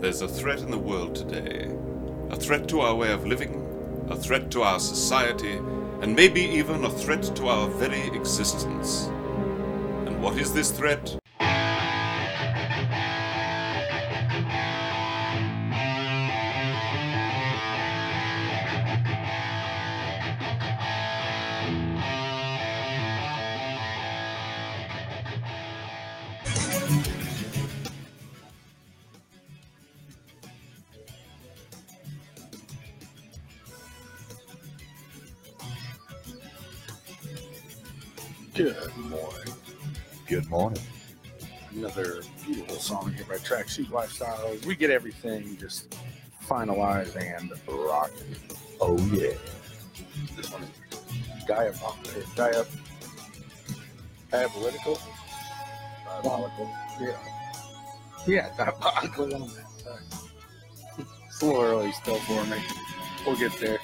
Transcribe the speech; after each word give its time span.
There's 0.00 0.22
a 0.22 0.28
threat 0.28 0.60
in 0.60 0.70
the 0.70 0.78
world 0.78 1.14
today. 1.14 1.70
A 2.30 2.36
threat 2.36 2.66
to 2.68 2.80
our 2.80 2.94
way 2.94 3.12
of 3.12 3.26
living, 3.26 4.06
a 4.08 4.16
threat 4.16 4.50
to 4.52 4.62
our 4.62 4.80
society, 4.80 5.60
and 6.00 6.16
maybe 6.16 6.40
even 6.40 6.86
a 6.86 6.90
threat 6.90 7.22
to 7.36 7.48
our 7.48 7.68
very 7.68 8.06
existence. 8.16 9.08
And 10.06 10.22
what 10.22 10.38
is 10.38 10.54
this 10.54 10.70
threat? 10.70 11.19
Tracksuit 43.50 43.90
Lifestyle. 43.90 44.56
We 44.64 44.76
get 44.76 44.90
everything 44.90 45.56
just 45.58 45.96
finalized 46.46 47.16
and 47.16 47.50
rocking. 47.66 48.36
Oh 48.80 48.96
yeah. 49.12 49.32
This 50.36 50.52
one 50.52 50.62
is 50.62 51.44
diabolical. 51.48 52.22
Diab- 52.36 52.68
diabolical? 54.30 55.00
Diabolical. 56.06 56.70
Yeah. 57.00 57.16
Yeah, 58.28 58.50
diabolical 58.56 59.34
on 59.34 59.48
that. 59.48 59.96
It's 61.26 61.42
a 61.42 61.46
little 61.46 61.60
early 61.62 61.90
still 61.90 62.20
for 62.20 62.44
me. 62.44 62.58
We'll 63.26 63.34
get 63.36 63.58
there. 63.58 63.79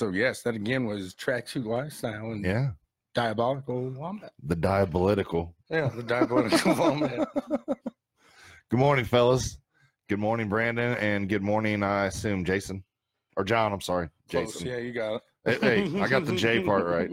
So 0.00 0.08
yes, 0.08 0.40
that 0.44 0.54
again 0.54 0.86
was 0.86 1.14
tracksuit 1.14 1.66
lifestyle 1.66 2.30
and 2.32 2.42
Yeah. 2.42 2.70
diabolical 3.14 3.90
wombat. 3.90 4.32
The 4.42 4.56
diabolical. 4.56 5.54
Yeah, 5.68 5.88
the 5.94 6.02
diabolical 6.02 6.74
wombat. 6.74 7.28
Good 8.70 8.78
morning, 8.80 9.04
fellas. 9.04 9.58
Good 10.08 10.18
morning, 10.18 10.48
Brandon, 10.48 10.96
and 10.96 11.28
good 11.28 11.42
morning, 11.42 11.82
I 11.82 12.06
assume 12.06 12.46
Jason 12.46 12.82
or 13.36 13.44
John. 13.44 13.74
I'm 13.74 13.82
sorry, 13.82 14.08
Close. 14.30 14.54
Jason. 14.54 14.68
Yeah, 14.68 14.78
you 14.78 14.92
got 14.94 15.20
it. 15.44 15.62
hey, 15.62 16.00
I 16.00 16.08
got 16.08 16.24
the 16.24 16.34
J 16.34 16.60
part 16.64 16.86
right. 16.86 17.10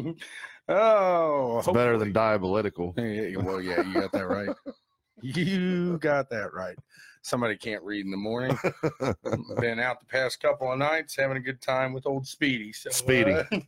Oh, 0.70 1.58
It's 1.60 1.68
better 1.68 1.98
than 1.98 2.14
diabolical. 2.14 2.94
Yeah, 2.98 3.36
well, 3.42 3.60
yeah, 3.60 3.82
you 3.86 3.96
got 3.96 4.14
that 4.14 4.30
right. 4.30 4.56
You 5.22 5.98
got 5.98 6.30
that 6.30 6.54
right. 6.54 6.78
Somebody 7.22 7.58
can't 7.58 7.84
read 7.84 8.06
in 8.06 8.12
the 8.12 8.18
morning. 8.18 8.58
Been 9.60 9.80
out 9.80 10.00
the 10.00 10.06
past 10.08 10.40
couple 10.40 10.72
of 10.72 10.80
nights 10.80 11.16
having 11.16 11.38
a 11.38 11.42
good 11.42 11.62
time 11.62 11.92
with 11.92 12.06
old 12.06 12.26
Speedy. 12.26 12.72
So, 12.72 12.90
Speedy. 12.90 13.34
uh, 13.52 13.60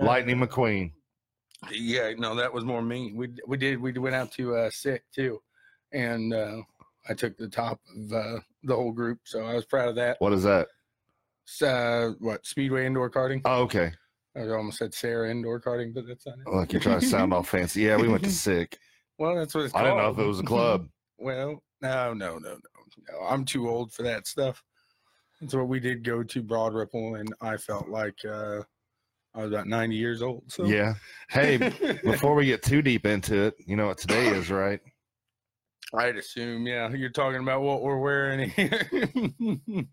Lightning 0.00 0.40
uh, 0.42 0.46
McQueen. 0.46 0.92
Yeah, 1.70 2.12
no, 2.16 2.34
that 2.34 2.52
was 2.52 2.64
more 2.64 2.82
me. 2.82 3.12
We 3.14 3.28
we 3.46 3.56
did 3.56 3.80
we 3.80 3.92
went 3.92 4.14
out 4.14 4.32
to 4.32 4.54
uh, 4.54 4.70
SIK 4.70 5.02
too, 5.14 5.40
and 5.92 6.32
uh, 6.34 6.62
I 7.08 7.14
took 7.14 7.36
the 7.36 7.48
top 7.48 7.80
of 7.96 8.12
uh, 8.12 8.40
the 8.62 8.74
whole 8.74 8.92
group, 8.92 9.20
so 9.24 9.44
I 9.44 9.54
was 9.54 9.64
proud 9.64 9.88
of 9.88 9.96
that. 9.96 10.16
What 10.20 10.32
is 10.32 10.42
that? 10.42 10.68
Uh, 11.62 12.10
what 12.20 12.46
Speedway 12.46 12.86
indoor 12.86 13.10
karting? 13.10 13.42
Oh, 13.44 13.62
okay. 13.62 13.92
I 14.36 14.48
almost 14.48 14.78
said 14.78 14.92
Sarah 14.94 15.30
indoor 15.30 15.60
karting, 15.60 15.94
but 15.94 16.06
that's 16.06 16.26
not 16.26 16.36
it. 16.38 16.50
Like 16.50 16.72
you're 16.72 16.82
trying 16.82 17.00
to 17.00 17.06
sound 17.06 17.32
all 17.32 17.42
fancy. 17.42 17.82
Yeah, 17.82 17.96
we 17.96 18.08
went 18.08 18.24
to 18.24 18.30
SIK. 18.32 18.78
Well, 19.18 19.36
that's 19.36 19.54
what 19.54 19.64
it's 19.64 19.72
called. 19.72 19.84
I 19.84 19.88
didn't 19.90 20.02
know 20.02 20.10
if 20.10 20.18
it 20.18 20.28
was 20.28 20.40
a 20.40 20.44
club. 20.44 20.88
Well, 21.16 21.62
no, 21.80 22.12
no, 22.12 22.38
no, 22.38 22.56
no, 22.56 22.56
no. 23.08 23.18
I'm 23.20 23.44
too 23.44 23.68
old 23.68 23.92
for 23.92 24.02
that 24.02 24.26
stuff. 24.26 24.62
That's 25.40 25.54
what 25.54 25.68
we 25.68 25.78
did 25.78 26.02
go 26.02 26.24
to 26.24 26.42
Broad 26.42 26.74
Ripple, 26.74 27.14
and 27.14 27.32
I 27.40 27.56
felt 27.56 27.88
like 27.88 28.16
uh, 28.28 28.62
I 29.32 29.42
was 29.42 29.52
about 29.52 29.68
90 29.68 29.94
years 29.94 30.22
old. 30.22 30.42
So 30.48 30.64
Yeah. 30.64 30.94
Hey, 31.30 31.56
before 32.04 32.34
we 32.34 32.46
get 32.46 32.64
too 32.64 32.82
deep 32.82 33.06
into 33.06 33.44
it, 33.44 33.54
you 33.64 33.76
know 33.76 33.86
what 33.86 33.98
today 33.98 34.26
is, 34.26 34.50
right? 34.50 34.80
I'd 35.94 36.16
assume, 36.16 36.66
yeah, 36.66 36.90
you're 36.90 37.10
talking 37.10 37.40
about 37.40 37.62
what 37.62 37.82
we're 37.82 37.98
wearing 37.98 38.50
here. 38.50 38.88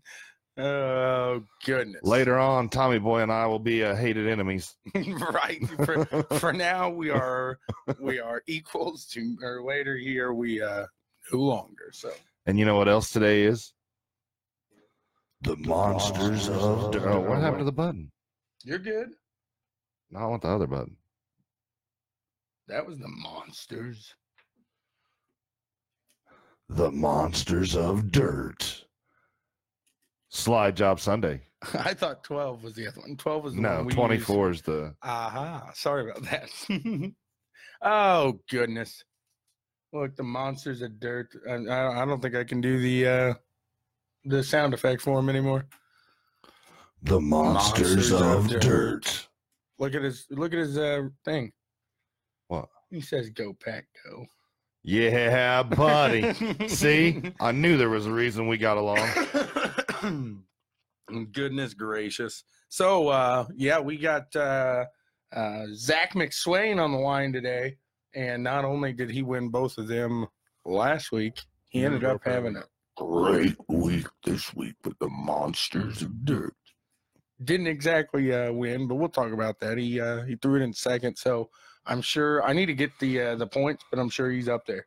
oh 0.58 1.42
goodness! 1.64 2.02
Later 2.02 2.38
on, 2.38 2.68
Tommy 2.68 2.98
Boy 2.98 3.20
and 3.20 3.32
I 3.32 3.46
will 3.46 3.58
be 3.58 3.84
uh, 3.84 3.94
hated 3.94 4.28
enemies. 4.28 4.76
right? 4.94 5.66
For, 5.84 6.04
for 6.38 6.52
now, 6.52 6.90
we 6.90 7.10
are 7.10 7.58
we 8.00 8.20
are 8.20 8.42
equals 8.46 9.06
to, 9.12 9.36
or 9.42 9.62
later 9.62 9.96
here 9.96 10.32
we 10.32 10.62
uh 10.62 10.86
no 11.32 11.38
longer. 11.38 11.90
So 11.92 12.10
And 12.46 12.58
you 12.58 12.64
know 12.64 12.76
what 12.76 12.88
else 12.88 13.10
today 13.10 13.42
is? 13.42 13.72
The 15.42 15.56
monsters 15.56 16.48
of 16.48 16.92
Dirt. 16.92 17.02
Oh, 17.06 17.20
what 17.20 17.38
happened 17.40 17.60
to 17.60 17.64
the 17.64 17.72
button? 17.72 18.10
you're 18.64 18.78
good. 18.78 19.10
No, 20.10 20.20
I 20.20 20.26
want 20.26 20.42
the 20.42 20.48
other 20.48 20.66
button. 20.66 20.96
That 22.68 22.86
was 22.86 22.98
the 22.98 23.08
monsters. 23.08 24.14
The 26.68 26.92
monsters 26.92 27.74
of 27.74 28.12
dirt. 28.12 28.81
Slide 30.32 30.74
Job 30.74 30.98
Sunday. 30.98 31.42
I 31.74 31.92
thought 31.92 32.24
12 32.24 32.64
was 32.64 32.74
the 32.74 32.88
other 32.88 33.02
one. 33.02 33.16
12 33.16 33.44
was 33.44 33.54
the 33.54 33.60
No, 33.60 33.76
one 33.76 33.86
we 33.86 33.92
24 33.92 34.50
is 34.50 34.62
the. 34.62 34.72
Used. 34.72 34.94
Aha. 35.02 35.70
Sorry 35.74 36.10
about 36.10 36.22
that. 36.24 37.12
oh, 37.82 38.40
goodness. 38.50 39.04
Look, 39.92 40.16
the 40.16 40.22
monsters 40.22 40.80
of 40.80 40.98
dirt. 40.98 41.28
I, 41.48 41.52
I, 41.52 42.02
I 42.02 42.04
don't 42.06 42.20
think 42.22 42.34
I 42.34 42.44
can 42.44 42.62
do 42.62 42.80
the 42.80 43.06
uh 43.06 43.34
the 44.24 44.42
sound 44.42 44.72
effect 44.72 45.02
for 45.02 45.18
him 45.18 45.28
anymore. 45.28 45.66
The 47.02 47.20
Monsters 47.20 48.10
monsters, 48.10 48.12
of 48.12 48.22
of 48.22 48.48
Dirt. 48.48 48.62
dirt. 48.62 49.28
Look 49.78 49.94
at 49.94 50.02
his 50.02 50.26
look 50.30 50.54
at 50.54 50.60
his 50.60 50.78
uh 50.78 51.08
thing. 51.26 51.52
What? 52.48 52.68
He 52.90 53.02
says 53.02 53.28
go 53.30 53.52
pack 53.52 53.84
go. 54.08 54.24
Yeah, 54.82 55.62
buddy. 55.62 56.32
See, 56.68 57.20
I 57.38 57.52
knew 57.52 57.76
there 57.76 57.90
was 57.90 58.06
a 58.06 58.12
reason 58.12 58.48
we 58.48 58.56
got 58.56 58.78
along. 58.78 59.06
Goodness 61.32 61.74
gracious. 61.74 62.44
So 62.68 63.08
uh 63.08 63.46
yeah, 63.54 63.78
we 63.80 63.98
got 63.98 64.34
uh 64.34 64.84
uh 65.34 65.66
Zach 65.74 66.14
McSwain 66.14 66.82
on 66.82 66.92
the 66.92 66.98
line 66.98 67.32
today. 67.32 67.76
And 68.14 68.42
not 68.42 68.64
only 68.64 68.92
did 68.92 69.10
he 69.10 69.22
win 69.22 69.48
both 69.48 69.78
of 69.78 69.88
them 69.88 70.26
last 70.64 71.12
week, 71.12 71.40
he 71.68 71.84
ended 71.84 72.04
up 72.04 72.20
having 72.24 72.56
a 72.56 72.64
great 72.96 73.56
week 73.68 74.06
this 74.24 74.54
week 74.54 74.74
with 74.84 74.98
the 74.98 75.08
monsters 75.08 76.02
of 76.02 76.24
dirt. 76.24 76.54
didn't 77.42 77.66
exactly 77.68 78.32
uh 78.32 78.52
win, 78.52 78.86
but 78.88 78.96
we'll 78.96 79.08
talk 79.08 79.32
about 79.32 79.60
that. 79.60 79.78
He 79.78 80.00
uh 80.00 80.22
he 80.24 80.36
threw 80.36 80.60
it 80.60 80.64
in 80.64 80.72
second, 80.72 81.16
so 81.16 81.50
I'm 81.86 82.02
sure 82.02 82.42
I 82.44 82.52
need 82.52 82.66
to 82.66 82.74
get 82.74 82.90
the 83.00 83.20
uh 83.20 83.36
the 83.36 83.46
points, 83.46 83.84
but 83.90 83.98
I'm 83.98 84.10
sure 84.10 84.30
he's 84.30 84.48
up 84.48 84.66
there. 84.66 84.86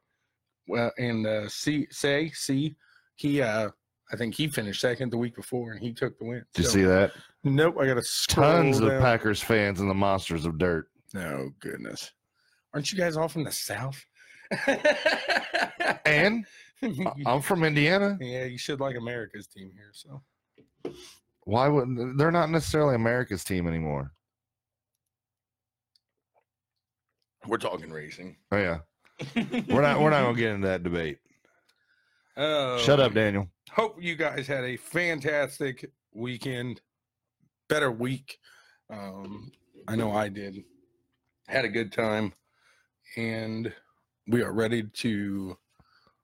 Well 0.68 0.92
and 0.98 1.26
uh 1.26 1.50
see 1.50 1.88
say 1.92 2.30
see 2.32 2.76
he 3.16 3.42
uh 3.42 3.70
I 4.12 4.16
think 4.16 4.36
he 4.36 4.48
finished 4.48 4.82
second 4.82 5.12
the 5.12 5.18
week 5.18 5.36
before 5.36 5.72
and 5.72 5.82
he 5.82 5.92
took 5.94 6.18
the 6.20 6.26
win. 6.26 6.46
Did 6.54 6.64
you 6.64 6.70
see 6.70 6.84
that? 6.84 7.12
Nope, 7.44 7.78
I 7.80 7.86
got 7.88 7.98
a 7.98 8.04
Tons 8.28 8.80
of 8.80 8.90
Packers 9.02 9.42
fans 9.42 9.80
and 9.80 9.90
the 9.90 9.94
monsters 9.96 10.46
of 10.46 10.58
dirt. 10.58 10.88
Oh 11.16 11.50
goodness, 11.60 12.12
aren't 12.74 12.92
you 12.92 12.98
guys 12.98 13.18
all 13.18 13.28
from 13.28 13.44
the 13.44 13.52
south? 13.52 14.04
And 16.06 16.46
I'm 17.26 17.42
from 17.42 17.64
Indiana. 17.64 18.18
yeah, 18.22 18.44
you 18.46 18.58
should 18.60 18.80
like 18.80 18.96
America's 18.96 19.48
team 19.48 19.72
here. 19.74 19.92
So 19.94 20.22
Why 21.46 21.68
would 21.68 22.18
they're 22.18 22.32
not 22.32 22.50
necessarily 22.52 22.96
America's 22.96 23.44
team 23.44 23.68
anymore? 23.68 24.12
We're 27.48 27.58
talking 27.58 27.92
racing. 27.92 28.38
Oh 28.52 28.58
yeah, 28.58 28.80
we're 29.36 29.82
not 29.82 30.00
we're 30.02 30.10
not 30.10 30.24
gonna 30.24 30.38
get 30.38 30.52
into 30.52 30.68
that 30.68 30.84
debate. 30.84 31.18
Oh, 32.38 32.78
Shut 32.80 33.00
up, 33.00 33.14
Daniel. 33.14 33.48
Hope 33.76 34.02
you 34.02 34.16
guys 34.16 34.48
had 34.48 34.64
a 34.64 34.78
fantastic 34.78 35.92
weekend, 36.14 36.80
better 37.68 37.92
week. 37.92 38.40
Um, 38.90 39.52
I 39.86 39.98
know 39.98 40.14
I 40.14 40.30
did. 40.30 40.64
Had 41.50 41.66
a 41.66 41.68
good 41.68 41.92
time, 41.92 42.32
and 43.18 43.74
we 44.28 44.42
are 44.44 44.54
ready 44.54 44.84
to 44.84 45.58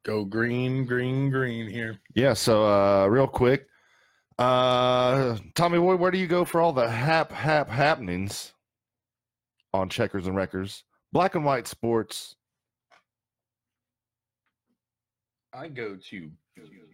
go 0.03 0.24
green, 0.24 0.86
green, 0.86 1.30
green 1.30 1.69
here. 1.69 2.00
Yeah. 2.15 2.31
So 2.36 2.65
uh, 2.65 3.07
real 3.07 3.27
quick, 3.27 3.68
uh, 4.39 5.38
Tommy 5.53 5.77
Boy, 5.77 5.98
where 5.98 6.12
do 6.12 6.19
you 6.19 6.27
go 6.27 6.45
for 6.45 6.62
all 6.62 6.71
the 6.71 6.89
hap 6.89 7.33
hap 7.33 7.69
happenings 7.69 8.53
on 9.74 9.89
checkers 9.89 10.25
and 10.25 10.38
wreckers? 10.38 10.86
Black 11.12 11.36
and 11.36 11.44
white 11.44 11.68
sports. 11.68 12.38
I 15.53 15.68
go 15.68 15.98
to 15.98 16.31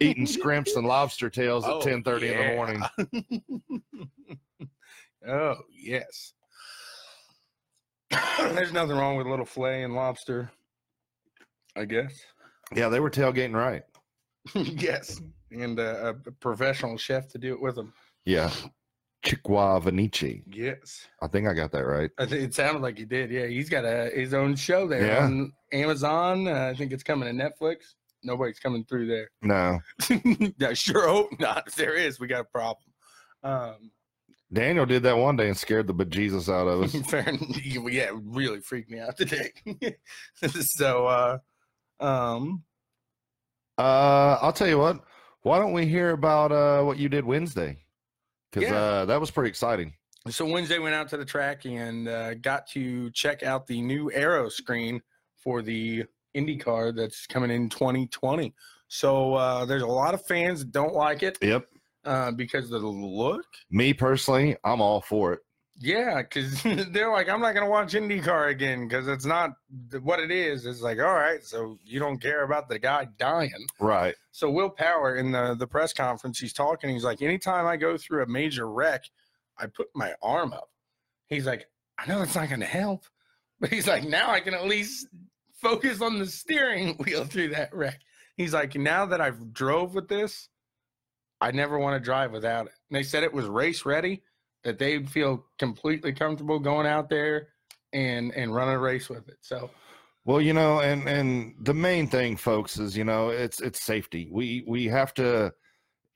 Eating 0.00 0.26
scrimps 0.26 0.74
and 0.74 0.88
lobster 0.88 1.30
tails 1.30 1.64
at 1.64 1.70
Oh, 1.70 1.80
ten 1.82 2.02
thirty 2.02 2.32
in 2.32 2.38
the 2.38 2.54
morning. 2.56 2.82
oh 5.28 5.54
yes. 5.72 6.32
There's 8.38 8.72
nothing 8.72 8.96
wrong 8.96 9.16
with 9.16 9.28
a 9.28 9.30
little 9.30 9.46
fillet 9.46 9.84
and 9.84 9.94
lobster. 9.94 10.50
I 11.76 11.84
guess. 11.84 12.18
Yeah, 12.74 12.88
they 12.88 13.00
were 13.00 13.10
tailgating 13.10 13.54
right. 13.54 13.82
yes. 14.54 15.20
And 15.50 15.78
uh, 15.78 16.14
a 16.26 16.30
professional 16.32 16.96
chef 16.96 17.28
to 17.28 17.38
do 17.38 17.52
it 17.54 17.60
with 17.60 17.76
them. 17.76 17.92
Yeah, 18.24 18.50
Chiqua 19.24 19.80
Venice. 19.82 20.42
Yes. 20.50 21.06
I 21.22 21.28
think 21.28 21.46
I 21.48 21.54
got 21.54 21.72
that 21.72 21.84
right. 21.86 22.10
It 22.18 22.54
sounded 22.54 22.82
like 22.82 22.98
he 22.98 23.04
did. 23.04 23.30
Yeah, 23.30 23.46
he's 23.46 23.68
got 23.68 23.84
a 23.84 24.10
his 24.14 24.34
own 24.34 24.56
show 24.56 24.86
there 24.86 25.06
Yeah. 25.06 25.24
on 25.24 25.52
Amazon. 25.72 26.48
Uh, 26.48 26.70
I 26.72 26.76
think 26.76 26.92
it's 26.92 27.02
coming 27.02 27.36
to 27.36 27.44
Netflix. 27.44 27.94
Nobody's 28.22 28.58
coming 28.58 28.84
through 28.84 29.06
there. 29.06 29.30
No, 29.42 29.80
I 30.66 30.72
sure 30.72 31.06
hope 31.08 31.38
not. 31.38 31.64
If 31.68 31.74
there 31.74 31.94
is, 31.94 32.18
we 32.18 32.26
got 32.26 32.40
a 32.40 32.44
problem. 32.44 32.86
Um, 33.42 33.90
Daniel 34.52 34.86
did 34.86 35.02
that 35.02 35.16
one 35.18 35.36
day 35.36 35.48
and 35.48 35.56
scared 35.56 35.86
the 35.86 35.94
bejesus 35.94 36.48
out 36.48 36.66
of 36.66 36.82
us. 36.84 36.94
fair, 37.10 37.30
yeah, 37.90 38.04
it 38.08 38.14
really 38.22 38.60
freaked 38.60 38.90
me 38.90 38.98
out 39.00 39.16
today. 39.18 39.52
so, 40.62 41.06
uh, 41.06 41.38
um, 42.00 42.62
Uh, 43.78 44.38
I'll 44.40 44.52
tell 44.52 44.68
you 44.68 44.78
what. 44.78 45.00
Why 45.42 45.58
don't 45.58 45.72
we 45.72 45.86
hear 45.86 46.10
about 46.10 46.52
uh, 46.52 46.82
what 46.84 46.98
you 46.98 47.08
did 47.08 47.24
Wednesday? 47.24 47.76
Because 48.52 48.70
Yeah. 48.70 48.76
uh, 48.76 49.04
that 49.06 49.20
was 49.20 49.30
pretty 49.30 49.48
exciting. 49.50 49.92
so 50.30 50.46
Wednesday 50.46 50.78
went 50.78 50.94
out 50.94 51.08
to 51.10 51.16
the 51.18 51.24
track 51.24 51.66
and 51.66 52.08
uh, 52.08 52.34
got 52.34 52.66
to 52.68 53.10
check 53.10 53.42
out 53.42 53.66
the 53.66 53.82
new 53.82 54.10
aeroscreen 54.14 55.00
for 55.36 55.60
the 55.60 56.04
IndyCar 56.34 56.96
that's 56.96 57.26
coming 57.26 57.50
in 57.50 57.68
2020. 57.68 58.54
So 58.88 59.34
uh, 59.34 59.64
there's 59.66 59.82
a 59.82 59.86
lot 59.86 60.14
of 60.14 60.24
fans 60.24 60.60
that 60.60 60.72
don't 60.72 60.94
like 60.94 61.22
it 61.22 61.36
Yep. 61.42 61.66
uh, 62.04 62.30
because 62.32 62.70
of 62.72 62.80
the 62.80 62.86
look. 62.88 63.44
Me 63.70 63.92
personally, 63.92 64.56
I'm 64.64 64.80
all 64.80 65.00
for 65.02 65.34
it. 65.34 65.40
Yeah, 65.80 66.22
because 66.22 66.62
they're 66.90 67.10
like, 67.10 67.28
I'm 67.28 67.40
not 67.40 67.54
gonna 67.54 67.68
watch 67.68 67.94
IndyCar 67.94 68.50
again 68.50 68.86
because 68.86 69.08
it's 69.08 69.24
not 69.24 69.50
what 70.02 70.20
it 70.20 70.30
is. 70.30 70.66
It's 70.66 70.80
like, 70.80 70.98
all 70.98 71.14
right, 71.14 71.44
so 71.44 71.78
you 71.84 71.98
don't 71.98 72.18
care 72.18 72.44
about 72.44 72.68
the 72.68 72.78
guy 72.78 73.08
dying. 73.18 73.66
Right. 73.80 74.14
So 74.30 74.50
Will 74.50 74.70
Power 74.70 75.16
in 75.16 75.32
the 75.32 75.54
the 75.54 75.66
press 75.66 75.92
conference, 75.92 76.38
he's 76.38 76.52
talking. 76.52 76.90
He's 76.90 77.04
like, 77.04 77.22
anytime 77.22 77.66
I 77.66 77.76
go 77.76 77.96
through 77.96 78.22
a 78.22 78.26
major 78.26 78.68
wreck, 78.68 79.04
I 79.58 79.66
put 79.66 79.88
my 79.94 80.14
arm 80.22 80.52
up. 80.52 80.70
He's 81.28 81.46
like, 81.46 81.66
I 81.98 82.06
know 82.06 82.22
it's 82.22 82.36
not 82.36 82.48
gonna 82.50 82.64
help, 82.64 83.04
but 83.60 83.70
he's 83.70 83.88
like, 83.88 84.04
now 84.04 84.30
I 84.30 84.40
can 84.40 84.54
at 84.54 84.66
least 84.66 85.08
focus 85.60 86.00
on 86.00 86.18
the 86.18 86.26
steering 86.26 86.94
wheel 86.98 87.24
through 87.24 87.48
that 87.48 87.74
wreck. 87.74 88.00
He's 88.36 88.54
like, 88.54 88.74
now 88.74 89.06
that 89.06 89.20
I've 89.20 89.52
drove 89.52 89.94
with 89.94 90.08
this, 90.08 90.48
I 91.40 91.50
never 91.50 91.78
want 91.78 92.00
to 92.00 92.04
drive 92.04 92.32
without 92.32 92.66
it. 92.66 92.72
And 92.90 92.96
they 92.96 93.02
said 93.02 93.22
it 93.22 93.32
was 93.32 93.46
race 93.46 93.84
ready, 93.84 94.22
that 94.64 94.78
they'd 94.78 95.08
feel 95.08 95.44
completely 95.58 96.12
comfortable 96.12 96.58
going 96.58 96.86
out 96.86 97.08
there 97.08 97.48
and 97.92 98.32
and 98.34 98.54
running 98.54 98.74
a 98.74 98.78
race 98.78 99.08
with 99.08 99.28
it. 99.28 99.38
So 99.40 99.70
Well, 100.24 100.40
you 100.40 100.52
know, 100.52 100.80
and 100.80 101.08
and 101.08 101.54
the 101.60 101.74
main 101.74 102.08
thing, 102.08 102.36
folks, 102.36 102.78
is 102.78 102.96
you 102.96 103.04
know, 103.04 103.28
it's 103.28 103.60
it's 103.60 103.82
safety. 103.82 104.28
We 104.30 104.64
we 104.66 104.86
have 104.86 105.14
to 105.14 105.52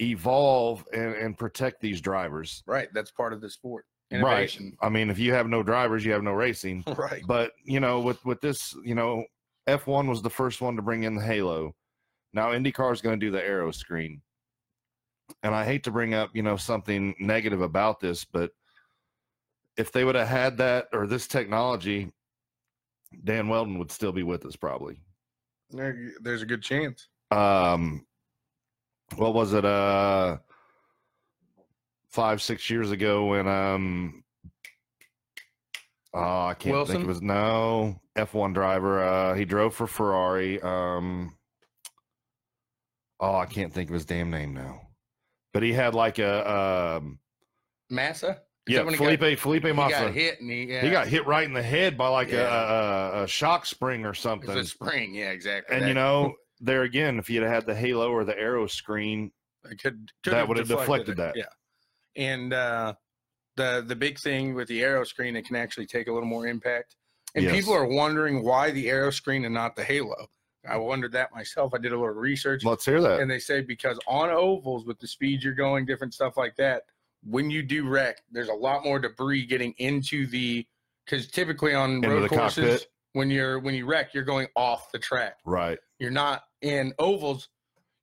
evolve 0.01 0.85
and, 0.93 1.15
and 1.15 1.39
protect 1.39 1.81
these 1.81 2.01
drivers. 2.01 2.63
right, 2.67 2.89
that's 2.93 3.11
part 3.11 3.33
of 3.33 3.41
the 3.41 3.51
sport. 3.51 3.85
Right. 4.11 4.59
I 4.81 4.89
mean, 4.89 5.11
if 5.11 5.19
you 5.19 5.35
have 5.35 5.49
no 5.49 5.63
drivers, 5.63 6.05
you 6.05 6.13
have 6.13 6.23
no 6.23 6.33
racing. 6.33 6.85
Right. 6.97 7.23
But 7.27 7.53
you 7.65 7.81
know, 7.81 8.01
with 8.01 8.25
with 8.25 8.41
this, 8.41 8.75
you 8.85 8.95
know, 8.95 9.25
F1 9.69 10.09
was 10.09 10.23
the 10.23 10.31
first 10.31 10.61
one 10.61 10.77
to 10.77 10.83
bring 10.83 11.05
in 11.05 11.15
the 11.15 11.23
halo. 11.23 11.75
Now 12.33 12.49
IndyCar 12.49 12.93
is 12.93 13.01
going 13.01 13.19
to 13.19 13.27
do 13.27 13.31
the 13.31 13.41
aeroscreen. 13.41 14.21
And 15.43 15.55
I 15.55 15.65
hate 15.65 15.85
to 15.85 15.91
bring 15.91 16.15
up, 16.15 16.31
you 16.35 16.43
know, 16.43 16.57
something 16.57 17.15
negative 17.19 17.61
about 17.61 18.01
this, 18.01 18.25
but 18.25 18.51
if 19.77 19.93
they 19.93 20.05
would 20.05 20.15
have 20.15 20.29
had 20.29 20.57
that 20.59 20.89
or 20.93 21.07
this 21.07 21.27
technology, 21.29 22.11
Dan 23.25 23.49
Wheldon 23.49 23.79
would 23.79 23.93
still 23.93 24.13
be 24.13 24.23
with 24.23 24.45
us 24.45 24.57
probably. 24.57 25.01
There, 25.71 26.11
there's 26.21 26.43
a 26.43 26.47
good 26.47 26.63
chance. 26.63 27.09
Um 27.31 28.07
what 29.17 29.35
was 29.35 29.53
it 29.55 29.65
uh 29.65 30.39
5 32.11 32.43
6 32.43 32.71
years 32.71 32.91
ago 32.91 33.27
when 33.27 33.47
um 33.47 34.25
Oh, 36.15 36.47
I 36.47 36.55
can't 36.55 36.63
think 36.63 36.75
Wilson? 36.75 37.03
it 37.03 37.07
was 37.07 37.23
no 37.23 38.01
F1 38.17 38.55
driver. 38.55 39.03
Uh, 39.03 39.35
he 39.35 39.45
drove 39.45 39.75
for 39.75 39.87
Ferrari. 39.87 40.61
Um, 40.63 41.37
oh, 43.21 43.37
I 43.37 43.47
can't 43.47 43.73
think 43.73 43.91
of 43.91 43.95
his 43.95 44.07
damn 44.07 44.31
name 44.31 44.55
now. 44.55 44.88
But 45.53 45.63
he 45.63 45.73
had 45.73 45.95
like 45.95 46.19
a 46.19 46.99
um, 46.99 47.19
Massa? 47.91 48.41
Is 48.67 48.75
yeah, 48.75 48.89
he 48.91 48.97
Felipe 48.97 49.21
got, 49.21 49.39
Felipe 49.39 49.65
he 49.65 49.73
Massa. 49.73 49.93
got 49.93 50.13
hit 50.15 50.41
and 50.41 50.51
he, 50.51 50.65
yeah, 50.65 50.83
He 50.83 50.91
got 50.91 51.07
hit 51.09 51.27
right 51.27 51.45
in 51.47 51.55
the 51.55 51.63
head 51.63 51.97
by 51.97 52.09
like 52.09 52.31
Yeah. 52.31 52.41
a, 53.15 53.21
a, 53.21 53.23
a 53.25 53.27
shock 53.27 53.65
spring 53.65 54.05
or 54.05 54.13
something. 54.13 54.47
was 54.55 54.67
a 54.67 54.69
spring. 54.69 55.15
Yeah, 55.15 55.31
exactly. 55.31 55.75
and 55.75 55.85
That- 55.85 55.89
you 55.89 55.95
know, 55.95 56.35
there 56.61 56.83
again, 56.83 57.19
if 57.19 57.31
you'd 57.31 57.43
have 57.45 57.53
had 57.53 57.67
the 57.67 57.75
halo 57.75 58.11
or 58.11 58.25
the 58.25 58.39
arrow 58.39 58.67
screen, 58.67 59.33
it 59.65 59.81
could, 59.81 60.11
could 60.23 60.33
that 60.35 60.47
would 60.47 60.59
have 60.59 60.69
deflected 60.69 61.11
it, 61.13 61.17
that. 61.17 61.37
Yeah. 61.37 61.45
And 62.17 62.53
uh, 62.53 62.95
the 63.57 63.85
the 63.87 63.97
big 63.97 64.19
thing 64.19 64.55
with 64.55 64.69
the 64.69 64.81
aeroscreen, 64.83 65.37
it 65.37 65.47
can 65.47 65.57
actually 65.57 65.87
take 65.87 66.09
a 66.09 66.13
little 66.13 66.29
more 66.29 66.47
impact. 66.47 66.97
And 67.35 67.45
Yes. 67.45 67.55
people 67.55 67.73
are 67.75 67.87
wondering 67.87 68.43
why 68.43 68.71
the 68.71 68.87
aeroscreen 68.87 69.45
and 69.47 69.55
not 69.55 69.77
the 69.77 69.85
halo. 69.85 70.29
I 70.69 70.77
wondered 70.77 71.13
that 71.13 71.33
myself. 71.35 71.73
I 71.75 71.79
did 71.79 71.93
a 71.93 71.99
little 71.99 72.15
research. 72.15 72.65
let's 72.65 72.85
hear 72.85 73.01
that. 73.01 73.21
and 73.21 73.31
they 73.31 73.39
say 73.39 73.61
because 73.63 73.99
on 74.07 74.31
ovals 74.31 74.85
with 74.87 74.99
the 74.99 75.07
speed 75.09 75.43
you're 75.43 75.55
going 75.55 75.87
different 75.87 76.15
stuff 76.15 76.37
like 76.37 76.57
that 76.57 76.83
when 77.25 77.51
you 77.51 77.63
do 77.63 77.89
wreck 77.89 78.19
there's 78.31 78.49
a 78.49 78.55
lot 78.55 78.85
more 78.85 78.99
debris 78.99 79.45
getting 79.47 79.75
into 79.79 80.27
the 80.27 80.65
because 81.05 81.27
typically 81.29 81.75
on 81.75 81.97
Into 81.97 82.09
road 82.11 82.29
courses 82.29 82.71
cockpit. 82.71 82.87
when 83.15 83.31
you're 83.31 83.59
when 83.59 83.75
you 83.75 83.87
wreck 83.87 84.15
you're 84.15 84.25
going 84.25 84.47
off 84.55 84.93
the 84.93 84.99
track 85.01 85.39
right. 85.45 85.79
you're 85.99 86.11
not 86.13 86.43
in 86.63 86.93
ovals 87.01 87.49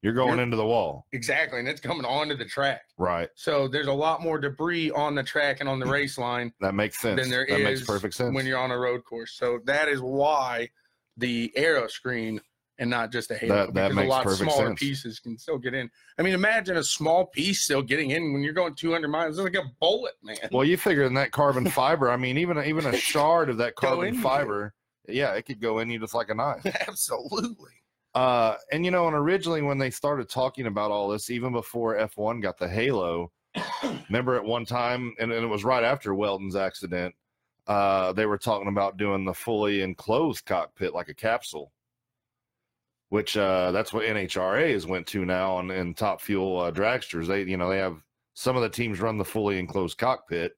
You're 0.01 0.13
going 0.13 0.31
You're- 0.31 0.43
into 0.43 0.57
the 0.57 0.65
wall. 0.65 1.05
exactly 1.13 1.59
and 1.59 1.67
it's 1.67 1.79
coming 1.79 2.03
onto 2.05 2.35
the 2.35 2.43
track 2.45 2.81
Right. 2.97 3.29
so 3.35 3.67
there's 3.69 3.87
a 3.87 3.93
lot 3.93 4.21
more 4.21 4.37
debris 4.37 4.91
on 4.91 5.15
the 5.15 5.23
track 5.23 5.61
and 5.61 5.69
on 5.69 5.79
the 5.79 5.85
race 5.97 6.17
line 6.17 6.51
That 6.59 6.75
makes 6.75 6.99
sense. 6.99 7.21
than 7.21 7.29
there 7.29 7.45
that 7.49 7.61
makes 7.61 7.85
perfect 7.85 8.15
sense. 8.15 8.35
when 8.35 8.45
you're 8.45 8.59
on 8.59 8.71
a 8.71 8.77
road 8.77 9.05
course 9.05 9.33
so 9.37 9.59
that 9.65 9.87
is 9.87 10.01
why 10.01 10.69
the 11.17 11.53
aeroscreen 11.57 12.39
and 12.77 12.89
not 12.89 13.11
just 13.11 13.31
a 13.31 13.35
halo 13.35 13.55
That- 13.67 13.73
that 13.73 13.89
because 13.89 14.05
a 14.05 14.09
lot 14.09 14.23
perfect 14.23 14.51
smaller 14.51 14.67
sense. 14.67 14.79
pieces 14.79 15.19
can 15.19 15.37
still 15.37 15.57
get 15.57 15.73
in. 15.73 15.89
I 16.17 16.21
mean, 16.21 16.33
imagine 16.33 16.77
a 16.77 16.83
small 16.83 17.25
piece 17.27 17.61
still 17.61 17.81
getting 17.81 18.11
in 18.11 18.33
when 18.33 18.41
you're 18.41 18.53
going 18.53 18.75
200 18.75 19.07
miles. 19.07 19.37
It's 19.37 19.43
like 19.43 19.55
a 19.55 19.69
bullet, 19.79 20.13
man. 20.23 20.37
Well, 20.51 20.65
you 20.65 20.77
figure 20.77 21.03
in 21.03 21.13
that 21.15 21.31
carbon 21.31 21.69
fiber, 21.69 22.09
I 22.09 22.17
mean, 22.17 22.37
even 22.37 22.57
even 22.63 22.85
a 22.85 22.95
shard 22.97 23.49
of 23.49 23.57
that 23.57 23.75
carbon 23.75 24.15
fiber 24.15 24.73
Yeah, 25.07 25.33
it 25.33 25.43
could 25.43 25.61
go 25.61 25.79
in 25.79 25.89
you 25.89 25.99
just 25.99 26.13
like 26.15 26.29
a 26.29 26.35
knife. 26.35 26.65
Absolutely. 26.87 27.71
Uh, 28.13 28.55
and 28.71 28.83
you 28.85 28.91
know, 28.91 29.07
and 29.07 29.15
originally 29.15 29.61
when 29.61 29.77
they 29.77 29.89
started 29.89 30.29
talking 30.29 30.67
about 30.67 30.89
all 30.91 31.09
this, 31.09 31.29
even 31.29 31.51
before 31.51 31.95
F1 31.95 32.41
got 32.41 32.57
the 32.57 32.67
halo, 32.67 33.31
remember 34.09 34.35
at 34.35 34.43
one 34.43 34.65
time, 34.65 35.13
and, 35.19 35.31
and 35.31 35.43
it 35.43 35.47
was 35.47 35.63
right 35.63 35.83
after 35.83 36.15
Wheldon's 36.15 36.55
accident, 36.55 37.13
uh, 37.67 38.13
they 38.13 38.25
were 38.25 38.37
talking 38.37 38.67
about 38.67 38.97
doing 38.97 39.25
the 39.25 39.33
fully 39.33 39.81
enclosed 39.81 40.45
cockpit 40.45 40.93
like 40.93 41.09
a 41.09 41.13
capsule, 41.13 41.71
which 43.09 43.37
uh, 43.37 43.71
that's 43.71 43.93
what 43.93 44.05
NHRA 44.05 44.73
has 44.73 44.85
went 44.85 45.07
to 45.07 45.25
now 45.25 45.55
on 45.55 45.71
in 45.71 45.93
top 45.93 46.21
fuel 46.21 46.59
uh, 46.59 46.71
dragsters. 46.71 47.27
They, 47.27 47.43
you 47.43 47.57
know, 47.57 47.69
they 47.69 47.77
have 47.77 48.03
some 48.33 48.55
of 48.55 48.61
the 48.61 48.69
teams 48.69 48.99
run 48.99 49.17
the 49.17 49.25
fully 49.25 49.59
enclosed 49.59 49.97
cockpit, 49.97 50.53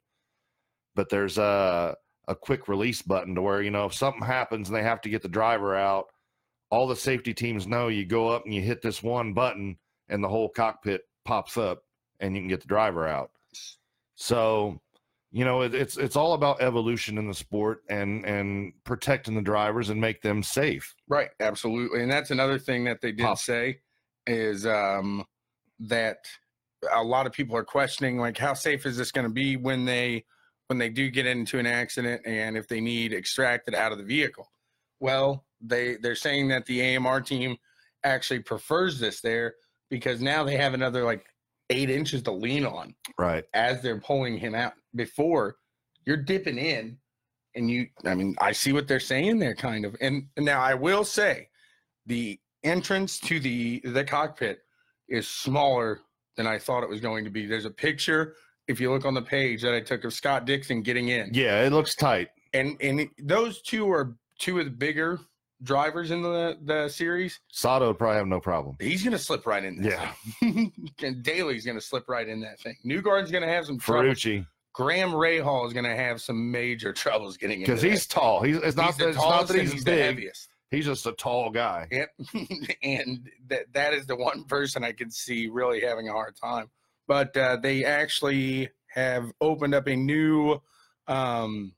but 0.96 1.10
there's 1.10 1.38
a 1.38 1.96
a 2.30 2.36
quick 2.36 2.68
release 2.68 3.01
button 3.01 3.36
to 3.36 3.42
where 3.42 3.62
you 3.62 3.72
know 3.72 3.86
if 3.86 3.94
something 3.94 4.22
happens 4.22 4.68
and 4.68 4.75
they 4.75 4.84
have 4.84 5.00
to 5.00 5.10
get 5.10 5.22
the 5.22 5.30
driver 5.30 5.77
out 5.77 6.08
all 6.70 6.88
the 6.88 6.96
safety 6.96 7.34
teams 7.34 7.68
know 7.68 7.88
you 7.88 8.06
go 8.06 8.27
up 8.27 8.46
and 8.46 8.54
you 8.54 8.62
hit 8.62 8.82
this 8.82 9.01
one 9.01 9.34
button 9.34 9.77
and 10.10 10.24
the 10.24 10.27
whole 10.27 10.50
cockpit 10.50 11.01
pops 11.25 11.58
up 11.58 11.84
and 12.20 12.36
you 12.36 12.42
can 12.42 12.50
get 12.50 12.62
the 12.62 12.68
driver 12.68 13.08
out. 13.08 13.32
So, 14.16 14.82
you 15.38 15.46
know, 15.46 15.62
it, 15.62 15.75
it's 15.75 15.98
it's 15.98 16.15
all 16.15 16.34
about 16.34 16.63
evolution 16.63 17.20
in 17.20 17.27
the 17.27 17.34
sport 17.36 17.84
and 17.91 18.25
and 18.25 18.74
protecting 18.86 19.36
the 19.36 19.41
drivers 19.44 19.89
and 19.91 20.01
make 20.01 20.24
them 20.24 20.41
safe. 20.41 20.96
Right, 21.08 21.29
absolutely. 21.39 22.01
And 22.01 22.12
that's 22.12 22.32
another 22.32 22.58
thing 22.58 22.86
that 22.86 23.01
they 23.01 23.12
did 23.12 23.38
say 23.38 23.77
is 24.25 24.65
um, 24.65 25.24
that 25.79 26.25
a 26.91 27.03
lot 27.03 27.27
of 27.27 27.34
people 27.34 27.56
are 27.56 27.63
questioning 27.63 28.17
like 28.17 28.36
how 28.36 28.56
safe 28.56 28.88
is 28.88 28.98
this 28.98 29.12
going 29.12 29.27
to 29.27 29.34
be 29.34 29.58
when 29.58 29.86
they 29.86 30.25
when 30.70 30.79
they 30.79 30.89
do 30.89 31.12
get 31.12 31.27
into 31.27 31.60
an 31.60 31.67
accident 31.67 32.24
and 32.25 32.58
if 32.58 32.67
they 32.67 32.82
need 32.82 33.13
extracted 33.13 33.75
out 33.75 33.91
of 33.91 34.00
the 34.00 34.03
vehicle. 34.03 34.50
Well, 35.00 35.46
they 35.62 35.98
they're 35.98 36.15
saying 36.15 36.48
that 36.48 36.65
the 36.65 36.96
AMR 36.96 37.22
team 37.22 37.58
actually 38.03 38.39
prefers 38.39 39.00
this 39.00 39.22
there 39.22 39.53
because 39.91 40.20
now 40.20 40.44
they 40.44 40.58
have 40.58 40.74
another 40.74 41.03
like 41.03 41.27
8 41.70 41.89
inches 41.91 42.24
to 42.24 42.32
lean 42.32 42.65
on 42.65 42.96
Right. 43.20 43.44
as 43.53 43.82
they're 43.84 44.00
pulling 44.00 44.38
him 44.38 44.56
out. 44.56 44.74
Before 44.98 45.56
you're 46.06 46.18
dipping 46.18 46.58
in, 46.58 46.98
and 47.56 47.70
you, 47.72 47.88
I 48.06 48.13
mean, 48.16 48.36
I 48.39 48.51
see 48.51 48.74
what 48.74 48.88
they're 48.88 49.00
saying 49.00 49.39
there, 49.39 49.56
kind 49.56 49.86
of. 49.86 49.96
And 50.01 50.27
now 50.38 50.60
I 50.62 50.74
will 50.74 51.04
say, 51.06 51.50
the 52.06 52.39
entrance 52.63 53.20
to 53.22 53.39
the 53.39 53.82
the 53.86 54.04
cockpit 54.04 54.60
is 55.08 55.27
smaller 55.27 56.01
than 56.36 56.46
I 56.48 56.60
thought 56.60 56.84
it 56.84 56.89
was 56.89 57.00
going 57.01 57.24
to 57.24 57.30
be. 57.32 57.46
There's 57.46 57.66
a 57.66 57.70
picture, 57.70 58.36
if 58.68 58.80
you 58.82 58.92
look 58.92 59.06
on 59.06 59.13
the 59.13 59.22
page 59.22 59.62
that 59.62 59.74
I 59.74 59.80
took 59.82 60.04
of 60.04 60.13
Scott 60.13 60.46
Dixon 60.46 60.82
getting 60.82 61.08
in, 61.10 61.30
Yeah, 61.34 61.63
it 61.63 61.72
looks 61.72 61.96
tight. 61.96 62.30
and 62.54 62.75
and 62.82 63.10
those 63.20 63.62
two 63.62 63.89
are 63.89 64.16
two 64.39 64.60
of 64.60 64.66
the 64.66 64.72
bigger 64.72 65.20
drivers 65.63 66.12
in 66.12 66.22
the 66.22 66.58
the 66.63 66.88
series. 66.88 67.39
Sato 67.51 67.88
would 67.88 67.98
probably 67.98 68.18
have 68.18 68.27
no 68.27 68.39
problem. 68.39 68.75
He's 68.80 69.04
gonna 69.04 69.18
slip 69.18 69.46
right 69.48 69.63
in. 69.63 69.84
Yeah. 69.84 70.12
and 71.01 71.24
Daly's 71.24 71.66
gonna 71.66 71.82
slip 71.82 72.08
right 72.08 72.27
in 72.30 72.39
that 72.42 72.60
thing. 72.60 72.75
Newgard's 72.84 73.32
gonna 73.32 73.48
have 73.48 73.66
some 73.66 73.80
trouble. 73.80 74.13
Graham 74.74 75.12
Rahal 75.12 75.66
is 75.68 75.74
going 75.74 75.86
to 75.86 75.96
have 75.96 76.22
some 76.22 76.52
major 76.52 76.94
troubles 77.04 77.38
getting 77.38 77.62
into 77.62 77.72
because 77.72 77.82
he's 77.82 78.06
tall. 78.08 78.42
He's 78.42 78.58
it's 78.58 78.78
not 78.78 78.88
He's 78.88 78.98
the 78.98 79.04
that, 79.06 79.10
it's 79.10 79.18
not 79.18 79.48
that 79.48 79.60
he's, 79.60 79.74
he's 79.74 79.84
the 79.84 79.92
big. 79.92 80.02
heaviest. 80.02 80.50
He's 80.70 80.86
just 80.86 81.06
a 81.06 81.14
tall 81.14 81.50
guy. 81.50 81.88
Yep, 81.92 82.10
and 82.84 83.30
that 83.48 83.74
that 83.74 83.94
is 83.94 84.06
the 84.06 84.16
one 84.16 84.44
person 84.48 84.84
I 84.84 84.92
can 84.92 85.10
see 85.10 85.48
really 85.48 85.82
having 85.82 86.10
a 86.10 86.12
hard 86.12 86.36
time. 86.36 86.70
But 87.08 87.36
uh, 87.38 87.58
they 87.58 87.86
actually 87.86 88.70
have 88.88 89.32
opened 89.40 89.74
up 89.74 89.88
a 89.88 89.96
new 89.96 90.62
um, 91.08 91.74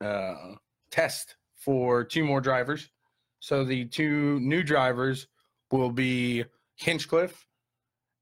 uh, 0.00 0.54
test 0.90 1.36
for 1.54 2.02
two 2.02 2.24
more 2.24 2.40
drivers. 2.40 2.88
So 3.40 3.64
the 3.64 3.84
two 3.86 4.40
new 4.40 4.62
drivers 4.62 5.26
will 5.70 5.90
be 5.90 6.44
Hinchcliffe, 6.76 7.46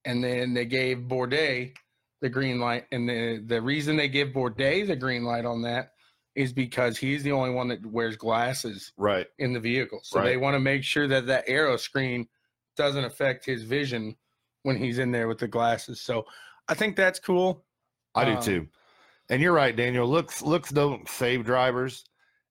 and 0.05 0.23
then 0.25 0.55
they 0.55 0.65
gave 0.65 0.99
Bourdais 0.99 1.75
the 2.21 2.29
green 2.29 2.59
light. 2.61 2.87
And 2.93 3.09
the 3.09 3.43
the 3.47 3.61
reason 3.63 3.97
they 3.97 4.09
give 4.09 4.29
Bourdais 4.29 4.87
the 4.87 4.97
green 4.97 5.25
light 5.25 5.45
on 5.45 5.63
that 5.63 5.93
is 6.37 6.53
because 6.53 6.97
he's 6.97 7.23
the 7.23 7.33
only 7.33 7.51
one 7.51 7.69
that 7.69 7.85
wears 7.85 8.17
glasses 8.17 8.93
Right. 8.97 9.27
in 9.39 9.53
the 9.53 9.61
vehicle. 9.61 10.01
So 10.05 10.23
they 10.23 10.37
want 10.37 10.55
to 10.55 10.61
make 10.61 10.85
sure 10.85 11.09
that 11.09 11.27
that 11.27 11.49
aeroscreen 11.49 12.29
doesn't 12.77 13.05
affect 13.05 13.45
his 13.45 13.65
vision 13.65 14.17
when 14.63 14.77
he's 14.77 14.99
in 14.99 15.11
there 15.11 15.27
with 15.27 15.39
the 15.39 15.49
glasses. 15.49 16.01
So 16.01 16.25
I 16.69 16.75
think 16.75 16.95
that's 16.97 17.19
cool. 17.19 17.65
I 18.15 18.25
do 18.25 18.33
Um, 18.33 18.43
too. 18.43 18.69
And 19.29 19.43
you're 19.43 19.53
right, 19.53 19.75
Daniel. 19.75 20.09
Looks 20.09 20.43
looks 20.43 20.71
don't 20.71 21.09
save 21.09 21.45
drivers, 21.45 22.05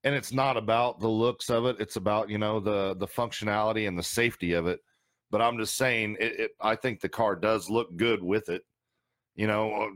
and 0.04 0.14
it's 0.16 0.32
not 0.34 0.56
about 0.58 1.00
the 1.00 1.10
looks 1.10 1.50
of 1.50 1.66
it. 1.66 1.78
It's 1.80 1.96
about 1.96 2.30
you 2.30 2.38
know 2.38 2.60
the 2.60 2.96
the 2.96 3.08
functionality 3.08 3.88
and 3.88 3.98
the 3.98 4.04
safety 4.04 4.54
of 4.54 4.68
it. 4.68 4.80
But 5.32 5.42
I'm 5.42 5.58
just 5.58 5.76
saying, 5.78 6.18
it, 6.20 6.40
it 6.40 6.52
I 6.60 6.76
think 6.76 7.00
the 7.02 7.10
car 7.10 7.36
does 7.36 7.70
look 7.70 7.96
good 7.96 8.24
with 8.24 8.50
it. 8.50 8.64
You 9.39 9.48
know, 9.48 9.89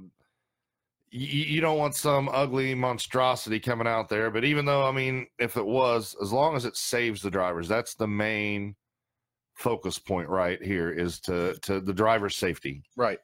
you, 1.11 1.27
you 1.27 1.59
don't 1.59 1.77
want 1.77 1.95
some 1.95 2.29
ugly 2.29 2.73
monstrosity 2.75 3.59
coming 3.59 3.87
out 3.87 4.07
there. 4.07 4.31
But 4.31 4.45
even 4.45 4.63
though 4.63 4.87
I 4.87 4.93
mean, 4.93 5.27
if 5.37 5.57
it 5.57 5.65
was, 5.65 6.15
as 6.21 6.31
long 6.31 6.55
as 6.55 6.63
it 6.63 6.77
saves 6.77 7.21
the 7.21 7.29
drivers, 7.29 7.67
that's 7.67 7.93
the 7.93 8.07
main 8.07 8.77
focus 9.55 9.99
point 9.99 10.29
right 10.29 10.63
here 10.63 10.89
is 10.89 11.19
to 11.21 11.55
to 11.63 11.81
the 11.81 11.91
driver's 11.91 12.37
safety. 12.37 12.83
Right. 12.95 13.19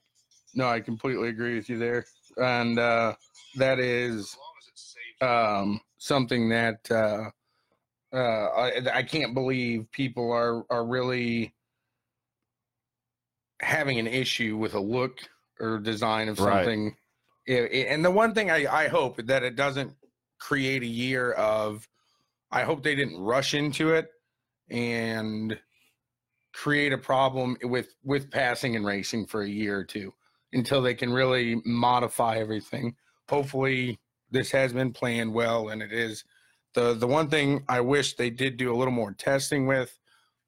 No, 0.54 0.68
I 0.68 0.82
completely 0.82 1.30
agree 1.30 1.56
with 1.56 1.70
you 1.70 1.80
there. 1.80 2.06
And 2.36 2.78
uh, 2.78 3.16
that 3.56 3.80
is 3.80 4.36
um, 5.22 5.80
something 6.00 6.50
that 6.50 6.92
uh, 6.92 7.30
uh, 8.14 8.18
I, 8.18 8.82
I 8.94 9.04
can't 9.04 9.34
believe 9.34 9.90
people 9.94 10.34
are, 10.34 10.66
are 10.70 10.86
really 10.86 11.54
having 13.62 14.00
an 14.00 14.08
issue 14.08 14.58
with 14.58 14.74
a 14.74 14.82
look 14.82 15.22
or 15.60 15.80
design 15.80 16.30
of 16.30 16.40
Right. 16.40 16.64
something. 16.66 16.96
I- 17.48 17.52
I- 17.54 17.88
and 17.90 18.04
the 18.06 18.12
one 18.12 18.34
thing 18.34 18.52
I, 18.52 18.66
I 18.84 18.88
hope 18.88 19.18
that 19.26 19.44
it 19.44 19.56
doesn't 19.56 19.96
create 20.40 20.84
a 20.84 20.88
year 20.88 21.32
of, 21.34 21.88
I 22.52 22.64
hope 22.64 22.84
they 22.84 22.96
didn't 22.96 23.20
rush 23.20 23.54
into 23.54 23.94
it 23.94 24.10
and 24.70 25.60
create 26.54 26.92
a 26.94 26.98
problem 26.98 27.58
with 27.64 27.96
with 28.04 28.32
passing 28.32 28.76
and 28.76 28.86
racing 28.86 29.26
for 29.28 29.42
a 29.44 29.50
year 29.50 29.78
or 29.80 29.84
two 29.84 30.14
until 30.54 30.82
they 30.82 30.94
can 30.96 31.12
really 31.14 31.62
modify 31.66 32.38
everything. 32.38 32.96
Hopefully, 33.30 34.00
this 34.32 34.52
has 34.52 34.74
been 34.74 34.92
planned 34.92 35.34
well, 35.34 35.70
and 35.70 35.82
it 35.82 35.92
is. 35.94 36.24
the 36.74 36.94
The 36.94 37.08
one 37.08 37.30
thing 37.30 37.64
I 37.68 37.82
wish 37.82 38.16
they 38.16 38.30
did 38.30 38.58
do 38.58 38.74
a 38.74 38.78
little 38.78 38.94
more 38.94 39.12
testing 39.14 39.66
with, 39.68 39.98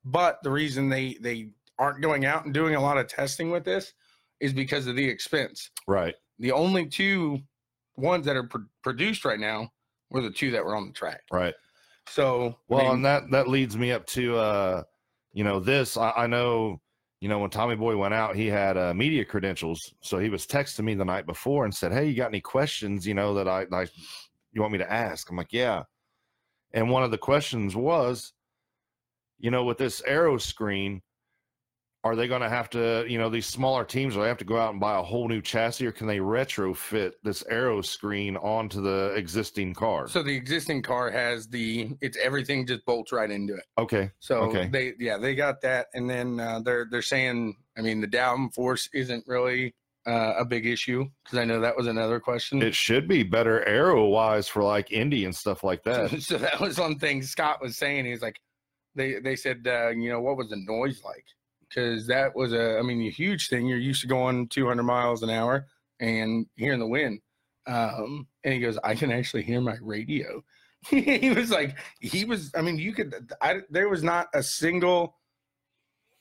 but 0.05 0.41
the 0.43 0.51
reason 0.51 0.89
they 0.89 1.15
they 1.15 1.51
aren't 1.79 2.01
going 2.01 2.25
out 2.25 2.45
and 2.45 2.53
doing 2.53 2.75
a 2.75 2.81
lot 2.81 2.97
of 2.97 3.07
testing 3.07 3.49
with 3.51 3.63
this 3.63 3.93
is 4.41 4.53
because 4.53 4.87
of 4.87 4.95
the 4.95 5.07
expense. 5.07 5.69
Right. 5.87 6.15
The 6.39 6.51
only 6.51 6.87
two 6.87 7.39
ones 7.95 8.25
that 8.25 8.35
are 8.35 8.47
pr- 8.47 8.57
produced 8.83 9.23
right 9.23 9.39
now 9.39 9.69
were 10.09 10.21
the 10.21 10.31
two 10.31 10.51
that 10.51 10.65
were 10.65 10.75
on 10.75 10.87
the 10.87 10.93
track. 10.93 11.21
Right. 11.31 11.53
So, 12.07 12.47
I 12.47 12.55
Well, 12.67 12.83
mean, 12.83 12.91
and 12.95 13.05
that 13.05 13.31
that 13.31 13.47
leads 13.47 13.77
me 13.77 13.91
up 13.91 14.05
to 14.07 14.35
uh, 14.35 14.83
you 15.33 15.43
know, 15.43 15.59
this. 15.59 15.97
I, 15.97 16.11
I 16.11 16.27
know, 16.27 16.81
you 17.21 17.29
know, 17.29 17.39
when 17.39 17.49
Tommy 17.51 17.75
Boy 17.75 17.95
went 17.95 18.13
out, 18.13 18.35
he 18.35 18.47
had 18.47 18.77
uh, 18.77 18.93
media 18.93 19.23
credentials, 19.23 19.93
so 20.01 20.17
he 20.17 20.29
was 20.29 20.45
texting 20.45 20.83
me 20.83 20.95
the 20.95 21.05
night 21.05 21.25
before 21.25 21.63
and 21.65 21.73
said, 21.73 21.91
"Hey, 21.91 22.07
you 22.07 22.15
got 22.15 22.27
any 22.27 22.41
questions? 22.41 23.05
You 23.05 23.13
know 23.13 23.33
that 23.35 23.47
I, 23.47 23.65
I 23.71 23.87
you 24.51 24.61
want 24.61 24.73
me 24.73 24.79
to 24.79 24.91
ask?" 24.91 25.29
I'm 25.29 25.37
like, 25.37 25.53
"Yeah." 25.53 25.83
And 26.73 26.89
one 26.89 27.03
of 27.03 27.11
the 27.11 27.17
questions 27.17 27.75
was, 27.75 28.33
you 29.39 29.51
know, 29.51 29.63
with 29.63 29.77
this 29.77 30.01
aeroscreen, 30.01 31.01
are 32.03 32.15
they 32.15 32.27
going 32.27 32.41
to 32.41 32.49
have 32.49 32.69
to, 32.71 33.05
you 33.07 33.19
know, 33.19 33.29
these 33.29 33.45
smaller 33.45 33.85
teams, 33.85 34.15
do 34.15 34.21
they 34.21 34.27
have 34.27 34.37
to 34.37 34.45
go 34.45 34.57
out 34.57 34.71
and 34.71 34.79
buy 34.79 34.97
a 34.97 35.01
whole 35.03 35.27
new 35.27 35.41
chassis, 35.41 35.85
or 35.85 35.91
can 35.91 36.07
they 36.07 36.17
retrofit 36.17 37.11
this 37.23 37.43
aeroscreen 37.43 38.43
onto 38.43 38.81
the 38.81 39.13
existing 39.15 39.73
car? 39.73 40.07
so 40.07 40.23
the 40.23 40.35
existing 40.35 40.81
car 40.81 41.11
has 41.11 41.47
the 41.47 41.91
it's 42.01 42.17
everything 42.17 42.65
just 42.65 42.83
bolts 42.85 43.11
right 43.11 43.29
into 43.29 43.53
it. 43.53 43.65
okay, 43.77 44.09
So 44.19 44.41
Okay. 44.43 44.67
they 44.67 44.93
yeah 44.99 45.17
they 45.17 45.35
got 45.35 45.61
that, 45.61 45.87
and 45.93 46.09
then 46.09 46.39
uh, 46.39 46.59
they're 46.59 46.87
they're 46.89 47.01
saying 47.03 47.55
I 47.77 47.81
mean 47.81 48.01
the 48.01 48.07
downforce 48.07 48.89
isn't 48.93 49.23
really 49.27 49.73
uh, 50.07 50.33
a 50.39 50.45
big 50.45 50.65
issue 50.65 51.05
because 51.23 51.37
I 51.37 51.45
know 51.45 51.59
that 51.61 51.77
was 51.77 51.85
another 51.85 52.19
question. 52.19 52.61
It 52.63 52.73
should 52.73 53.07
be 53.07 53.21
better 53.21 53.63
arrow 53.67 54.05
wise 54.07 54.47
for 54.47 54.63
like 54.63 54.91
Indy 54.91 55.25
and 55.25 55.35
stuff 55.35 55.63
like 55.63 55.83
that. 55.83 56.09
so 56.21 56.39
that 56.39 56.59
was 56.59 56.79
one 56.79 56.97
thing 56.97 57.21
Scott 57.21 57.61
was 57.61 57.77
saying. 57.77 58.05
He's 58.05 58.23
like, 58.23 58.39
they 58.95 59.19
they 59.19 59.35
said, 59.35 59.67
uh, 59.67 59.89
you 59.89 60.09
know, 60.09 60.19
what 60.19 60.37
was 60.37 60.49
the 60.49 60.57
noise 60.57 61.03
like? 61.05 61.25
Because 61.73 62.05
that 62.07 62.35
was 62.35 62.51
a, 62.51 62.77
I 62.77 62.81
mean, 62.81 63.01
a 63.07 63.09
huge 63.09 63.47
thing. 63.47 63.65
You're 63.65 63.77
used 63.77 64.01
to 64.01 64.07
going 64.07 64.47
200 64.49 64.83
miles 64.83 65.23
an 65.23 65.29
hour 65.29 65.67
and 66.01 66.45
hearing 66.55 66.79
the 66.79 66.87
wind. 66.87 67.21
Um, 67.65 68.27
and 68.43 68.53
he 68.53 68.59
goes, 68.59 68.77
I 68.83 68.95
can 68.95 69.11
actually 69.11 69.43
hear 69.43 69.61
my 69.61 69.77
radio. 69.81 70.43
he 70.89 71.29
was 71.29 71.51
like, 71.51 71.77
he 71.99 72.25
was. 72.25 72.51
I 72.55 72.61
mean, 72.61 72.77
you 72.77 72.91
could. 72.91 73.31
I 73.39 73.59
there 73.69 73.87
was 73.87 74.01
not 74.01 74.27
a 74.33 74.41
single 74.41 75.15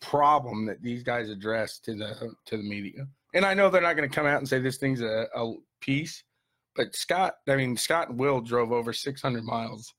problem 0.00 0.66
that 0.66 0.82
these 0.82 1.02
guys 1.02 1.30
addressed 1.30 1.84
to 1.86 1.94
the 1.94 2.34
to 2.46 2.56
the 2.58 2.62
media. 2.62 3.06
And 3.32 3.46
I 3.46 3.54
know 3.54 3.70
they're 3.70 3.80
not 3.80 3.96
going 3.96 4.08
to 4.08 4.14
come 4.14 4.26
out 4.26 4.38
and 4.38 4.48
say 4.48 4.58
this 4.58 4.76
thing's 4.76 5.00
a, 5.00 5.28
a 5.34 5.54
piece, 5.80 6.24
but 6.74 6.94
Scott, 6.94 7.34
I 7.48 7.56
mean, 7.56 7.76
Scott 7.76 8.10
and 8.10 8.18
Will 8.18 8.40
drove 8.40 8.72
over 8.72 8.92
600 8.92 9.44
miles 9.44 9.94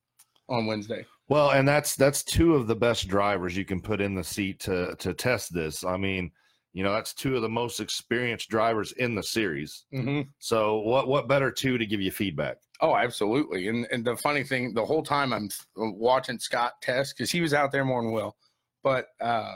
on 0.49 0.65
Wednesday. 0.65 1.05
Well, 1.31 1.51
and 1.51 1.65
that's 1.65 1.95
that's 1.95 2.23
two 2.23 2.55
of 2.55 2.67
the 2.67 2.75
best 2.75 3.07
drivers 3.07 3.55
you 3.55 3.63
can 3.63 3.79
put 3.79 4.01
in 4.01 4.15
the 4.15 4.23
seat 4.23 4.59
to 4.61 4.97
to 4.97 5.13
test 5.13 5.53
this. 5.53 5.85
I 5.85 5.95
mean, 5.95 6.29
you 6.73 6.83
know, 6.83 6.91
that's 6.91 7.13
two 7.13 7.37
of 7.37 7.41
the 7.41 7.47
most 7.47 7.79
experienced 7.79 8.49
drivers 8.49 8.91
in 8.91 9.15
the 9.15 9.23
series. 9.23 9.85
Mm-hmm. 9.93 10.23
So 10.39 10.79
what 10.79 11.07
what 11.07 11.29
better 11.29 11.49
two 11.49 11.77
to 11.77 11.85
give 11.85 12.01
you 12.01 12.11
feedback? 12.11 12.57
Oh, 12.81 12.97
absolutely. 12.97 13.69
And 13.69 13.87
and 13.93 14.03
the 14.03 14.17
funny 14.17 14.43
thing, 14.43 14.73
the 14.73 14.85
whole 14.85 15.03
time 15.03 15.31
I'm 15.31 15.47
watching 15.77 16.37
Scott 16.37 16.73
test 16.81 17.15
because 17.15 17.31
he 17.31 17.39
was 17.39 17.53
out 17.53 17.71
there 17.71 17.85
more 17.85 18.01
than 18.01 18.11
Will, 18.11 18.35
but 18.83 19.05
uh, 19.21 19.55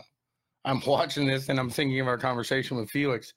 I'm 0.64 0.82
watching 0.88 1.28
this 1.28 1.50
and 1.50 1.60
I'm 1.60 1.70
thinking 1.70 2.00
of 2.00 2.08
our 2.08 2.18
conversation 2.18 2.78
with 2.78 2.90
Felix. 2.90 3.34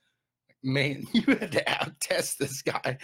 Man, 0.62 1.06
you 1.12 1.22
had 1.22 1.52
to 1.52 1.70
out 1.70 2.00
test 2.00 2.38
this 2.38 2.62
guy. 2.62 2.98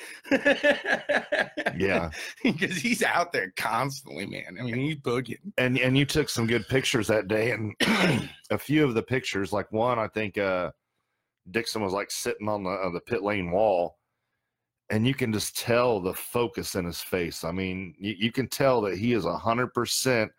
Yeah. 1.76 2.10
because 2.42 2.76
he's 2.76 3.02
out 3.02 3.32
there 3.32 3.52
constantly, 3.56 4.26
man. 4.26 4.56
I 4.58 4.64
mean, 4.64 4.76
he's 4.76 4.96
boogieing. 4.96 5.52
And 5.58 5.78
and 5.78 5.96
you 5.96 6.04
took 6.04 6.28
some 6.28 6.46
good 6.46 6.66
pictures 6.68 7.06
that 7.08 7.28
day, 7.28 7.52
and 7.52 7.74
a 8.50 8.58
few 8.58 8.84
of 8.84 8.94
the 8.94 9.02
pictures, 9.02 9.52
like 9.52 9.70
one, 9.72 9.98
I 9.98 10.08
think 10.08 10.38
uh 10.38 10.70
Dixon 11.50 11.82
was 11.82 11.92
like 11.92 12.10
sitting 12.10 12.48
on 12.48 12.64
the 12.64 12.70
uh, 12.70 12.90
the 12.90 13.00
pit 13.00 13.22
lane 13.22 13.50
wall, 13.50 13.98
and 14.90 15.06
you 15.06 15.14
can 15.14 15.32
just 15.32 15.56
tell 15.56 16.00
the 16.00 16.14
focus 16.14 16.74
in 16.74 16.84
his 16.84 17.00
face. 17.00 17.44
I 17.44 17.52
mean, 17.52 17.94
you, 17.98 18.14
you 18.18 18.32
can 18.32 18.48
tell 18.48 18.80
that 18.82 18.98
he 18.98 19.12
is 19.12 19.24
a 19.24 19.36
hundred 19.36 19.74
percent 19.74 20.30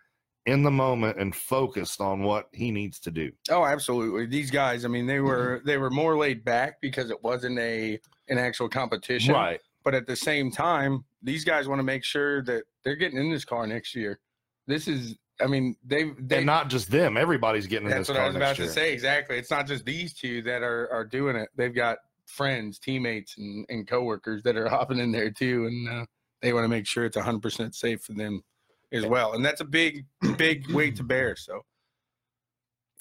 in 0.46 0.62
the 0.62 0.72
moment 0.72 1.20
and 1.20 1.36
focused 1.36 2.00
on 2.00 2.22
what 2.22 2.48
he 2.52 2.72
needs 2.72 3.00
to 3.00 3.12
do. 3.12 3.32
Oh, 3.50 3.66
absolutely. 3.66 4.28
These 4.28 4.52
guys, 4.52 4.86
I 4.86 4.88
mean, 4.88 5.08
they 5.08 5.20
were 5.20 5.62
they 5.66 5.78
were 5.78 5.90
more 5.90 6.18
laid 6.18 6.46
back 6.46 6.80
because 6.82 7.10
it 7.10 7.24
wasn't 7.24 7.58
a 7.60 8.00
an 8.30 8.38
actual 8.38 8.70
competition. 8.70 9.34
Right. 9.34 9.60
But 9.84 9.96
at 9.96 10.08
the 10.08 10.16
same 10.16 10.52
time, 10.52 11.06
these 11.22 11.44
guys 11.44 11.68
want 11.68 11.80
to 11.80 11.84
make 11.84 12.04
sure 12.04 12.44
that 12.44 12.64
they're 12.84 12.96
getting 12.96 13.20
in 13.20 13.32
this 13.32 13.46
car 13.46 13.68
next 13.68 13.96
year. 13.96 14.20
This 14.68 14.88
is, 14.88 15.16
I 15.40 15.48
mean, 15.48 15.76
they 15.84 16.12
they 16.20 16.38
and 16.38 16.46
not 16.46 16.70
just 16.70 16.90
them. 16.92 17.18
Everybody's 17.18 17.68
getting 17.68 17.90
in 17.90 17.98
this 17.98 18.08
car. 18.08 18.16
That's 18.16 18.20
what 18.20 18.24
I 18.24 18.28
was 18.28 18.36
about 18.36 18.58
year. 18.58 18.68
to 18.68 18.74
say. 18.74 18.94
Exactly. 18.94 19.38
It's 19.38 19.52
not 19.52 19.68
just 19.68 19.86
these 19.86 20.14
two 20.14 20.42
that 20.44 20.62
are 20.62 20.92
are 20.92 21.06
doing 21.06 21.36
it. 21.36 21.50
They've 21.56 21.74
got 21.74 21.98
friends, 22.28 22.78
teammates, 22.78 23.38
and 23.38 23.66
and 23.70 23.88
coworkers 23.88 24.44
that 24.44 24.58
are 24.58 24.70
hopping 24.70 25.00
in 25.00 25.12
there 25.12 25.32
too, 25.32 25.66
and 25.66 25.90
uh, 25.90 26.06
they 26.42 26.54
want 26.54 26.66
to 26.66 26.70
make 26.70 26.86
sure 26.86 27.06
it's 27.06 27.18
100 27.18 27.42
percent 27.42 27.74
safe 27.74 28.02
for 28.04 28.14
them 28.14 28.44
as 28.92 29.06
well. 29.06 29.34
And 29.34 29.44
that's 29.44 29.62
a 29.62 29.66
big 29.66 30.06
big 30.38 30.70
weight 30.72 30.96
to 30.98 31.04
bear. 31.04 31.36
So 31.36 31.62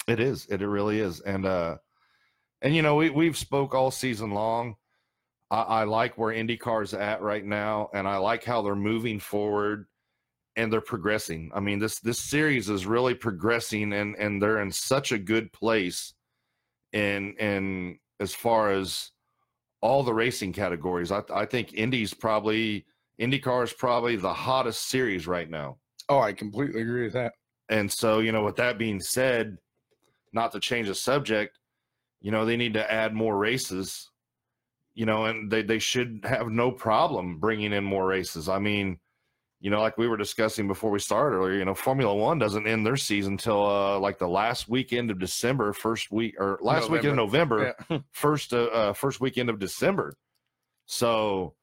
It 0.07 0.19
is. 0.19 0.45
It, 0.49 0.61
it 0.61 0.67
really 0.67 0.99
is. 0.99 1.21
And 1.21 1.45
uh 1.45 1.77
and 2.61 2.75
you 2.75 2.81
know, 2.81 2.95
we 2.95 3.09
we've 3.09 3.37
spoke 3.37 3.75
all 3.75 3.91
season 3.91 4.31
long. 4.31 4.75
I, 5.51 5.61
I 5.61 5.83
like 5.83 6.17
where 6.17 6.33
IndyCar's 6.33 6.93
at 6.93 7.21
right 7.21 7.45
now, 7.45 7.89
and 7.93 8.07
I 8.07 8.17
like 8.17 8.43
how 8.43 8.61
they're 8.61 8.75
moving 8.75 9.19
forward 9.19 9.85
and 10.55 10.71
they're 10.71 10.81
progressing. 10.81 11.51
I 11.53 11.59
mean, 11.59 11.79
this 11.79 11.99
this 11.99 12.19
series 12.19 12.69
is 12.69 12.85
really 12.85 13.13
progressing 13.13 13.93
and 13.93 14.15
and 14.15 14.41
they're 14.41 14.61
in 14.61 14.71
such 14.71 15.11
a 15.11 15.17
good 15.17 15.51
place 15.51 16.13
in 16.93 17.35
in 17.39 17.99
as 18.19 18.33
far 18.33 18.71
as 18.71 19.11
all 19.81 20.03
the 20.03 20.13
racing 20.13 20.53
categories. 20.53 21.11
I 21.11 21.21
I 21.33 21.45
think 21.45 21.73
Indy's 21.73 22.13
probably 22.13 22.85
IndyCar 23.19 23.63
is 23.63 23.73
probably 23.73 24.15
the 24.15 24.33
hottest 24.33 24.89
series 24.89 25.27
right 25.27 25.49
now. 25.49 25.77
oh, 26.09 26.19
I 26.19 26.33
completely 26.33 26.81
agree 26.81 27.03
with 27.03 27.13
that. 27.13 27.33
And 27.69 27.91
so, 27.91 28.19
you 28.19 28.31
know, 28.31 28.43
with 28.43 28.57
that 28.57 28.77
being 28.77 28.99
said, 28.99 29.57
not 30.33 30.51
to 30.51 30.59
change 30.59 30.87
the 30.87 30.95
subject, 30.95 31.57
you 32.21 32.31
know, 32.31 32.45
they 32.45 32.57
need 32.57 32.73
to 32.73 32.91
add 32.91 33.13
more 33.13 33.37
races, 33.37 34.11
you 34.93 35.05
know, 35.05 35.25
and 35.25 35.49
they, 35.49 35.63
they 35.63 35.79
should 35.79 36.19
have 36.23 36.49
no 36.49 36.71
problem 36.71 37.39
bringing 37.39 37.73
in 37.73 37.83
more 37.83 38.05
races. 38.05 38.49
I 38.49 38.59
mean, 38.59 38.99
you 39.61 39.71
know, 39.71 39.81
like 39.81 39.97
we 39.97 40.07
were 40.07 40.17
discussing 40.17 40.67
before 40.67 40.91
we 40.91 40.99
started 40.99 41.37
earlier, 41.37 41.55
you 41.57 41.65
know, 41.65 41.73
Formula 41.73 42.13
One 42.13 42.37
doesn't 42.37 42.67
end 42.67 42.85
their 42.85 42.97
season 42.97 43.33
until 43.33 43.65
uh, 43.65 43.97
like 43.97 44.19
the 44.19 44.27
last 44.27 44.69
weekend 44.69 45.09
of 45.09 45.17
December, 45.17 45.73
first 45.73 46.11
week 46.11 46.35
or 46.37 46.59
last 46.61 46.89
weekend 46.89 47.11
of 47.11 47.15
November, 47.15 47.73
Yeah. 47.89 47.97
first 48.11 48.53
uh, 48.53 48.65
uh, 48.65 48.93
first 48.93 49.21
weekend 49.21 49.49
of 49.49 49.57
December. 49.57 50.13
So 50.85 51.55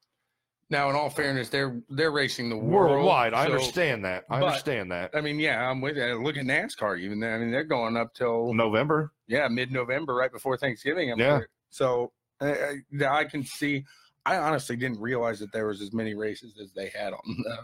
Now, 0.72 0.88
in 0.88 0.96
all 0.96 1.10
fairness, 1.10 1.50
they're 1.50 1.78
they're 1.90 2.10
racing 2.10 2.48
the 2.48 2.56
world 2.56 2.92
worldwide, 2.92 3.34
I 3.34 3.44
so- 3.44 3.52
understand 3.52 4.04
that. 4.06 4.24
I 4.30 4.40
but- 4.40 4.46
understand 4.46 4.90
that. 4.90 5.10
I 5.14 5.20
mean, 5.20 5.38
yeah, 5.38 5.68
I'm 5.68 5.82
with 5.82 5.98
you. 5.98 6.14
Look 6.22 6.38
at 6.38 6.46
NASCAR. 6.46 6.98
Even 6.98 7.20
then, 7.20 7.34
I 7.34 7.38
mean, 7.38 7.50
they're 7.50 7.62
going 7.62 7.94
up 7.94 8.14
till 8.14 8.54
November, 8.54 9.12
yeah, 9.26 9.46
mid-November, 9.48 10.14
right 10.14 10.32
before 10.32 10.56
Thanksgiving. 10.56 11.12
I'm 11.12 11.18
Yeah. 11.20 11.38
sure. 11.40 11.48
So 11.68 12.12
I, 12.40 12.80
I, 13.02 13.18
I 13.20 13.24
can 13.24 13.44
see. 13.44 13.84
I 14.24 14.38
honestly 14.38 14.76
didn't 14.76 14.98
realize 14.98 15.38
that 15.40 15.52
there 15.52 15.66
was 15.66 15.82
as 15.82 15.92
many 15.92 16.14
races 16.14 16.58
as 16.58 16.72
they 16.72 16.88
had 16.88 17.12
on 17.12 17.20
the, 17.44 17.58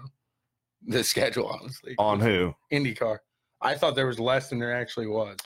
the 0.99 1.03
schedule. 1.05 1.47
Honestly, 1.49 1.95
on 1.99 2.21
who? 2.21 2.53
IndyCar. 2.71 3.19
I 3.63 3.75
thought 3.75 3.95
there 3.95 4.07
was 4.07 4.21
less 4.21 4.51
than 4.51 4.59
there 4.59 4.75
actually 4.77 5.07
was. 5.07 5.37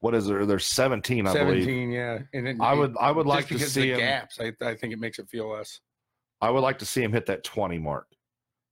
What 0.00 0.14
is 0.14 0.28
there? 0.28 0.46
There's 0.46 0.66
17, 0.66 1.26
I 1.26 1.32
believe. 1.32 1.64
Seventeen, 1.64 1.90
yeah. 1.90 2.20
And 2.32 2.46
it, 2.46 2.56
I 2.60 2.74
would 2.74 2.94
I 3.00 3.10
would 3.10 3.26
like 3.26 3.48
to 3.48 3.58
see 3.58 3.80
the 3.88 3.94
him. 3.94 3.98
gaps. 3.98 4.38
I, 4.40 4.52
I 4.62 4.76
think 4.76 4.92
it 4.92 5.00
makes 5.00 5.18
it 5.18 5.28
feel 5.28 5.50
less. 5.50 5.80
I 6.40 6.50
would 6.50 6.60
like 6.60 6.78
to 6.78 6.86
see 6.86 7.02
him 7.02 7.12
hit 7.12 7.26
that 7.26 7.44
20 7.44 7.78
mark. 7.78 8.06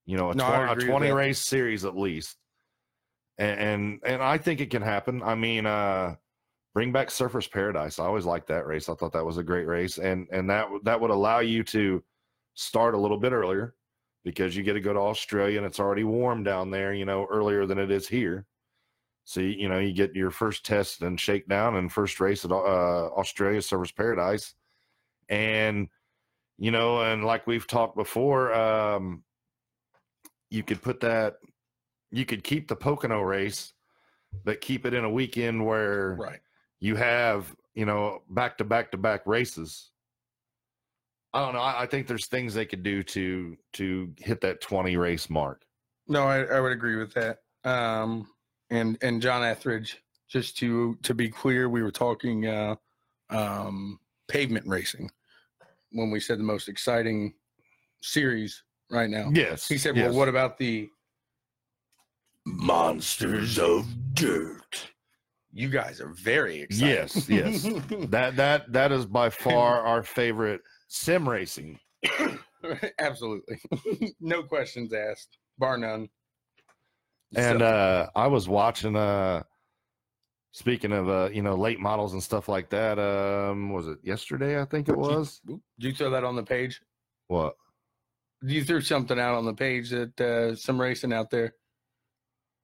You 0.05 0.16
know, 0.16 0.31
a, 0.31 0.35
No, 0.35 0.44
I 0.44 0.57
20, 0.57 0.62
a 0.68 0.72
agree 0.72 0.85
with 0.85 0.90
20 0.90 1.09
that. 1.09 1.14
race 1.14 1.38
series 1.40 1.85
at 1.85 1.96
least. 1.96 2.37
And, 3.38 3.61
and 3.61 4.00
and 4.05 4.22
I 4.22 4.38
think 4.38 4.61
it 4.61 4.70
can 4.70 4.83
happen. 4.83 5.22
I 5.22 5.35
mean, 5.35 5.66
uh 5.66 6.14
bring 6.74 6.92
back 6.92 7.09
Surfers 7.09 7.50
Paradise. 7.50 7.98
I 7.98 8.05
always 8.05 8.24
liked 8.26 8.48
that 8.48 8.66
race. 8.66 8.88
I 8.88 8.94
thought 8.94 9.12
that 9.12 9.24
was 9.24 9.38
a 9.38 9.42
great 9.42 9.66
race, 9.66 9.98
and 9.98 10.26
and 10.31 10.48
that 10.50 10.68
that 10.85 11.00
would 11.00 11.11
allow 11.11 11.40
you 11.40 11.62
to 11.64 12.02
start 12.55 12.94
a 12.94 12.98
little 12.98 13.18
bit 13.18 13.33
earlier 13.33 13.74
because 14.24 14.57
you 14.57 14.62
get 14.62 14.74
to 14.74 14.81
go 14.81 14.92
to 14.92 15.00
Australia 15.00 15.59
and 15.59 15.66
it's 15.66 15.81
already 15.81 16.05
warm 16.05 16.42
down 16.44 16.70
there. 16.70 16.94
You 16.94 17.05
know, 17.05 17.26
earlier 17.31 17.66
than 17.66 17.79
it 17.79 17.90
is 17.90 18.09
here. 18.09 18.46
So 19.24 19.40
you 19.40 19.48
you 19.48 19.68
know 19.68 19.79
you 19.81 19.92
get 19.92 20.14
your 20.14 20.31
first 20.31 20.64
test 20.64 21.02
and 21.02 21.20
shakedown 21.20 21.76
and 21.76 21.92
first 21.92 22.20
race 22.20 22.44
at 22.44 22.52
uh, 22.52 22.55
Australia 22.55 23.61
Surfers 23.61 23.94
Paradise, 23.94 24.55
and 25.29 25.88
you 26.58 26.70
know, 26.70 27.00
and 27.02 27.24
like 27.24 27.46
we've 27.46 27.66
talked 27.66 27.96
before, 27.96 28.54
um, 28.54 29.22
you 30.50 30.62
could 30.62 30.80
put 30.82 31.00
that, 31.00 31.34
you 32.10 32.24
could 32.24 32.42
keep 32.44 32.68
the 32.68 32.76
Pocono 32.76 33.20
race, 33.20 33.72
but 34.44 34.60
keep 34.60 34.86
it 34.86 34.94
in 34.94 35.04
a 35.04 35.10
weekend 35.10 35.64
where 35.64 36.14
Right. 36.14 36.40
you 36.80 36.96
have, 36.96 37.54
you 37.74 37.84
know, 37.84 38.22
back 38.30 38.58
to 38.58 38.64
back 38.64 38.90
to 38.92 38.96
back 38.96 39.26
races. 39.26 39.90
I 41.32 41.40
don't 41.44 41.52
know. 41.54 41.60
I, 41.60 41.82
I 41.82 41.86
think 41.86 42.06
there's 42.06 42.26
things 42.26 42.54
they 42.54 42.64
could 42.64 42.82
do 42.82 43.02
to 43.02 43.56
to 43.74 44.14
hit 44.18 44.40
that 44.40 44.60
20 44.62 44.96
race 44.96 45.28
mark. 45.28 45.62
No, 46.08 46.22
I, 46.22 46.44
I 46.44 46.60
would 46.60 46.72
agree 46.72 46.96
with 46.96 47.12
that. 47.14 47.40
Um, 47.64 48.28
and 48.70 48.96
and 49.02 49.20
John 49.20 49.42
Etheridge, 49.44 49.98
just 50.28 50.56
to 50.58 50.96
to 51.02 51.12
be 51.14 51.28
clear, 51.28 51.68
we 51.68 51.82
were 51.82 51.90
talking 51.90 52.46
uh, 52.46 52.76
um, 53.28 54.00
pavement 54.28 54.66
racing 54.66 55.10
when 55.92 56.11
we 56.11 56.20
said 56.20 56.38
the 56.38 56.44
most 56.44 56.68
exciting 56.68 57.35
series 58.03 58.62
right 58.90 59.11
now. 59.11 59.31
Yes. 59.33 59.66
He 59.68 59.79
said, 59.79 59.96
yes. 59.96 60.11
"Well, 60.11 60.18
what 60.18 60.29
about 60.29 60.59
the 60.59 60.88
monsters 62.44 63.59
of 63.59 63.87
dirt?" 64.14 64.90
You 65.53 65.70
guys 65.70 66.01
are 66.01 66.12
very 66.12 66.61
excited. 66.61 66.87
Yes, 67.14 67.29
yes. 67.29 67.62
that 68.11 68.37
that 68.37 68.70
that 68.72 68.92
is 68.92 69.07
by 69.07 69.31
far 69.31 69.81
our 69.81 70.03
favorite 70.03 70.61
sim 70.88 71.29
racing. 71.29 71.79
Absolutely, 72.99 73.59
no 74.20 74.42
questions 74.42 74.92
asked, 74.92 75.38
bar 75.59 75.79
none. 75.79 76.09
And 77.35 77.61
So- 77.61 77.66
uh 77.66 78.07
I 78.14 78.27
was 78.27 78.49
watching 78.49 78.96
uh 78.96 79.42
speaking 80.52 80.92
of 80.92 81.09
uh 81.09 81.28
you 81.32 81.42
know 81.42 81.54
late 81.54 81.78
models 81.80 82.12
and 82.14 82.22
stuff 82.22 82.48
like 82.48 82.70
that 82.70 82.98
um 82.98 83.70
was 83.72 83.87
it 83.88 83.98
yesterday 84.02 84.61
I 84.61 84.64
think 84.64 84.88
it 84.88 84.96
was 84.96 85.40
Did 85.46 85.61
you 85.78 85.92
throw 85.92 86.11
that 86.11 86.24
on 86.24 86.35
the 86.37 86.42
page? 86.42 86.80
what 87.28 87.56
You 88.42 88.64
threw 88.64 88.80
something 88.80 89.18
out 89.18 89.35
on 89.35 89.44
the 89.44 89.52
page 89.54 89.90
that 89.90 90.20
uh, 90.20 90.54
some 90.56 90.80
racing 90.80 91.12
out 91.12 91.30
there. 91.30 91.54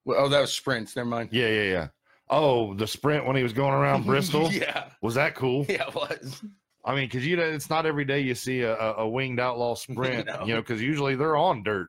Well, 0.05 0.25
oh, 0.25 0.29
that 0.29 0.41
was 0.41 0.53
sprints. 0.53 0.97
Never 0.97 1.09
mind. 1.09 1.29
yeah 1.33 1.49
yeah 1.49 1.63
yeah 1.71 1.89
oh 2.31 2.73
the 2.75 2.87
sprint 2.87 3.27
when 3.27 3.37
he 3.37 3.43
was 3.43 3.53
going 3.53 3.75
around 3.75 4.05
Bristol 4.07 4.51
yeah, 4.51 4.91
was 5.03 5.15
that 5.17 5.35
cool 5.35 5.67
yeah, 5.69 5.87
it 5.89 5.95
was. 5.95 6.43
I 6.85 6.95
mean 6.95 7.05
because 7.07 7.27
you 7.27 7.37
know 7.37 7.43
it's 7.45 7.69
not 7.71 7.85
every 7.87 8.05
day 8.05 8.21
you 8.21 8.35
see 8.35 8.63
a, 8.63 8.75
a, 8.77 8.93
a 9.05 9.09
winged 9.09 9.39
outlaw 9.41 9.75
sprint 9.87 10.27
No. 10.27 10.45
you 10.47 10.55
know 10.55 10.61
because 10.63 10.81
usually 10.81 11.15
they're 11.15 11.37
on 11.37 11.63
dirt 11.63 11.89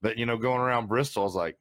but 0.00 0.16
you 0.16 0.26
know 0.26 0.36
going 0.36 0.60
around 0.60 0.86
Bristol 0.88 1.22
I 1.22 1.24
was 1.24 1.34
like 1.34 1.56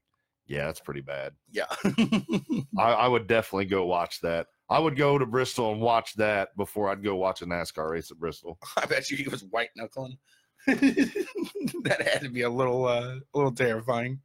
yeah 0.46 0.66
that's 0.66 0.80
pretty 0.80 1.02
bad 1.02 1.34
Yeah, 1.52 1.66
I, 2.78 2.92
I 2.92 3.08
would 3.08 3.28
definitely 3.28 3.66
go 3.66 3.86
watch 3.86 4.20
that 4.22 4.48
I 4.70 4.80
would 4.80 4.96
go 4.96 5.18
to 5.18 5.26
Bristol 5.26 5.72
and 5.72 5.82
watch 5.82 6.16
that 6.16 6.56
before 6.58 6.90
I'd 6.90 7.04
go 7.04 7.16
watch 7.16 7.42
a 7.42 7.46
NASCAR 7.46 7.92
race 7.92 8.10
at 8.10 8.18
Bristol. 8.18 8.58
I 8.78 8.86
bet 8.86 9.12
you 9.12 9.18
he 9.18 9.28
was 9.28 9.44
white 9.44 9.70
knuckling. 9.76 10.18
that 10.66 12.08
had 12.12 12.22
to 12.22 12.30
be 12.30 12.42
a 12.42 12.50
little, 12.50 12.86
uh, 12.86 13.18
a 13.18 13.38
little 13.38 13.52
terrifying. 13.52 14.20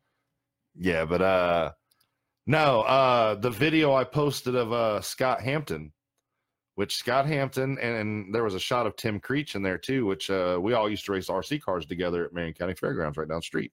Yeah, 0.75 1.05
but 1.05 1.21
uh 1.21 1.73
no, 2.47 2.83
uh 2.83 3.35
the 3.35 3.51
video 3.51 3.93
I 3.93 4.05
posted 4.05 4.55
of 4.55 4.73
uh 4.73 5.01
Scott 5.01 5.43
Hampton, 5.43 5.93
which 6.77 6.97
Scott 6.97 7.27
Hampton 7.27 7.77
and, 7.83 7.97
and 7.97 8.35
there 8.35 8.45
was 8.45 8.55
a 8.55 8.61
shot 8.61 8.87
of 8.87 8.95
Tim 8.97 9.19
Creech 9.21 9.57
in 9.57 9.63
there 9.63 9.79
too, 9.79 10.07
which 10.07 10.31
uh 10.31 10.59
we 10.63 10.73
all 10.73 10.89
used 10.89 11.05
to 11.07 11.13
race 11.13 11.29
RC 11.29 11.61
cars 11.61 11.85
together 11.85 12.25
at 12.25 12.33
Marion 12.33 12.55
County 12.55 12.75
Fairgrounds 12.75 13.19
right 13.19 13.29
down 13.29 13.39
the 13.39 13.43
street. 13.43 13.73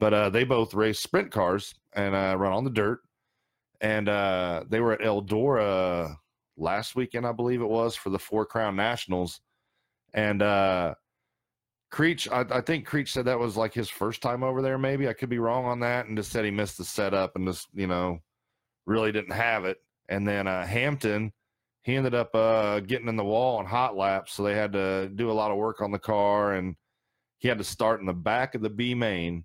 But 0.00 0.14
uh, 0.14 0.30
they 0.30 0.44
both 0.44 0.74
race 0.74 0.98
sprint 0.98 1.30
cars 1.30 1.74
and 1.92 2.14
uh, 2.14 2.36
run 2.36 2.52
on 2.52 2.64
the 2.64 2.70
dirt. 2.70 3.00
And 3.80 4.08
uh, 4.08 4.64
they 4.68 4.80
were 4.80 4.92
at 4.92 5.00
Eldora 5.00 6.16
last 6.56 6.96
weekend, 6.96 7.26
I 7.26 7.32
believe 7.32 7.60
it 7.60 7.68
was, 7.68 7.96
for 7.96 8.10
the 8.10 8.18
Four 8.18 8.46
Crown 8.46 8.76
Nationals. 8.76 9.40
And 10.14 10.42
uh, 10.42 10.94
Creech, 11.90 12.28
I, 12.30 12.44
I 12.50 12.60
think 12.60 12.86
Creech 12.86 13.12
said 13.12 13.26
that 13.26 13.38
was 13.38 13.56
like 13.56 13.74
his 13.74 13.90
first 13.90 14.22
time 14.22 14.42
over 14.42 14.62
there. 14.62 14.78
Maybe 14.78 15.08
I 15.08 15.12
could 15.12 15.28
be 15.28 15.38
wrong 15.38 15.66
on 15.66 15.80
that, 15.80 16.06
and 16.06 16.16
just 16.16 16.32
said 16.32 16.44
he 16.44 16.50
missed 16.50 16.78
the 16.78 16.84
setup 16.84 17.36
and 17.36 17.46
just 17.46 17.68
you 17.74 17.86
know 17.86 18.18
really 18.86 19.12
didn't 19.12 19.32
have 19.32 19.64
it. 19.64 19.78
And 20.08 20.26
then 20.26 20.46
uh, 20.46 20.66
Hampton, 20.66 21.32
he 21.82 21.94
ended 21.94 22.14
up 22.14 22.34
uh, 22.34 22.80
getting 22.80 23.08
in 23.08 23.16
the 23.16 23.24
wall 23.24 23.58
on 23.58 23.66
hot 23.66 23.96
laps, 23.96 24.32
so 24.32 24.42
they 24.42 24.54
had 24.54 24.72
to 24.72 25.08
do 25.14 25.30
a 25.30 25.32
lot 25.32 25.50
of 25.50 25.58
work 25.58 25.80
on 25.82 25.92
the 25.92 25.98
car, 25.98 26.54
and 26.54 26.76
he 27.38 27.48
had 27.48 27.58
to 27.58 27.64
start 27.64 28.00
in 28.00 28.06
the 28.06 28.12
back 28.12 28.54
of 28.54 28.62
the 28.62 28.70
B 28.70 28.94
main, 28.94 29.44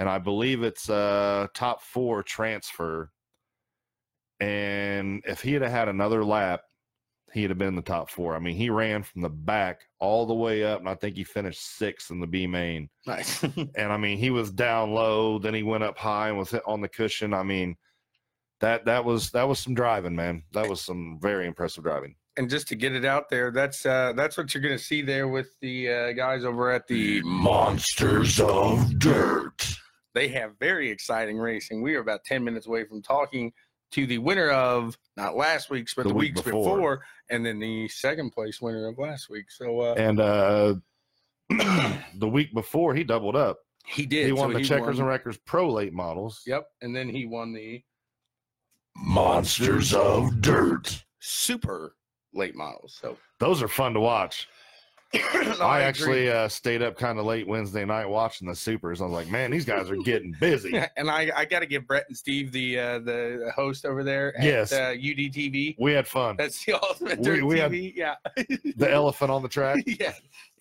and 0.00 0.08
I 0.08 0.16
believe 0.16 0.62
it's 0.62 0.88
a 0.88 1.50
top 1.52 1.82
four 1.82 2.22
transfer. 2.22 3.10
And 4.40 5.22
if 5.26 5.42
he 5.42 5.52
had 5.52 5.60
had 5.60 5.88
another 5.88 6.24
lap, 6.24 6.62
he'd 7.34 7.50
have 7.50 7.58
been 7.58 7.68
in 7.68 7.76
the 7.76 7.82
top 7.82 8.08
four. 8.08 8.34
I 8.34 8.38
mean, 8.38 8.56
he 8.56 8.70
ran 8.70 9.02
from 9.02 9.20
the 9.20 9.28
back 9.28 9.82
all 9.98 10.24
the 10.24 10.32
way 10.32 10.64
up, 10.64 10.80
and 10.80 10.88
I 10.88 10.94
think 10.94 11.16
he 11.16 11.22
finished 11.22 11.76
sixth 11.76 12.10
in 12.10 12.18
the 12.18 12.26
B 12.26 12.46
main. 12.46 12.88
Nice. 13.06 13.42
And 13.76 13.92
I 13.92 13.98
mean, 13.98 14.16
he 14.16 14.30
was 14.30 14.50
down 14.50 14.94
low, 14.94 15.38
then 15.38 15.52
he 15.52 15.62
went 15.62 15.84
up 15.84 15.98
high 15.98 16.30
and 16.30 16.38
was 16.38 16.50
hit 16.50 16.62
on 16.66 16.80
the 16.80 16.88
cushion. 16.88 17.34
I 17.34 17.42
mean, 17.42 17.76
that 18.60 18.86
that 18.86 19.04
was 19.04 19.30
that 19.32 19.48
was 19.48 19.58
some 19.58 19.74
driving, 19.74 20.16
man. 20.16 20.44
That 20.52 20.66
was 20.66 20.80
some 20.80 21.18
very 21.20 21.46
impressive 21.46 21.84
driving. 21.84 22.14
and 22.38 22.48
just 22.48 22.68
to 22.68 22.74
get 22.74 22.94
it 22.94 23.04
out 23.04 23.28
there, 23.28 23.50
that's 23.50 23.84
uh, 23.84 24.14
that's 24.16 24.38
what 24.38 24.54
you're 24.54 24.62
going 24.62 24.78
to 24.78 24.82
see 24.82 25.02
there 25.02 25.28
with 25.28 25.60
the 25.60 25.90
uh, 25.90 26.12
guys 26.12 26.42
over 26.42 26.70
at 26.70 26.86
the 26.86 27.20
Monsters 27.22 28.40
of 28.40 28.98
Dirt. 28.98 29.69
They 30.14 30.28
have 30.28 30.58
very 30.58 30.90
exciting 30.90 31.38
racing. 31.38 31.82
We 31.82 31.94
are 31.94 32.00
about 32.00 32.24
ten 32.24 32.42
minutes 32.44 32.66
away 32.66 32.84
from 32.84 33.02
talking 33.02 33.52
to 33.92 34.06
the 34.06 34.18
winner 34.18 34.50
of 34.50 34.96
not 35.16 35.36
last 35.36 35.68
week's, 35.70 35.94
but 35.94 36.02
The 36.04 36.08
the, 36.10 36.14
week 36.14 36.34
weeks 36.36 36.42
before. 36.42 36.76
before. 36.76 37.04
and 37.28 37.44
then 37.44 37.58
the 37.58 37.88
second 37.88 38.30
place 38.30 38.60
winner 38.60 38.86
of 38.88 38.98
last 38.98 39.28
week. 39.28 39.50
So 39.50 39.80
uh, 39.80 39.94
And 39.94 40.20
uh 40.20 40.74
the 42.18 42.28
week 42.28 42.54
before, 42.54 42.94
he 42.94 43.02
doubled 43.02 43.34
up. 43.36 43.58
he 43.86 44.06
did. 44.06 44.26
He 44.26 44.32
won 44.32 44.52
So 44.52 44.58
the 44.58 44.64
Checkers 44.64 44.86
won- 44.86 44.98
and 44.98 45.06
Wreckers 45.08 45.38
Pro 45.38 45.68
late 45.72 45.92
models. 45.92 46.42
Yep, 46.46 46.66
and 46.82 46.94
then 46.94 47.08
he 47.08 47.26
won 47.26 47.52
the 47.52 47.82
Monsters 48.96 49.94
of 49.94 50.40
Dirt. 50.40 51.04
super 51.20 51.96
late 52.32 52.54
models. 52.54 52.98
So 53.00 53.16
Those 53.38 53.62
are 53.62 53.68
fun 53.68 53.94
to 53.94 54.00
watch. 54.00 54.48
No, 55.58 55.66
I, 55.66 55.78
agree. 55.80 55.88
actually 55.88 56.30
uh, 56.30 56.48
stayed 56.48 56.80
up 56.82 56.96
kind 56.96 57.18
of 57.18 57.24
late 57.26 57.46
Wednesday 57.46 57.84
night 57.84 58.06
watching 58.06 58.46
the 58.48 58.54
supers. 58.54 59.00
I 59.00 59.04
was 59.04 59.12
like, 59.12 59.28
man, 59.28 59.50
these 59.50 59.64
guys 59.64 59.90
are 59.90 59.96
getting 59.96 60.34
busy. 60.38 60.72
and 60.96 61.10
I, 61.10 61.30
I 61.36 61.44
got 61.44 61.60
to 61.60 61.66
give 61.66 61.86
Brett 61.86 62.04
and 62.08 62.16
Steve 62.16 62.52
the 62.52 62.78
uh, 62.78 62.98
the 63.00 63.52
host 63.54 63.84
over 63.84 64.04
there 64.04 64.36
at 64.38 64.44
Yes. 64.44 64.72
uh, 64.72 64.94
UDTV. 64.96 65.76
We 65.78 65.92
had 65.92 66.06
fun. 66.06 66.36
That's 66.38 66.64
the 66.64 66.74
ultimate 66.82 67.18
We- 67.20 67.42
we 67.42 67.56
TV. 67.56 67.92
yeah, 67.96 68.14
The 68.76 68.90
elephant 68.90 69.30
on 69.30 69.42
the 69.42 69.48
track. 69.48 69.82
yeah. 69.86 70.12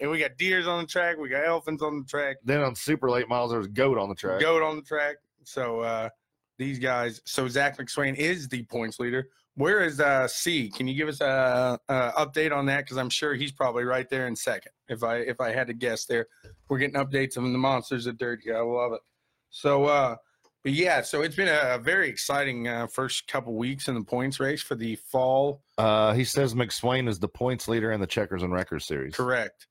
And 0.02 0.10
we 0.10 0.20
got 0.20 0.36
deers 0.38 0.68
on 0.68 0.82
the 0.82 0.88
track. 0.88 1.18
We 1.18 1.30
got 1.30 1.46
elephants 1.46 1.84
on 1.84 2.00
the 2.00 2.06
track. 2.06 2.38
Then 2.44 2.62
on 2.62 2.74
super 2.76 3.10
late 3.10 3.30
miles, 3.30 3.52
there 3.52 3.60
was 3.60 3.68
goat 3.68 3.98
on 3.98 4.10
the 4.10 4.16
track. 4.16 4.42
Goat 4.42 4.64
on 4.64 4.76
the 4.78 4.82
track. 4.82 5.18
So 5.44 5.82
uh, 5.82 6.10
these 6.58 6.80
guys. 6.80 7.22
So 7.26 7.48
Zach 7.48 7.78
McSwain 7.78 8.16
is 8.16 8.48
the 8.48 8.64
points 8.64 9.00
leader. 9.00 9.30
Where 9.60 9.82
is 9.82 10.00
uh, 10.00 10.26
C? 10.30 10.70
Can 10.70 10.88
you 10.88 10.94
give 10.94 11.10
us 11.10 11.20
a, 11.20 11.78
a 11.90 12.14
update 12.18 12.56
on 12.56 12.66
that? 12.68 12.86
Because 12.86 12.98
I'm 12.98 13.10
sure 13.10 13.34
he's 13.34 13.52
probably 13.52 13.84
right 13.84 14.10
there 14.10 14.26
in 14.26 14.34
second. 14.34 14.72
If 14.88 15.04
I 15.04 15.18
if 15.18 15.42
I 15.42 15.52
had 15.52 15.68
to 15.68 15.74
guess, 15.74 16.06
there 16.06 16.28
we're 16.70 16.78
getting 16.78 16.96
updates 16.96 17.38
on 17.38 17.52
the 17.52 17.60
monsters 17.60 18.08
of 18.08 18.18
dirt 18.18 18.40
here. 18.42 18.56
I 18.58 18.62
love 18.62 18.94
it. 18.94 19.02
So, 19.50 19.84
uh, 19.84 20.16
but 20.64 20.72
yeah, 20.72 21.02
so 21.02 21.24
it's 21.24 21.36
been 21.36 21.50
a, 21.50 21.78
very 21.78 22.08
exciting 22.08 22.70
uh, 22.70 22.88
first 22.88 23.28
couple 23.28 23.54
weeks 23.54 23.90
in 23.90 23.96
the 23.96 24.04
points 24.04 24.40
race 24.40 24.62
for 24.62 24.76
the 24.76 24.96
fall. 24.96 25.62
Uh, 25.78 26.14
he 26.14 26.24
says 26.24 26.54
McSwain 26.54 27.10
is 27.10 27.20
the 27.20 27.28
points 27.28 27.68
leader 27.68 27.92
in 27.92 28.00
the 28.00 28.08
Checkers 28.08 28.44
and 28.44 28.54
Wreckers 28.54 28.86
series. 28.86 29.14
Correct. 29.14 29.68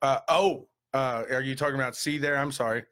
Uh, 0.00 0.20
oh, 0.30 0.66
uh, 0.94 1.24
are 1.30 1.42
you 1.42 1.54
talking 1.54 1.74
about 1.74 1.94
C 1.94 2.16
there? 2.16 2.38
I'm 2.38 2.52
sorry. 2.52 2.84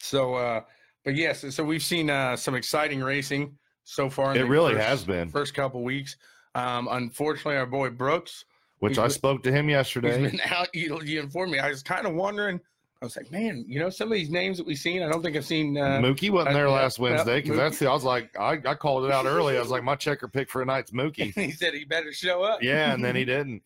So, 0.00 0.34
uh, 0.34 0.62
but 1.04 1.14
yes, 1.14 1.54
so 1.54 1.62
we've 1.62 1.84
seen 1.84 2.10
uh, 2.10 2.34
some 2.34 2.56
exciting 2.56 3.00
racing 3.00 3.56
so 3.90 4.08
far. 4.10 4.34
in 4.34 4.38
It 4.42 4.48
really 4.48 4.74
first- 4.74 4.86
has 4.86 5.04
been. 5.04 5.30
First 5.30 5.54
couple 5.54 5.82
weeks. 5.82 6.16
Um, 6.54 6.88
unfortunately, 6.90 7.56
our 7.56 7.66
boy 7.66 7.90
Brooks, 7.90 8.44
Which 8.78 8.98
I 8.98 9.02
been- 9.02 9.10
spoke 9.10 9.42
to 9.44 9.52
him 9.52 9.66
he's 9.66 9.72
yesterday. 9.74 10.22
been 10.30 10.40
out. 10.46 10.68
You, 10.74 11.00
you 11.02 11.20
informed 11.20 11.52
me. 11.52 11.58
I 11.58 11.68
was 11.68 11.82
kind 11.82 12.06
of 12.06 12.14
wondering. 12.14 12.60
I 13.02 13.06
was 13.06 13.16
like, 13.16 13.30
man, 13.32 13.64
you 13.66 13.80
know, 13.80 13.88
some 13.88 14.08
of 14.08 14.14
these 14.14 14.28
names 14.28 14.58
that 14.58 14.66
we've 14.66 14.76
seen, 14.76 15.02
I 15.02 15.08
don't 15.08 15.22
think 15.22 15.34
I've 15.34 15.46
seen. 15.46 15.78
Uh, 15.78 16.00
Mookie 16.00 16.28
wasn't 16.28 16.50
uh, 16.54 16.58
there 16.58 16.66
yeah, 16.68 16.74
last 16.74 16.98
yeah, 16.98 17.04
Wednesday 17.04 17.40
because 17.40 17.56
that's 17.56 17.78
the. 17.78 17.88
I 17.88 17.94
was 17.94 18.04
like, 18.04 18.38
I, 18.38 18.58
I 18.66 18.74
called 18.74 19.06
it 19.06 19.10
out 19.10 19.24
early. 19.24 19.56
I 19.56 19.60
was 19.60 19.70
like, 19.70 19.82
my 19.82 19.94
checker 19.96 20.28
pick 20.28 20.50
for 20.50 20.60
tonight's 20.60 20.90
Mookie. 20.90 21.32
he 21.34 21.50
said 21.52 21.72
he 21.72 21.84
better 21.86 22.12
show 22.12 22.42
up. 22.42 22.62
Yeah, 22.62 22.92
and 22.92 23.02
then 23.02 23.16
he 23.16 23.24
didn't. 23.36 23.62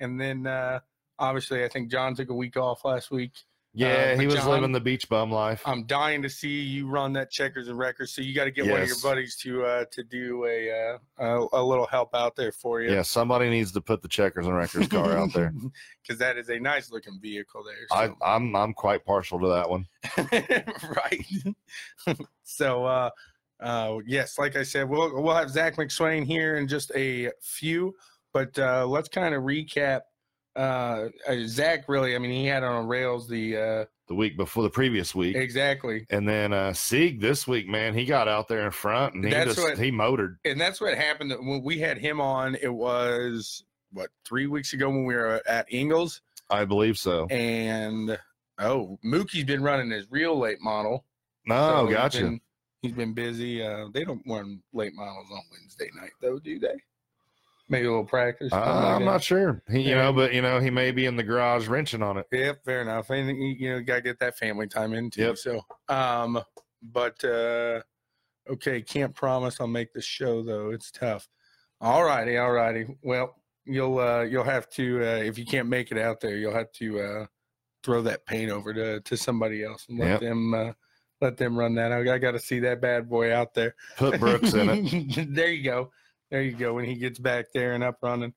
And 0.00 0.20
then 0.20 0.46
uh, 0.46 0.80
obviously, 1.18 1.64
I 1.64 1.68
think 1.68 1.90
John 1.90 2.14
took 2.14 2.28
a 2.28 2.34
week 2.34 2.58
off 2.58 2.84
last 2.84 3.10
week. 3.10 3.32
Yeah, 3.76 4.14
but 4.14 4.20
he 4.20 4.26
was 4.26 4.36
John- 4.36 4.50
living 4.50 4.72
the 4.72 4.80
beach 4.80 5.08
bum 5.08 5.32
life. 5.32 5.60
I'm 5.66 5.84
dying 5.84 6.22
to 6.22 6.28
see 6.28 6.60
you 6.60 6.86
run 6.86 7.12
that 7.14 7.30
checkers 7.30 7.66
and 7.66 7.76
wreckers. 7.76 8.12
So 8.12 8.22
you 8.22 8.32
got 8.32 8.44
to 8.44 8.52
get 8.52 8.66
one 8.68 8.80
of 8.80 8.86
your 8.86 9.00
buddies 9.02 9.34
to 9.38 9.64
uh, 9.64 9.84
to 9.90 10.04
do 10.04 10.44
a, 10.46 10.70
uh, 10.70 10.98
a 11.18 11.46
a 11.60 11.62
little 11.62 11.86
help 11.86 12.14
out 12.14 12.36
there 12.36 12.52
for 12.52 12.80
you. 12.80 12.92
Yeah, 12.92 13.02
somebody 13.02 13.50
needs 13.50 13.72
to 13.72 13.80
put 13.80 14.00
the 14.00 14.08
checkers 14.08 14.46
and 14.46 14.56
wreckers 14.56 14.86
car 14.86 15.18
out 15.18 15.32
there. 15.34 15.52
because 16.02 16.18
that 16.20 16.36
is 16.36 16.50
a 16.50 16.58
nice 16.58 16.92
looking 16.92 17.18
vehicle 17.20 17.64
there. 17.64 17.86
I, 17.90 18.06
So. 18.06 18.16
I'm 18.24 18.54
I'm 18.54 18.74
quite 18.74 19.04
partial 19.04 19.40
to 19.40 19.48
that 19.48 19.68
one. 19.68 19.86
right. 22.06 22.18
so 22.44 22.84
uh, 22.84 23.10
uh, 23.58 23.98
yes, 24.06 24.38
like 24.38 24.54
I 24.54 24.62
said, 24.62 24.88
we'll 24.88 25.20
we'll 25.20 25.34
have 25.34 25.50
Zach 25.50 25.76
McSwain 25.76 26.24
here 26.24 26.58
in 26.58 26.68
just 26.68 26.92
a 26.94 27.30
few, 27.40 27.96
but 28.32 28.56
uh, 28.56 28.86
let's 28.86 29.08
kind 29.08 29.34
of 29.34 29.42
recap. 29.42 30.02
Uh, 30.56 31.08
uh, 31.26 31.36
Zach 31.46 31.88
really, 31.88 32.14
I 32.14 32.18
mean, 32.18 32.30
he 32.30 32.46
had 32.46 32.62
on 32.62 32.86
rails 32.86 33.28
the 33.28 33.56
uh, 33.56 33.84
The 34.08 34.14
week 34.14 34.36
before 34.36 34.62
the 34.62 34.70
previous 34.70 35.14
week, 35.14 35.34
exactly. 35.36 36.06
and 36.10 36.28
then 36.28 36.52
uh 36.52 36.72
Sieg 36.72 37.20
this 37.20 37.46
week, 37.48 37.66
man, 37.68 37.92
he 37.94 38.04
got 38.04 38.28
out 38.28 38.46
there 38.48 38.64
in 38.64 38.70
front 38.70 39.14
and 39.14 39.24
he 39.24 39.30
That's 39.30 39.54
just 39.56 39.60
what- 39.66 39.78
he 39.78 39.90
motored. 39.90 40.38
and 40.44 40.60
that's 40.60 40.80
what 40.80 40.94
happened 40.96 41.32
when 41.40 41.62
we 41.62 41.78
had 41.78 41.98
him 41.98 42.20
on 42.20 42.54
it 42.62 42.72
was 42.72 43.64
what 43.92 44.10
three 44.24 44.46
weeks 44.46 44.72
ago 44.74 44.88
when 44.90 45.04
we 45.04 45.14
were 45.14 45.40
at 45.46 45.66
Ingles 45.72 46.20
I 46.50 46.64
believe 46.64 46.98
so. 46.98 47.26
and 47.30 48.16
oh 48.58 48.98
Mookie's 49.04 49.44
been 49.44 49.62
running 49.62 49.90
his 49.90 50.06
real 50.10 50.38
late 50.38 50.60
model 50.60 51.04
No, 51.46 51.54
So 51.80 51.86
he's 51.86 51.96
gotcha. 51.96 52.20
been- 52.22 52.40
he's 52.82 52.92
been 52.92 53.12
busy 53.14 53.62
uh 53.62 53.86
they 53.94 54.04
don't 54.04 54.22
run 54.26 54.62
late 54.72 54.94
models 54.94 55.26
on 55.32 55.40
Wednesday 55.50 55.90
night 55.96 56.12
though 56.20 56.38
do 56.38 56.58
they 56.60 56.74
maybe 57.68 57.86
a 57.86 57.90
little 57.90 58.04
practice 58.04 58.52
Uh, 58.52 58.94
I'm 58.96 59.04
not 59.04 59.22
sure. 59.22 59.62
He, 59.70 59.80
you 59.80 59.90
Yeah. 59.90 60.02
know, 60.04 60.12
but 60.12 60.34
you 60.34 60.42
know, 60.42 60.60
he 60.60 60.70
may 60.70 60.90
be 60.90 61.06
in 61.06 61.16
the 61.16 61.22
garage 61.22 61.66
wrenching 61.68 62.02
on 62.02 62.18
it. 62.18 62.26
Yep, 62.32 62.64
fair 62.64 62.82
enough. 62.82 63.10
And 63.10 63.28
you 63.28 63.48
you 63.58 63.70
know, 63.72 63.80
gotta 63.82 64.00
get 64.02 64.18
that 64.20 64.36
family 64.38 64.66
time 64.66 64.92
in 64.94 65.10
too. 65.10 65.22
Yep. 65.22 65.38
So, 65.38 65.60
um, 65.88 66.42
but 66.82 67.22
uh, 67.24 67.80
okay, 68.48 68.82
can't 68.82 69.14
promise 69.14 69.60
I'll 69.60 69.66
make 69.66 69.92
the 69.92 70.02
show 70.02 70.42
though. 70.42 70.70
It's 70.70 70.90
tough. 70.90 71.28
All 71.80 72.04
righty, 72.04 72.36
all 72.36 72.52
righty. 72.52 72.86
Well, 73.02 73.36
you'll 73.64 73.98
uh, 73.98 74.22
you'll 74.22 74.44
have 74.44 74.68
to 74.70 75.00
uh, 75.02 75.16
if 75.22 75.38
you 75.38 75.44
can't 75.46 75.68
make 75.68 75.90
it 75.90 75.98
out 75.98 76.20
there, 76.20 76.36
you'll 76.36 76.54
have 76.54 76.72
to 76.72 77.00
uh, 77.00 77.26
throw 77.82 78.02
that 78.02 78.24
paint 78.26 78.50
over 78.50 78.72
to 78.74 79.00
to 79.00 79.16
somebody 79.16 79.64
else 79.64 79.86
and 79.88 79.98
let 79.98 80.08
Yep. 80.08 80.20
them 80.20 80.54
uh, 80.54 80.72
let 81.20 81.36
them 81.36 81.56
run 81.58 81.74
that. 81.76 81.92
I, 81.92 82.14
I 82.14 82.18
got 82.18 82.32
to 82.32 82.38
see 82.40 82.58
that 82.60 82.80
bad 82.80 83.08
boy 83.08 83.32
out 83.34 83.54
there. 83.54 83.74
Put 83.96 84.20
Brooks 84.20 84.52
in 84.52 84.68
it. 84.68 85.26
there 85.34 85.48
you 85.50 85.62
go. 85.62 85.90
There 86.34 86.42
you 86.42 86.50
go. 86.50 86.74
When 86.74 86.84
he 86.84 86.96
gets 86.96 87.20
back 87.20 87.52
there 87.54 87.74
and 87.74 87.84
up 87.84 87.98
running, 88.02 88.34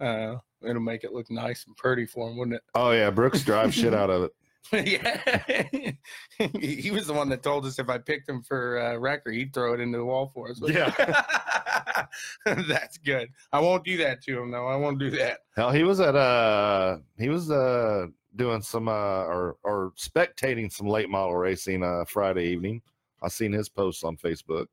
uh, 0.00 0.34
it'll 0.62 0.82
make 0.82 1.04
it 1.04 1.12
look 1.12 1.30
nice 1.30 1.64
and 1.68 1.76
pretty 1.76 2.04
for 2.04 2.28
him, 2.28 2.36
wouldn't 2.36 2.56
it? 2.56 2.62
Oh 2.74 2.90
yeah, 2.90 3.08
Brooks 3.08 3.44
drives 3.44 3.76
shit 3.76 3.94
out 3.94 4.10
of 4.10 4.24
it. 4.24 4.32
yeah, 6.40 6.50
he 6.60 6.90
was 6.90 7.06
the 7.06 7.12
one 7.12 7.28
that 7.28 7.44
told 7.44 7.64
us 7.64 7.78
if 7.78 7.88
I 7.88 7.98
picked 7.98 8.28
him 8.28 8.42
for 8.42 8.80
uh, 8.80 8.96
record, 8.96 9.34
he'd 9.34 9.54
throw 9.54 9.74
it 9.74 9.80
into 9.80 9.96
the 9.96 10.04
wall 10.04 10.32
for 10.34 10.50
us. 10.50 10.60
Yeah, 10.60 10.90
that's 12.44 12.98
good. 12.98 13.28
I 13.52 13.60
won't 13.60 13.84
do 13.84 13.96
that 13.98 14.22
to 14.22 14.40
him 14.40 14.50
though. 14.50 14.66
I 14.66 14.74
won't 14.74 14.98
do 14.98 15.10
that. 15.10 15.38
Hell, 15.54 15.70
he 15.70 15.84
was 15.84 16.00
at 16.00 16.16
uh 16.16 16.98
he 17.16 17.28
was 17.28 17.48
uh 17.48 18.08
doing 18.34 18.60
some 18.60 18.88
uh 18.88 19.22
or 19.22 19.54
or 19.62 19.92
spectating 19.96 20.72
some 20.72 20.88
late 20.88 21.08
model 21.08 21.36
racing 21.36 21.84
uh 21.84 22.06
Friday 22.08 22.46
evening. 22.46 22.82
I 23.22 23.28
seen 23.28 23.52
his 23.52 23.68
posts 23.68 24.02
on 24.02 24.16
Facebook. 24.16 24.66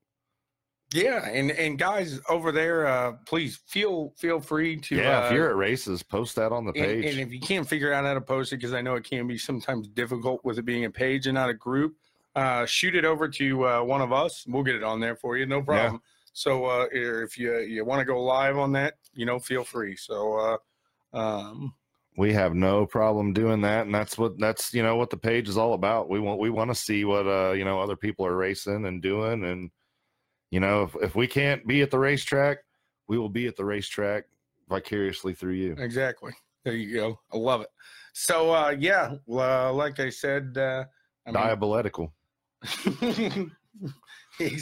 Yeah, 0.93 1.27
and 1.27 1.51
and 1.51 1.77
guys 1.77 2.19
over 2.29 2.51
there, 2.51 2.85
uh, 2.87 3.13
please 3.25 3.59
feel 3.67 4.13
feel 4.17 4.39
free 4.39 4.77
to. 4.77 4.95
yeah, 4.95 5.21
uh, 5.21 5.25
if 5.25 5.33
you're 5.33 5.49
at 5.49 5.55
races, 5.55 6.03
post 6.03 6.35
that 6.35 6.51
on 6.51 6.65
the 6.65 6.73
page. 6.73 7.05
and 7.05 7.19
if 7.19 7.31
you 7.31 7.39
can't 7.39 7.67
figure 7.67 7.93
out 7.93 8.05
how 8.05 8.13
to 8.13 8.21
post 8.21 8.53
it, 8.53 8.57
because 8.57 8.73
I 8.73 8.81
know 8.81 8.95
it 8.95 9.03
can 9.03 9.27
be 9.27 9.37
sometimes 9.37 9.87
difficult 9.87 10.43
with 10.43 10.59
it 10.59 10.65
being 10.65 10.85
a 10.85 10.91
page 10.91 11.27
and 11.27 11.35
not 11.35 11.49
a 11.49 11.53
group, 11.53 11.95
uh, 12.35 12.65
shoot 12.65 12.95
it 12.95 13.05
over 13.05 13.27
to 13.27 13.67
uh, 13.67 13.83
one 13.83 14.01
of 14.01 14.13
us. 14.13 14.45
We'll 14.47 14.63
get 14.63 14.75
it 14.75 14.83
on 14.83 14.99
there 14.99 15.15
for 15.15 15.37
you, 15.37 15.45
no 15.45 15.61
problem. 15.61 16.01
So 16.33 16.65
uh, 16.65 16.87
if 16.91 17.37
you 17.37 17.59
you 17.59 17.85
want 17.85 17.99
to 17.99 18.05
go 18.05 18.21
live 18.23 18.57
on 18.57 18.71
that, 18.73 18.95
you 19.13 19.25
know, 19.25 19.39
feel 19.39 19.63
free. 19.63 19.95
So, 19.95 20.59
uh, 21.13 21.17
um, 21.17 21.73
we 22.17 22.33
have 22.33 22.53
no 22.53 22.85
problem 22.85 23.33
doing 23.33 23.61
that, 23.61 23.85
and 23.85 23.93
that's 23.93 24.17
what 24.17 24.37
that's 24.39 24.73
you 24.73 24.83
know 24.83 24.95
what 24.95 25.09
the 25.09 25.17
page 25.17 25.47
is 25.47 25.57
all 25.57 25.73
about. 25.73 26.09
We 26.09 26.19
want 26.19 26.39
we 26.39 26.49
want 26.49 26.69
to 26.71 26.75
see 26.75 27.05
what 27.05 27.27
uh 27.27 27.51
you 27.51 27.65
know 27.65 27.79
other 27.79 27.95
people 27.95 28.25
are 28.25 28.35
racing 28.35 28.85
and 28.85 29.01
doing, 29.01 29.45
and 29.45 29.71
you 30.53 30.59
know 30.59 30.83
if 30.83 30.95
if 31.01 31.15
we 31.15 31.25
can't 31.25 31.65
be 31.65 31.81
at 31.81 31.89
the 31.89 31.97
racetrack, 31.97 32.59
we 33.07 33.17
will 33.17 33.27
be 33.27 33.47
at 33.47 33.55
the 33.55 33.65
racetrack 33.65 34.25
vicariously 34.69 35.33
through 35.33 35.53
you. 35.53 35.75
Exactly. 35.79 36.31
There 36.63 36.75
you 36.75 36.93
go. 36.93 37.19
I 37.33 37.37
love 37.37 37.61
it. 37.61 37.69
So 38.13 38.53
uh, 38.53 38.75
yeah, 38.77 39.15
uh, 39.27 39.73
like 39.73 39.99
I 39.99 40.11
said, 40.11 40.55
uh, 40.55 40.83
I 41.25 41.31
Diaboletical 41.31 42.13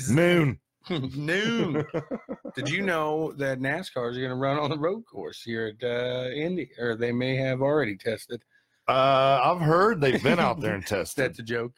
noon. 0.09 0.59
noon. 0.89 1.85
Did 2.55 2.69
you 2.69 2.83
know 2.83 3.33
that 3.33 3.59
NASCAR 3.59 4.11
is 4.11 4.17
going 4.17 4.29
to 4.29 4.35
run 4.35 4.59
on 4.59 4.69
the 4.69 4.79
road 4.79 5.03
course 5.03 5.43
here 5.43 5.73
at 5.77 5.83
uh, 5.85 6.29
Indy, 6.29 6.71
or 6.79 6.95
they 6.95 7.11
may 7.11 7.35
have 7.35 7.61
already 7.61 7.97
tested? 7.97 8.41
Uh, 8.87 9.41
I've 9.43 9.61
heard 9.61 9.99
they've 9.99 10.23
been 10.23 10.39
out 10.39 10.61
there 10.61 10.73
and 10.73 10.87
tested. 10.87 11.25
That's 11.25 11.39
a 11.39 11.43
joke. 11.43 11.73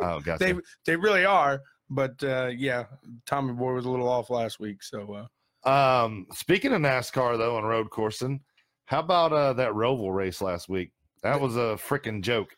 oh, 0.00 0.20
gotcha. 0.20 0.38
they 0.38 0.54
they 0.86 0.96
really 0.96 1.26
are, 1.26 1.60
but 1.94 2.22
uh, 2.24 2.50
yeah, 2.56 2.84
Tommy 3.26 3.52
Boy 3.52 3.72
was 3.74 3.84
a 3.84 3.90
little 3.90 4.08
off 4.08 4.30
last 4.30 4.58
week, 4.60 4.82
so 4.82 5.26
uh, 5.64 5.68
Um, 5.68 6.26
speaking 6.32 6.72
of 6.72 6.80
NASCAR 6.80 7.38
though 7.38 7.56
and 7.58 7.68
road 7.68 7.90
coursing, 7.90 8.40
how 8.86 9.00
about 9.00 9.32
uh 9.32 9.52
that 9.54 9.72
Roval 9.72 10.14
race 10.14 10.40
last 10.42 10.68
week? 10.68 10.90
That 11.22 11.40
was 11.40 11.56
a 11.56 11.78
freaking 11.78 12.20
joke. 12.22 12.56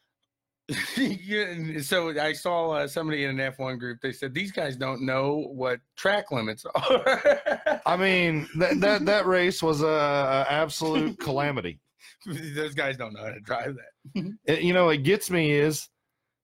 yeah, 0.97 1.79
so 1.83 2.19
I 2.19 2.33
saw 2.33 2.71
uh, 2.71 2.89
somebody 2.89 3.25
in 3.25 3.39
an 3.39 3.53
F1 3.53 3.79
group. 3.79 3.99
They 4.03 4.13
said 4.13 4.33
these 4.33 4.51
guys 4.51 4.77
don't 4.77 5.03
know 5.05 5.47
what 5.53 5.81
track 5.95 6.31
limits 6.33 6.65
are. 6.75 7.83
I 7.85 7.97
mean, 7.99 8.49
that 8.57 8.81
that 8.81 9.05
that 9.05 9.27
race 9.27 9.63
was 9.63 9.83
a, 9.83 9.87
a 9.87 10.47
absolute 10.49 11.19
calamity. 11.21 11.81
Those 12.27 12.73
guys 12.75 12.97
don't 12.97 13.13
know 13.13 13.23
how 13.25 13.33
to 13.33 13.41
drive 13.41 13.75
that. 13.77 14.33
It- 14.47 14.63
you 14.63 14.73
know, 14.73 14.89
it 14.89 15.03
gets 15.03 15.31
me 15.31 15.51
is 15.53 15.91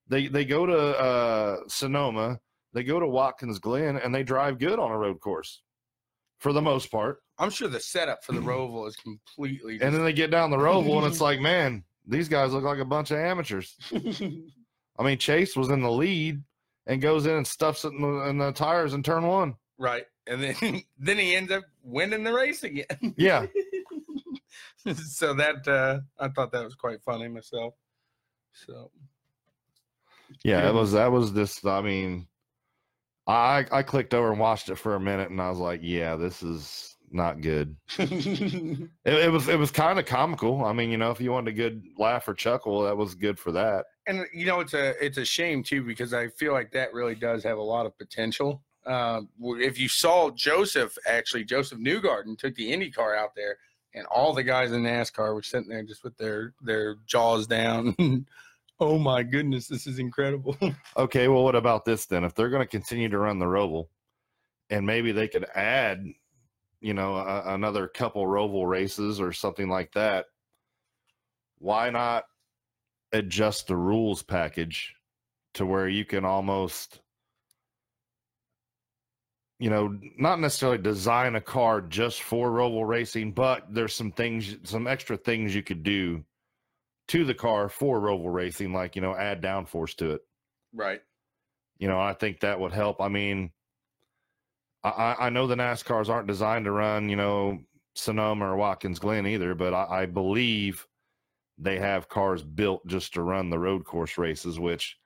they 0.08 0.28
they 0.28 0.44
go 0.44 0.66
to 0.66 0.78
uh 0.78 1.56
Sonoma, 1.68 2.38
they 2.72 2.82
go 2.84 3.00
to 3.00 3.06
Watkins 3.06 3.58
Glen, 3.58 3.96
and 3.96 4.14
they 4.14 4.22
drive 4.22 4.58
good 4.58 4.78
on 4.78 4.90
a 4.90 4.98
road 4.98 5.20
course 5.20 5.62
for 6.38 6.52
the 6.52 6.62
most 6.62 6.90
part. 6.90 7.22
I'm 7.38 7.50
sure 7.50 7.68
the 7.68 7.80
setup 7.80 8.22
for 8.24 8.32
the 8.32 8.40
Roval 8.50 8.86
is 8.88 8.96
completely. 8.96 9.78
And 9.80 9.94
then 9.94 10.04
they 10.04 10.12
get 10.12 10.30
down 10.30 10.50
the 10.50 10.56
Roval, 10.56 10.98
and 10.98 11.06
it's 11.06 11.20
like, 11.28 11.40
man, 11.40 11.84
these 12.06 12.28
guys 12.28 12.52
look 12.52 12.64
like 12.64 12.78
a 12.78 12.84
bunch 12.84 13.10
of 13.10 13.18
amateurs. 13.18 13.76
I 14.98 15.02
mean, 15.02 15.18
Chase 15.18 15.56
was 15.56 15.70
in 15.70 15.80
the 15.82 15.90
lead 15.90 16.42
and 16.86 17.00
goes 17.00 17.26
in 17.26 17.32
and 17.36 17.46
stuffs 17.46 17.84
it 17.84 17.92
in 17.92 18.02
the, 18.02 18.28
in 18.28 18.38
the 18.38 18.52
tires 18.52 18.94
in 18.94 19.02
turn 19.02 19.26
one. 19.26 19.54
right, 19.78 20.04
and 20.26 20.42
then 20.42 20.82
then 20.98 21.18
he 21.18 21.34
ends 21.34 21.50
up 21.52 21.64
winning 21.82 22.22
the 22.24 22.32
race 22.32 22.62
again. 22.64 22.86
Yeah. 23.16 23.46
so 24.94 25.34
that 25.34 25.66
uh, 25.68 26.00
I 26.18 26.28
thought 26.28 26.52
that 26.52 26.64
was 26.64 26.74
quite 26.74 27.02
funny 27.02 27.28
myself. 27.28 27.74
So 28.52 28.90
Yeah, 30.44 30.62
Yeah. 30.62 30.68
it 30.70 30.74
was 30.74 30.92
that 30.92 31.10
was 31.12 31.32
this. 31.32 31.64
I 31.64 31.80
mean, 31.80 32.26
I 33.30 33.66
I 33.70 33.82
clicked 33.82 34.14
over 34.14 34.30
and 34.30 34.40
watched 34.40 34.68
it 34.68 34.76
for 34.76 34.94
a 34.94 35.00
minute, 35.00 35.30
and 35.30 35.40
I 35.40 35.48
was 35.50 35.58
like, 35.58 35.80
yeah, 35.82 36.16
this 36.16 36.42
is 36.42 36.96
not 37.10 37.40
good. 37.40 37.76
It, 37.98 39.14
it 39.14 39.32
was 39.32 39.48
it 39.48 39.58
was 39.58 39.70
kind 39.70 39.98
of 39.98 40.06
comical. 40.06 40.64
I 40.64 40.72
mean, 40.72 40.90
you 40.90 40.96
know, 40.98 41.10
if 41.10 41.20
you 41.20 41.32
wanted 41.32 41.52
a 41.54 41.56
good 41.56 41.82
laugh 41.98 42.28
or 42.28 42.34
chuckle, 42.34 42.82
that 42.82 42.96
was 42.96 43.14
good 43.14 43.38
for 43.38 43.50
that. 43.52 43.86
and 44.06 44.26
you 44.32 44.46
know 44.46 44.60
it's 44.60 44.74
a 44.74 44.94
it's 45.04 45.18
a 45.18 45.24
shame 45.24 45.62
too 45.62 45.82
because 45.82 46.12
I 46.14 46.28
feel 46.28 46.52
like 46.52 46.70
that 46.72 46.92
really 46.92 47.14
does 47.14 47.42
have 47.44 47.58
a 47.58 47.62
lot 47.62 47.86
of 47.86 47.96
potential. 47.98 48.62
Um, 48.86 49.28
if 49.40 49.78
you 49.78 49.88
saw 49.88 50.30
Josef 50.30 50.96
actually 51.06 51.44
Josef 51.44 51.78
Newgarden 51.78 52.38
took 52.38 52.54
the 52.54 52.72
Indy 52.72 52.90
car 52.90 53.14
out 53.14 53.34
there, 53.34 53.56
and 53.94 54.06
all 54.06 54.32
the 54.32 54.42
guys 54.42 54.72
in 54.72 54.82
NASCAR 54.82 55.34
were 55.34 55.42
sitting 55.42 55.68
there 55.68 55.82
just 55.82 56.04
with 56.04 56.16
their 56.16 56.54
their 56.62 56.96
jaws 57.06 57.46
down. 57.46 57.94
oh 58.80 58.98
my 58.98 59.22
goodness, 59.22 59.68
this 59.68 59.86
is 59.86 59.98
incredible. 59.98 60.56
Okay, 60.96 61.28
well, 61.28 61.44
what 61.44 61.54
about 61.54 61.84
this 61.84 62.06
then? 62.06 62.24
If 62.24 62.34
they're 62.34 62.50
going 62.50 62.62
to 62.62 62.68
continue 62.68 63.08
to 63.08 63.18
run 63.18 63.38
the 63.38 63.46
Roval, 63.46 63.86
and 64.68 64.84
maybe 64.84 65.12
they 65.12 65.28
could 65.28 65.46
add, 65.54 66.04
you 66.80 66.94
know, 66.94 67.16
a, 67.16 67.54
another 67.54 67.88
couple 67.88 68.26
Roval 68.26 68.68
races 68.68 69.20
or 69.20 69.32
something 69.32 69.68
like 69.68 69.92
that, 69.92 70.26
why 71.58 71.90
not 71.90 72.24
adjust 73.12 73.66
the 73.66 73.76
rules 73.76 74.22
package 74.22 74.94
to 75.54 75.64
where 75.64 75.88
you 75.88 76.04
can 76.04 76.24
almost, 76.24 77.00
you 79.58 79.70
know, 79.70 79.98
not 80.18 80.40
necessarily 80.40 80.78
design 80.78 81.36
a 81.36 81.40
car 81.40 81.80
just 81.80 82.22
for 82.22 82.50
Roval 82.50 82.86
racing, 82.86 83.32
but 83.32 83.72
there's 83.72 83.94
some 83.94 84.12
things, 84.12 84.56
some 84.64 84.86
extra 84.86 85.16
things 85.16 85.54
you 85.54 85.62
could 85.62 85.82
do 85.82 86.24
to 87.08 87.24
the 87.24 87.34
car 87.34 87.68
for 87.68 88.00
Roval 88.00 88.32
racing, 88.32 88.72
like, 88.72 88.94
you 88.96 89.02
know, 89.02 89.14
add 89.14 89.42
downforce 89.42 89.96
to 89.96 90.12
it. 90.12 90.20
Right. 90.72 91.00
you 91.78 91.88
know 91.88 91.98
i 92.00 92.12
think 92.12 92.40
that 92.40 92.60
would 92.60 92.72
help. 92.72 93.00
I 93.00 93.08
mean 93.08 93.50
i 94.84 95.16
I- 95.18 95.30
know 95.30 95.46
the 95.46 95.56
nascars 95.56 96.08
aren't 96.08 96.28
designed 96.28 96.64
to 96.66 96.70
run 96.72 97.08
you 97.08 97.16
know 97.16 97.58
sonoma 97.94 98.46
or 98.52 98.56
watkins 98.56 98.98
glen 99.00 99.26
either 99.26 99.54
but 99.54 99.74
i, 99.74 100.02
I 100.02 100.06
believe 100.06 100.86
they 101.58 101.78
have 101.78 102.08
cars 102.08 102.42
built 102.42 102.86
just 102.86 103.14
to 103.14 103.22
run 103.22 103.50
the 103.50 103.58
road 103.58 103.84
course 103.84 104.16
races 104.16 104.58
which 104.60 104.96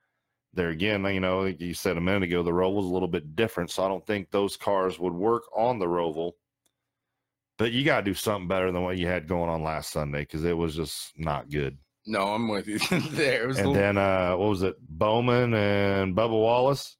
there 0.53 0.69
again 0.69 1.05
you 1.07 1.21
know 1.21 1.45
you 1.47 1.75
said 1.75 1.97
a 1.97 2.01
minute 2.01 2.25
ago 2.25 2.43
the 2.43 2.53
roval's 2.53 2.85
a 2.87 2.93
little 2.93 3.09
bit 3.09 3.35
different 3.35 3.71
so 3.71 3.85
i 3.85 3.89
don't 3.89 4.07
think 4.07 4.31
those 4.31 4.57
cars 4.57 4.99
would 4.99 5.15
work 5.15 5.45
on 5.57 5.79
the 5.79 5.87
roval. 5.87 6.33
But 7.57 7.73
you 7.73 7.85
got 7.85 7.99
to 8.01 8.03
do 8.11 8.15
something 8.15 8.49
better 8.49 8.71
than 8.73 8.83
what 8.83 8.99
you 8.99 9.07
had 9.07 9.29
going 9.29 9.49
on 9.49 9.63
last 9.63 9.91
sunday 9.93 10.21
because 10.21 10.45
it 10.45 10.57
was 10.57 10.77
just 10.77 11.19
not 11.19 11.49
good 11.51 11.79
No, 12.07 12.35
I'm 12.35 12.49
with 12.49 12.67
you 12.69 12.79
there. 13.11 13.49
Was 13.49 13.59
and 13.59 13.69
little- 13.69 13.83
then 13.83 13.99
uh 13.99 14.37
what 14.37 14.49
was 14.49 14.63
it? 14.63 14.77
Bowman 14.89 15.55
and 15.55 16.15
bubba 16.15 16.31
wallace? 16.31 16.97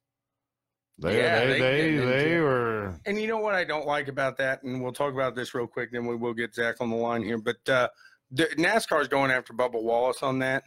They 0.97 1.17
Yeah, 1.17 1.45
they 1.45 1.59
they 1.59 1.97
they, 1.97 2.05
they, 2.05 2.39
were 2.39 2.99
And 3.05 3.19
you 3.19 3.27
know 3.27 3.37
what 3.37 3.53
I 3.53 3.63
don't 3.65 3.85
like 3.85 4.07
about 4.07 4.37
that, 4.37 4.63
and 4.63 4.81
we'll 4.81 4.93
talk 4.93 5.13
about 5.13 5.35
this 5.35 5.53
real 5.53 5.67
quick, 5.67 5.91
then 5.91 6.05
we 6.05 6.15
will 6.15 6.33
get 6.33 6.55
Zach 6.55 6.77
on 6.79 6.89
the 6.89 6.95
line 6.95 7.21
here. 7.21 7.37
But 7.37 7.57
uh, 7.67 7.89
the, 8.31 8.45
NASCAR's 8.57 9.07
going 9.07 9.29
after 9.31 9.53
Bubba 9.53 9.81
Wallace 9.81 10.23
on 10.23 10.39
that, 10.39 10.63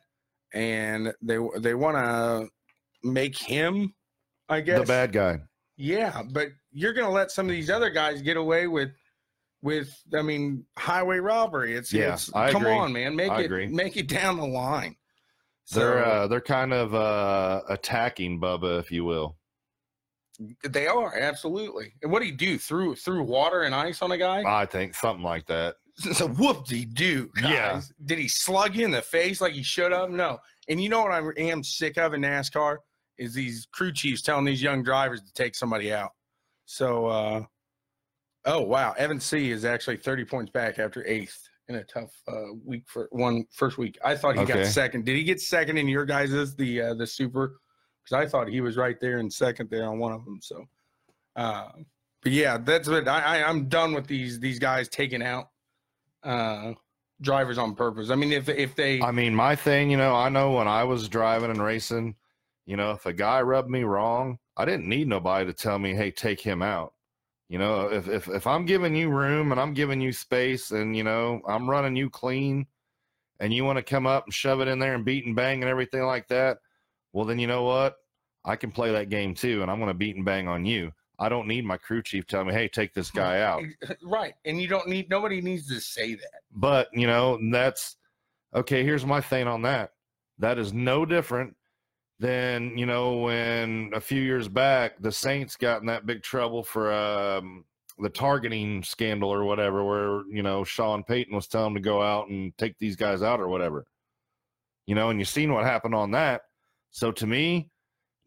and 0.52 1.12
they 1.22 1.38
they 1.58 1.74
want 1.74 1.96
to 1.96 2.48
make 3.02 3.38
him, 3.38 3.94
I 4.48 4.60
guess, 4.60 4.80
the 4.80 4.86
bad 4.86 5.12
guy. 5.12 5.38
Yeah, 5.76 6.22
but 6.30 6.48
you're 6.72 6.92
going 6.92 7.06
to 7.06 7.12
let 7.12 7.30
some 7.30 7.46
of 7.46 7.52
these 7.52 7.70
other 7.70 7.88
guys 7.88 8.20
get 8.20 8.36
away 8.36 8.66
with 8.66 8.90
with 9.62 9.94
I 10.16 10.22
mean 10.22 10.64
highway 10.78 11.18
robbery. 11.18 11.74
It's 11.74 11.92
Yeah, 11.92 12.14
it's 12.14 12.32
I 12.34 12.52
come 12.52 12.62
agree. 12.62 12.74
on, 12.74 12.92
man, 12.92 13.16
make 13.16 13.30
I 13.30 13.40
it 13.42 13.44
agree. 13.46 13.66
make 13.66 13.96
it 13.96 14.08
down 14.08 14.36
the 14.36 14.46
line. 14.46 14.96
they're 15.72 16.04
uh 16.04 16.26
they're 16.28 16.40
kind 16.40 16.72
of 16.72 16.94
uh 16.94 17.62
attacking 17.68 18.40
bubba 18.40 18.78
if 18.80 18.90
you 18.90 19.04
will 19.04 19.36
they 20.62 20.86
are 20.86 21.18
absolutely. 21.18 21.94
And 22.02 22.12
what 22.12 22.20
do 22.22 22.26
you 22.28 22.36
do 22.36 22.58
through 22.58 22.94
through 22.94 23.24
water 23.24 23.62
and 23.62 23.74
ice 23.74 24.02
on 24.02 24.12
a 24.12 24.18
guy? 24.18 24.42
i 24.46 24.64
think 24.66 24.94
something 24.94 25.24
like 25.24 25.46
that 25.46 25.74
It's 26.04 26.20
a 26.20 26.28
whoop 26.28 26.64
de 26.66 26.84
do. 26.84 27.28
Yeah. 27.42 27.80
Did 28.04 28.18
he 28.18 28.28
slug 28.28 28.76
you 28.76 28.84
in 28.84 28.92
the 28.92 29.02
face 29.02 29.40
like 29.40 29.52
he 29.54 29.64
should 29.64 29.90
have? 29.90 30.10
No. 30.10 30.38
And 30.68 30.80
you 30.80 30.88
know 30.88 31.02
what 31.02 31.10
I 31.10 31.22
am 31.40 31.64
sick 31.64 31.98
of 31.98 32.14
in 32.14 32.20
NASCAR 32.20 32.76
is 33.18 33.34
these 33.34 33.66
crew 33.72 33.92
chiefs 33.92 34.22
telling 34.22 34.44
these 34.44 34.62
young 34.62 34.84
drivers 34.84 35.20
to 35.22 35.32
take 35.32 35.56
somebody 35.56 35.92
out. 35.92 36.10
So, 36.66 37.06
uh, 37.06 37.44
oh 38.44 38.60
wow, 38.62 38.94
Evan 38.98 39.20
C 39.20 39.50
is 39.50 39.64
actually 39.64 39.96
30 39.96 40.24
points 40.24 40.50
back 40.50 40.78
after 40.78 41.06
eighth 41.06 41.38
in 41.68 41.76
a 41.76 41.84
tough 41.84 42.10
uh, 42.28 42.54
week 42.64 42.84
for 42.86 43.08
one 43.10 43.44
first 43.52 43.76
week. 43.78 43.98
I 44.04 44.16
thought 44.16 44.36
he 44.36 44.42
Okay. 44.42 44.64
got 44.64 44.66
second. 44.66 45.04
Did 45.04 45.16
he 45.16 45.24
get 45.24 45.40
second 45.40 45.76
in 45.76 45.86
your 45.88 46.04
guys's 46.04 46.54
the 46.54 46.80
uh, 46.80 46.94
the 46.94 47.06
super? 47.06 47.60
Because 48.04 48.26
I 48.26 48.28
thought 48.30 48.48
he 48.48 48.60
was 48.60 48.76
right 48.76 48.98
there 49.00 49.18
in 49.18 49.30
second 49.30 49.68
there 49.70 49.86
on 49.86 49.98
one 49.98 50.12
of 50.12 50.24
them. 50.24 50.38
So, 50.40 50.64
uh, 51.36 51.68
but 52.22 52.32
yeah, 52.32 52.56
that's 52.58 52.88
what 52.88 53.06
I, 53.06 53.38
I 53.40 53.48
I'm 53.48 53.68
done 53.68 53.92
with 53.92 54.06
these 54.06 54.40
these 54.40 54.58
guys 54.58 54.88
taking 54.88 55.22
out 55.22 55.50
uh 56.22 56.72
drivers 57.20 57.58
on 57.58 57.74
purpose. 57.74 58.10
I 58.10 58.14
mean, 58.14 58.32
if 58.32 58.48
if 58.48 58.74
they 58.74 59.00
i 59.02 59.10
mean 59.10 59.34
my 59.34 59.54
thing 59.54 59.90
you 59.90 59.96
know 59.96 60.14
i 60.14 60.28
know 60.28 60.52
when 60.52 60.66
i 60.68 60.82
was 60.84 61.08
driving 61.08 61.50
and 61.50 61.62
racing 61.62 62.14
you 62.66 62.76
know 62.76 62.92
if 62.92 63.06
a 63.06 63.12
guy 63.12 63.40
rubbed 63.40 63.68
me 63.70 63.82
wrong 63.82 64.38
i 64.56 64.64
didn't 64.64 64.88
need 64.88 65.06
nobody 65.08 65.44
to 65.46 65.52
tell 65.52 65.78
me 65.78 65.94
hey 65.94 66.10
take 66.10 66.40
him 66.40 66.62
out 66.62 66.92
you 67.48 67.58
know 67.58 67.88
if 67.90 68.08
if, 68.08 68.28
if 68.28 68.46
i'm 68.46 68.64
giving 68.64 68.94
you 68.94 69.08
room 69.08 69.52
and 69.52 69.60
i'm 69.60 69.74
giving 69.74 70.00
you 70.00 70.12
space 70.12 70.70
and 70.70 70.96
you 70.96 71.02
know 71.02 71.40
i'm 71.48 71.68
running 71.68 71.96
you 71.96 72.10
clean 72.10 72.66
and 73.40 73.52
you 73.52 73.64
want 73.64 73.76
to 73.76 73.82
come 73.82 74.06
up 74.06 74.24
and 74.24 74.34
shove 74.34 74.60
it 74.60 74.68
in 74.68 74.78
there 74.78 74.94
and 74.94 75.04
beat 75.04 75.26
and 75.26 75.36
bang 75.36 75.62
and 75.62 75.70
everything 75.70 76.02
like 76.02 76.28
that 76.28 76.58
well 77.12 77.24
then 77.24 77.38
you 77.38 77.46
know 77.46 77.62
what? 77.62 77.96
I 78.44 78.56
can 78.56 78.70
play 78.70 78.92
that 78.92 79.08
game 79.08 79.34
too 79.34 79.62
and 79.62 79.70
i'm 79.70 79.78
going 79.78 79.88
to 79.88 79.94
beat 79.94 80.16
and 80.16 80.24
bang 80.24 80.48
on 80.48 80.64
you. 80.64 80.92
I 81.18 81.28
don't 81.28 81.48
need 81.48 81.64
my 81.64 81.76
crew 81.76 82.02
chief 82.02 82.26
telling 82.26 82.48
me 82.48 82.54
hey 82.54 82.68
take 82.68 82.94
this 82.94 83.10
guy 83.10 83.40
out. 83.40 83.62
Uh, 83.88 83.94
right, 84.02 84.34
and 84.44 84.60
you 84.60 84.68
don't 84.68 84.88
need 84.88 85.10
nobody 85.10 85.40
needs 85.40 85.66
to 85.68 85.80
say 85.80 86.14
that. 86.14 86.42
but 86.52 86.88
you 86.92 87.06
know 87.06 87.38
that's 87.50 87.96
okay 88.54 88.84
here's 88.84 89.04
my 89.06 89.20
thing 89.20 89.46
on 89.46 89.62
that. 89.62 89.92
That 90.38 90.58
is 90.58 90.72
no 90.72 91.04
different 91.04 91.56
than 92.20 92.76
you 92.76 92.86
know 92.86 93.18
when 93.18 93.90
a 93.94 94.00
few 94.00 94.20
years 94.20 94.48
back 94.48 95.00
the 95.00 95.12
saints 95.12 95.54
got 95.54 95.80
in 95.80 95.86
that 95.86 96.04
big 96.04 96.20
trouble 96.22 96.64
for 96.64 96.92
um 96.92 97.64
the 97.98 98.08
targeting 98.08 98.82
scandal 98.82 99.32
or 99.32 99.44
whatever, 99.44 99.84
where 99.84 100.22
you 100.30 100.42
know 100.42 100.64
Sean 100.64 101.02
Payton 101.02 101.34
was 101.34 101.48
telling 101.48 101.74
to 101.74 101.80
go 101.80 102.02
out 102.02 102.28
and 102.28 102.56
take 102.56 102.78
these 102.78 102.96
guys 102.96 103.22
out 103.22 103.40
or 103.40 103.48
whatever. 103.48 103.86
You 104.86 104.94
know, 104.94 105.10
and 105.10 105.18
you've 105.18 105.28
seen 105.28 105.52
what 105.52 105.64
happened 105.64 105.94
on 105.94 106.12
that. 106.12 106.42
So 106.90 107.12
to 107.12 107.26
me, 107.26 107.70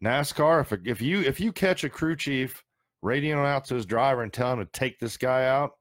NASCAR, 0.04 0.60
if 0.60 0.72
if 0.84 1.00
you 1.00 1.20
if 1.20 1.40
you 1.40 1.52
catch 1.52 1.84
a 1.84 1.88
crew 1.88 2.16
chief 2.16 2.62
radioing 3.04 3.46
out 3.46 3.64
to 3.66 3.74
his 3.74 3.86
driver 3.86 4.22
and 4.22 4.32
telling 4.32 4.60
him 4.60 4.66
to 4.66 4.72
take 4.72 4.98
this 4.98 5.16
guy 5.16 5.46
out, 5.46 5.72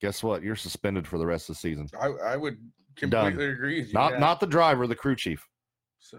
guess 0.00 0.22
what? 0.22 0.42
You're 0.42 0.56
suspended 0.56 1.06
for 1.06 1.18
the 1.18 1.26
rest 1.26 1.48
of 1.48 1.56
the 1.56 1.60
season. 1.60 1.88
I, 2.00 2.08
I 2.08 2.36
would 2.36 2.58
completely 2.96 3.46
agree 3.46 3.80
with 3.80 3.88
you. 3.88 3.94
Not 3.94 4.12
yeah. 4.12 4.18
not 4.18 4.40
the 4.40 4.46
driver, 4.46 4.86
the 4.86 4.94
crew 4.94 5.16
chief, 5.16 5.46
so. 5.98 6.18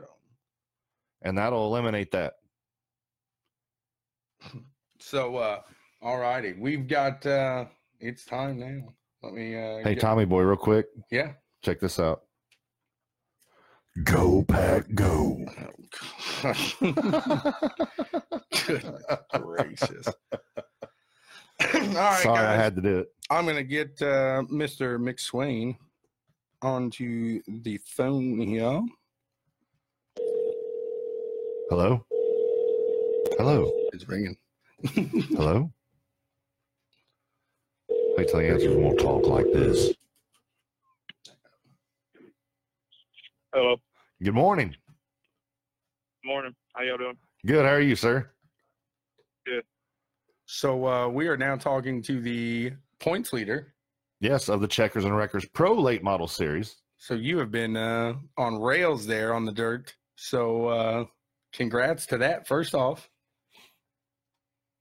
And 1.22 1.38
that'll 1.38 1.66
eliminate 1.66 2.12
that. 2.12 2.34
So, 5.00 5.38
uh, 5.38 5.62
all 6.02 6.18
righty, 6.20 6.54
we've 6.54 6.88
got. 6.88 7.26
uh 7.26 7.66
It's 8.00 8.26
time 8.26 8.60
now. 8.60 8.94
Let 9.24 9.34
me. 9.34 9.56
uh 9.56 9.78
Hey, 9.84 9.96
get- 9.96 10.00
Tommy 10.02 10.26
boy, 10.26 10.42
real 10.42 10.56
quick, 10.58 10.88
Yeah. 11.12 11.34
check 11.64 11.80
this 11.80 12.00
out. 12.00 12.24
Go, 14.04 14.44
Pack, 14.44 14.94
go. 14.94 15.44
Goodness 18.68 19.04
gracious. 19.34 20.08
all 21.64 21.68
right, 21.94 22.22
Sorry, 22.22 22.46
I 22.46 22.56
had 22.56 22.76
to 22.76 22.82
do 22.82 23.00
it. 23.00 23.08
I'm 23.32 23.46
gonna 23.48 23.64
get 23.64 24.00
uh, 24.02 24.44
Mr. 24.52 25.00
McSwain 25.00 25.78
onto 26.62 27.42
the 27.48 27.80
phone 27.86 28.40
here. 28.40 28.82
Hello, 31.70 32.06
hello, 33.38 33.70
It's 33.92 34.08
ringing. 34.08 34.38
hello. 34.86 35.70
Wait 38.18 38.28
till 38.30 38.40
he 38.40 38.48
answers. 38.48 38.72
You 38.72 38.80
won't 38.80 39.00
talk 39.00 39.26
like 39.26 39.46
this. 39.54 39.94
Hello. 43.54 43.76
Good 44.24 44.34
morning. 44.34 44.76
Morning. 46.24 46.54
How 46.74 46.84
y'all 46.84 46.98
doing? 46.98 47.18
Good. 47.46 47.66
How 47.66 47.72
are 47.74 47.82
you, 47.82 47.96
sir? 47.96 48.30
Good. 49.46 49.64
So 50.46 50.88
uh, 50.88 51.08
we 51.10 51.28
are 51.28 51.38
now 51.38 51.58
talking 51.58 52.02
to 52.04 52.22
the 52.22 52.72
points 53.02 53.34
leader. 53.34 53.74
Yes, 54.22 54.48
of 54.50 54.62
the 54.62 54.68
Checkers 54.68 55.04
and 55.06 55.16
Wreckers 55.16 55.46
Pro 55.54 55.74
Late 55.74 56.02
Model 56.04 56.28
Series. 56.28 56.78
So 56.98 57.14
you 57.14 57.38
have 57.40 57.52
been 57.52 57.76
uh, 57.76 58.14
on 58.38 58.60
rails 58.60 59.06
there 59.06 59.34
on 59.34 59.46
the 59.46 59.52
dirt. 59.52 59.94
So 60.16 60.68
uh, 60.68 61.06
congrats 61.58 62.06
to 62.06 62.18
that. 62.20 62.48
First 62.48 62.74
off, 62.76 63.10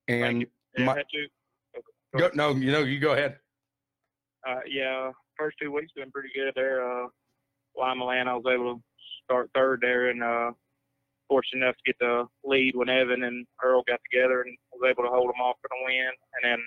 and 0.09 0.47
my- 0.79 0.93
I 0.93 0.97
had 0.99 1.07
to. 1.11 1.27
go, 2.19 2.31
no, 2.35 2.51
you 2.55 2.71
know, 2.71 2.81
you 2.81 3.01
go 3.01 3.12
ahead. 3.12 3.41
Uh, 4.47 4.61
yeah, 4.67 5.11
first 5.37 5.57
two 5.61 5.73
weeks 5.73 5.91
been 5.97 6.11
pretty 6.12 6.29
good 6.35 6.53
there. 6.55 6.87
Uh, 6.87 7.09
Limaland, 7.77 8.29
I 8.29 8.35
was 8.35 8.45
able 8.49 8.77
to 8.77 8.83
start 9.25 9.51
third 9.55 9.81
there, 9.81 10.11
and 10.11 10.23
uh, 10.23 10.53
fortunate 11.29 11.65
enough 11.65 11.77
to 11.77 11.83
get 11.85 11.99
the 11.99 12.27
lead 12.45 12.77
when 12.77 12.89
Evan 12.89 13.25
and 13.25 13.47
Earl 13.62 13.83
got 13.89 14.01
together, 14.11 14.43
and 14.43 14.57
was 14.73 14.89
able 14.89 15.03
to 15.03 15.11
hold 15.11 15.29
them 15.31 15.41
off 15.41 15.57
for 15.61 15.69
the 15.69 15.85
win. 15.85 16.11
And 16.35 16.53
then 16.53 16.59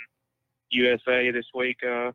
USA 0.71 1.31
this 1.31 1.45
week 1.53 1.77
uh, 1.83 2.11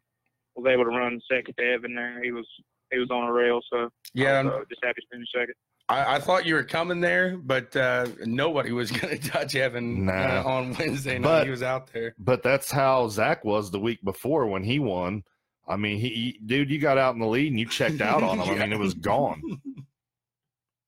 was 0.57 0.67
able 0.69 0.85
to 0.85 0.91
run 0.91 1.21
second 1.31 1.55
to 1.59 1.65
Evan 1.65 1.95
there. 1.95 2.23
He 2.23 2.33
was 2.33 2.47
he 2.93 2.99
was 2.99 3.11
on 3.11 3.25
a 3.29 3.33
rail, 3.33 3.61
so 3.73 3.89
Yeah, 4.13 4.43
was, 4.43 4.53
uh, 4.53 4.65
just 4.69 4.85
happy 4.85 5.01
to 5.01 5.07
finish 5.11 5.29
second. 5.33 5.55
I, 5.89 6.17
I 6.17 6.19
thought 6.19 6.47
you 6.47 6.55
were 6.55 6.65
coming 6.65 7.01
there, 7.01 7.37
but 7.37 7.75
uh, 7.77 8.07
nobody 8.25 8.73
was 8.73 8.91
going 8.91 9.19
to 9.19 9.29
touch 9.31 9.55
Evan 9.55 10.07
Nah. 10.07 10.41
uh, 10.41 10.43
on 10.45 10.75
Wednesday 10.79 11.19
night. 11.19 11.29
But- 11.29 11.45
he 11.45 11.51
was 11.51 11.63
out 11.63 11.93
there. 11.93 12.15
But 12.19 12.43
that's 12.43 12.71
how 12.71 13.09
Zach 13.09 13.45
was 13.45 13.71
the 13.71 13.81
week 13.81 14.03
before 14.03 14.47
when 14.47 14.63
he 14.65 14.79
won. 14.79 15.25
I 15.67 15.77
mean, 15.77 15.99
he, 15.99 16.09
he 16.09 16.41
dude, 16.45 16.71
you 16.71 16.79
got 16.79 16.99
out 16.99 17.15
in 17.15 17.21
the 17.21 17.27
lead 17.27 17.51
and 17.51 17.59
you 17.59 17.67
checked 17.67 18.01
out 18.03 18.23
on 18.23 18.39
him. 18.39 18.57
I 18.57 18.67
mean, 18.67 18.73
it 18.73 18.79
was 18.79 18.95
gone. 19.13 19.41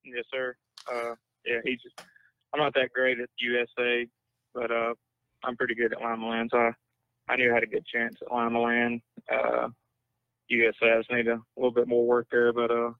Yes, 0.04 0.24
sir. 0.32 0.54
Uh, 0.90 1.14
yeah, 1.44 1.58
he's 1.64 1.80
just. 1.82 2.00
I'm 2.52 2.60
not 2.60 2.74
that 2.74 2.92
great 2.92 3.18
at 3.18 3.28
USA, 3.38 4.06
but 4.54 4.70
uh, 4.70 4.94
I'm 5.44 5.56
pretty 5.56 5.74
good 5.74 5.92
at 5.92 5.98
Limaland. 5.98 6.48
So 6.50 6.58
I, 6.58 6.70
I 7.28 7.36
knew 7.36 7.50
I 7.50 7.54
had 7.54 7.62
a 7.62 7.66
good 7.66 7.84
chance 7.86 8.16
at 8.22 8.28
Limaland. 8.28 9.00
Uh, 9.32 9.68
USA, 10.48 10.92
I 10.92 10.98
just 10.98 11.10
need 11.10 11.28
a 11.28 11.40
little 11.56 11.72
bit 11.72 11.88
more 11.88 12.06
work 12.06 12.26
there, 12.30 12.52
but 12.52 12.70
uh, 12.70 12.90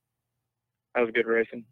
that 0.94 1.02
was 1.02 1.10
good 1.14 1.26
racing. 1.26 1.64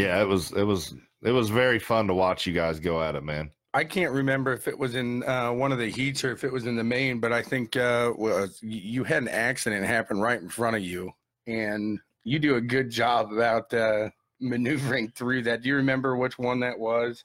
Yeah, 0.00 0.20
it 0.20 0.28
was 0.28 0.52
it 0.52 0.62
was 0.62 0.94
it 1.22 1.32
was 1.32 1.50
very 1.50 1.78
fun 1.78 2.06
to 2.06 2.14
watch 2.14 2.46
you 2.46 2.52
guys 2.52 2.80
go 2.80 3.02
at 3.02 3.14
it, 3.14 3.22
man. 3.22 3.50
I 3.72 3.84
can't 3.84 4.12
remember 4.12 4.52
if 4.52 4.66
it 4.66 4.76
was 4.76 4.94
in 4.96 5.22
uh, 5.24 5.52
one 5.52 5.70
of 5.70 5.78
the 5.78 5.88
heats 5.88 6.24
or 6.24 6.32
if 6.32 6.42
it 6.42 6.52
was 6.52 6.66
in 6.66 6.74
the 6.74 6.84
main, 6.84 7.20
but 7.20 7.32
I 7.32 7.42
think 7.42 7.76
uh, 7.76 8.12
was 8.16 8.58
you 8.62 9.04
had 9.04 9.22
an 9.22 9.28
accident 9.28 9.86
happen 9.86 10.20
right 10.20 10.40
in 10.40 10.48
front 10.48 10.76
of 10.76 10.82
you, 10.82 11.12
and 11.46 12.00
you 12.24 12.38
do 12.38 12.56
a 12.56 12.60
good 12.60 12.90
job 12.90 13.32
about 13.32 13.72
uh, 13.72 14.10
maneuvering 14.40 15.12
through 15.14 15.42
that. 15.42 15.62
Do 15.62 15.68
you 15.68 15.76
remember 15.76 16.16
which 16.16 16.38
one 16.38 16.60
that 16.60 16.78
was? 16.78 17.22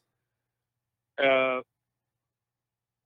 Uh, 1.18 1.62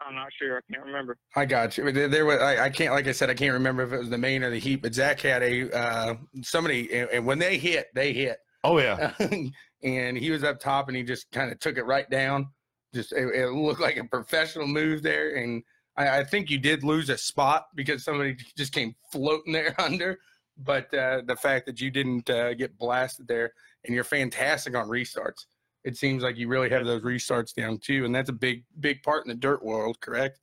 I'm 0.02 0.16
not 0.16 0.30
sure. 0.38 0.58
I 0.58 0.74
can't 0.74 0.86
remember. 0.86 1.18
I 1.36 1.46
got 1.46 1.78
you. 1.78 1.92
There, 1.92 2.08
there 2.08 2.26
was. 2.26 2.42
I, 2.42 2.66
I 2.66 2.70
can't. 2.70 2.94
Like 2.94 3.08
I 3.08 3.12
said, 3.12 3.30
I 3.30 3.36
can't 3.36 3.54
remember 3.54 3.84
if 3.84 3.94
it 3.94 4.00
was 4.00 4.10
the 4.10 4.18
main 4.18 4.44
or 4.44 4.50
the 4.50 4.60
heat. 4.60 4.82
But 4.82 4.96
Zach 4.96 5.22
had 5.22 5.44
a 5.44 5.72
uh, 5.72 6.16
somebody, 6.42 6.92
and, 6.94 7.10
and 7.12 7.26
when 7.26 7.40
they 7.40 7.58
hit, 7.58 7.88
they 7.94 8.12
hit. 8.12 8.40
Oh 8.64 8.78
yeah, 8.80 9.14
and 9.84 10.18
he 10.18 10.32
was 10.32 10.44
up 10.44 10.60
top 10.60 10.88
and 10.90 10.98
he 10.98 11.04
just 11.04 11.32
kind 11.32 11.52
of 11.52 11.60
took 11.60 11.78
it 11.78 11.84
right 11.86 12.10
down. 12.10 12.50
Just 12.94 13.14
it, 13.14 13.28
it 13.36 13.50
looked 13.52 13.80
like 13.82 13.98
a 13.98 14.04
professional 14.04 14.68
move 14.68 15.02
there, 15.02 15.36
and 15.36 15.64
I, 15.96 16.20
I 16.20 16.24
think 16.24 16.50
you 16.50 16.58
did 16.58 16.84
lose 16.84 17.10
a 17.10 17.18
spot 17.18 17.68
because 17.76 18.04
somebody 18.04 18.36
just 18.58 18.74
came 18.74 18.96
floating 19.12 19.54
there 19.54 19.76
under. 19.82 20.20
But 20.58 20.94
uh, 20.94 21.22
the 21.26 21.38
fact 21.38 21.66
that 21.68 21.80
you 21.80 21.90
didn't 21.90 22.30
uh, 22.30 22.54
get 22.54 22.78
blasted 22.78 23.28
there, 23.30 23.54
and 23.86 23.96
you're 23.96 24.04
fantastic 24.04 24.76
on 24.76 24.90
restarts. 24.90 25.46
It 25.86 25.96
seems 25.96 26.22
like 26.22 26.36
you 26.36 26.50
really 26.50 26.70
have 26.70 26.86
those 26.86 27.02
restarts 27.04 27.54
down 27.54 27.78
too, 27.78 28.04
and 28.04 28.14
that's 28.14 28.30
a 28.30 28.34
big, 28.34 28.66
big 28.82 29.02
part 29.02 29.24
in 29.26 29.30
the 29.30 29.36
dirt 29.36 29.64
world, 29.64 30.02
correct? 30.02 30.42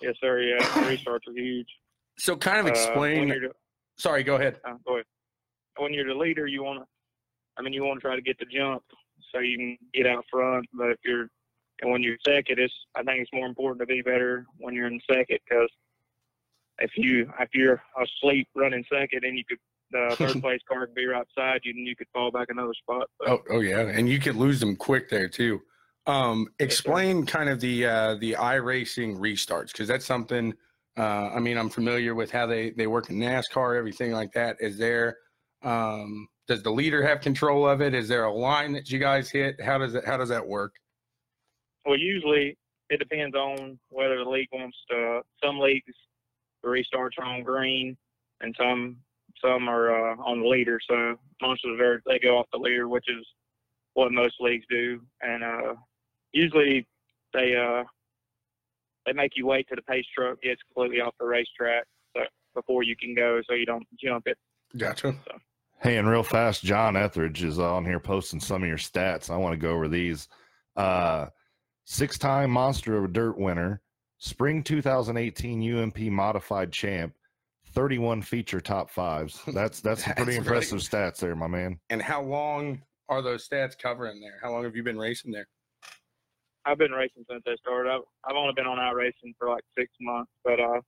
Yes, 0.00 0.14
sir. 0.18 0.40
Yeah, 0.40 0.56
restarts 0.88 1.28
are 1.28 1.32
huge. 1.34 1.68
So, 2.18 2.34
kind 2.36 2.60
of 2.60 2.66
Uh, 2.66 2.70
explain. 2.70 3.18
when 3.18 3.28
you're 3.28 3.40
the, 3.48 3.54
sorry, 3.98 4.22
go 4.22 4.36
ahead. 4.36 4.58
uh, 4.66 4.76
go 4.86 4.94
ahead. 4.94 5.04
When 5.76 5.92
you're 5.92 6.06
the 6.08 6.14
leader, 6.14 6.46
you 6.46 6.62
want 6.64 6.80
to. 6.80 6.86
I 7.58 7.62
mean, 7.62 7.72
you 7.72 7.84
want 7.84 8.00
to 8.00 8.06
try 8.06 8.16
to 8.16 8.22
get 8.22 8.38
the 8.38 8.46
jump 8.46 8.82
so 9.32 9.40
you 9.40 9.56
can 9.56 9.78
get 9.94 10.06
out 10.06 10.24
front. 10.30 10.66
But 10.72 10.90
if 10.90 10.98
you're 11.04 11.28
and 11.80 11.90
when 11.90 12.02
you're 12.02 12.16
second, 12.26 12.58
it's 12.58 12.74
I 12.94 13.02
think 13.02 13.20
it's 13.20 13.32
more 13.32 13.46
important 13.46 13.80
to 13.80 13.86
be 13.86 14.02
better 14.02 14.46
when 14.58 14.74
you're 14.74 14.86
in 14.86 15.00
second 15.10 15.38
because 15.48 15.70
if 16.78 16.90
you 16.96 17.30
if 17.40 17.48
you're 17.54 17.82
asleep 18.00 18.48
running 18.54 18.84
second, 18.90 19.20
then 19.22 19.36
you 19.36 19.44
could 19.48 19.58
the 19.90 20.16
third 20.18 20.40
place 20.40 20.60
car 20.68 20.86
could 20.86 20.94
be 20.94 21.06
right 21.06 21.26
beside 21.34 21.60
you, 21.64 21.72
and 21.76 21.86
you 21.86 21.96
could 21.96 22.08
fall 22.12 22.30
back 22.30 22.48
another 22.50 22.74
spot. 22.74 23.08
But, 23.18 23.28
Oh, 23.28 23.42
oh 23.50 23.60
yeah, 23.60 23.80
and 23.80 24.08
you 24.08 24.18
could 24.18 24.36
lose 24.36 24.60
them 24.60 24.76
quick 24.76 25.08
there 25.08 25.28
too. 25.28 25.60
Um, 26.06 26.48
Yes, 26.58 26.68
explain 26.68 27.26
kind 27.26 27.48
of 27.48 27.60
the 27.60 27.86
uh, 27.86 28.14
the 28.16 28.32
iRacing 28.32 29.18
restarts 29.18 29.72
because 29.72 29.88
that's 29.88 30.06
something. 30.06 30.54
Uh, 30.96 31.30
I 31.34 31.40
mean, 31.40 31.56
I'm 31.56 31.70
familiar 31.70 32.14
with 32.14 32.30
how 32.30 32.46
they 32.46 32.70
they 32.70 32.86
work 32.86 33.10
in 33.10 33.16
NASCAR, 33.16 33.76
everything 33.76 34.12
like 34.12 34.32
that. 34.32 34.56
Is 34.60 34.78
there? 34.78 35.18
Um, 35.62 36.28
does 36.52 36.62
the 36.62 36.70
leader 36.70 37.02
have 37.02 37.22
control 37.22 37.66
of 37.66 37.80
it? 37.80 37.94
Is 37.94 38.08
there 38.08 38.24
a 38.24 38.32
line 38.32 38.72
that 38.72 38.90
you 38.90 38.98
guys 38.98 39.30
hit? 39.30 39.58
How 39.58 39.78
does 39.78 39.94
it? 39.94 40.04
How 40.04 40.18
does 40.18 40.28
that 40.28 40.46
work? 40.46 40.74
Well, 41.86 41.98
usually 41.98 42.58
it 42.90 42.98
depends 42.98 43.34
on 43.34 43.78
whether 43.88 44.18
the 44.22 44.28
league 44.28 44.48
wants 44.52 44.76
to. 44.90 45.22
Some 45.42 45.58
leagues 45.58 45.94
the 46.62 46.68
restarts 46.68 47.18
are 47.18 47.24
on 47.24 47.42
green, 47.42 47.96
and 48.42 48.54
some 48.58 48.98
some 49.42 49.66
are 49.66 50.12
uh, 50.12 50.16
on 50.16 50.42
the 50.42 50.46
leader. 50.46 50.78
So 50.86 51.16
most 51.40 51.64
of 51.64 51.70
the 51.70 51.76
very, 51.78 52.00
they 52.06 52.18
go 52.18 52.38
off 52.38 52.46
the 52.52 52.58
leader, 52.58 52.86
which 52.86 53.06
is 53.08 53.26
what 53.94 54.12
most 54.12 54.34
leagues 54.38 54.66
do. 54.68 55.00
And 55.22 55.42
uh, 55.42 55.74
usually 56.32 56.86
they 57.32 57.56
uh, 57.56 57.84
they 59.06 59.14
make 59.14 59.32
you 59.36 59.46
wait 59.46 59.68
till 59.68 59.76
the 59.76 59.82
pace 59.82 60.04
truck 60.14 60.42
gets 60.42 60.60
completely 60.64 61.00
off 61.00 61.14
the 61.18 61.24
racetrack 61.24 61.86
so, 62.14 62.24
before 62.54 62.82
you 62.82 62.94
can 62.94 63.14
go, 63.14 63.40
so 63.48 63.54
you 63.54 63.64
don't 63.64 63.86
jump 63.98 64.26
it. 64.26 64.36
Gotcha. 64.76 65.14
Hey, 65.82 65.96
and 65.96 66.08
real 66.08 66.22
fast, 66.22 66.62
John 66.62 66.96
Etheridge 66.96 67.42
is 67.42 67.58
on 67.58 67.84
here 67.84 67.98
posting 67.98 68.38
some 68.38 68.62
of 68.62 68.68
your 68.68 68.78
stats. 68.78 69.30
I 69.30 69.36
want 69.36 69.52
to 69.52 69.56
go 69.56 69.70
over 69.72 69.88
these. 69.88 70.28
Uh, 70.76 71.26
Six 71.84 72.16
time 72.16 72.52
Monster 72.52 72.96
of 73.04 73.12
Dirt 73.12 73.36
winner, 73.36 73.82
spring 74.18 74.62
2018 74.62 75.76
UMP 75.78 75.98
modified 76.12 76.70
champ, 76.70 77.12
31 77.74 78.22
feature 78.22 78.60
top 78.60 78.88
fives. 78.88 79.42
That's 79.52 79.80
that's 79.80 80.04
some 80.04 80.14
pretty 80.14 80.36
That's 80.36 80.46
impressive 80.46 80.78
stats 80.78 81.16
there, 81.18 81.34
my 81.34 81.48
man. 81.48 81.80
And 81.90 82.00
how 82.00 82.22
long 82.22 82.80
are 83.08 83.20
those 83.20 83.48
stats 83.48 83.76
covering 83.76 84.20
there? 84.20 84.38
How 84.40 84.52
long 84.52 84.62
have 84.62 84.76
you 84.76 84.84
been 84.84 84.96
racing 84.96 85.32
there? 85.32 85.48
I've 86.64 86.78
been 86.78 86.92
racing 86.92 87.24
since 87.28 87.42
I 87.48 87.56
started. 87.56 87.90
I've, 87.90 88.02
I've 88.24 88.36
only 88.36 88.52
been 88.54 88.66
on 88.66 88.78
out 88.78 88.94
racing 88.94 89.34
for 89.36 89.48
like 89.48 89.64
six 89.76 89.90
months, 90.00 90.30
but 90.44 90.60
uh, 90.60 90.80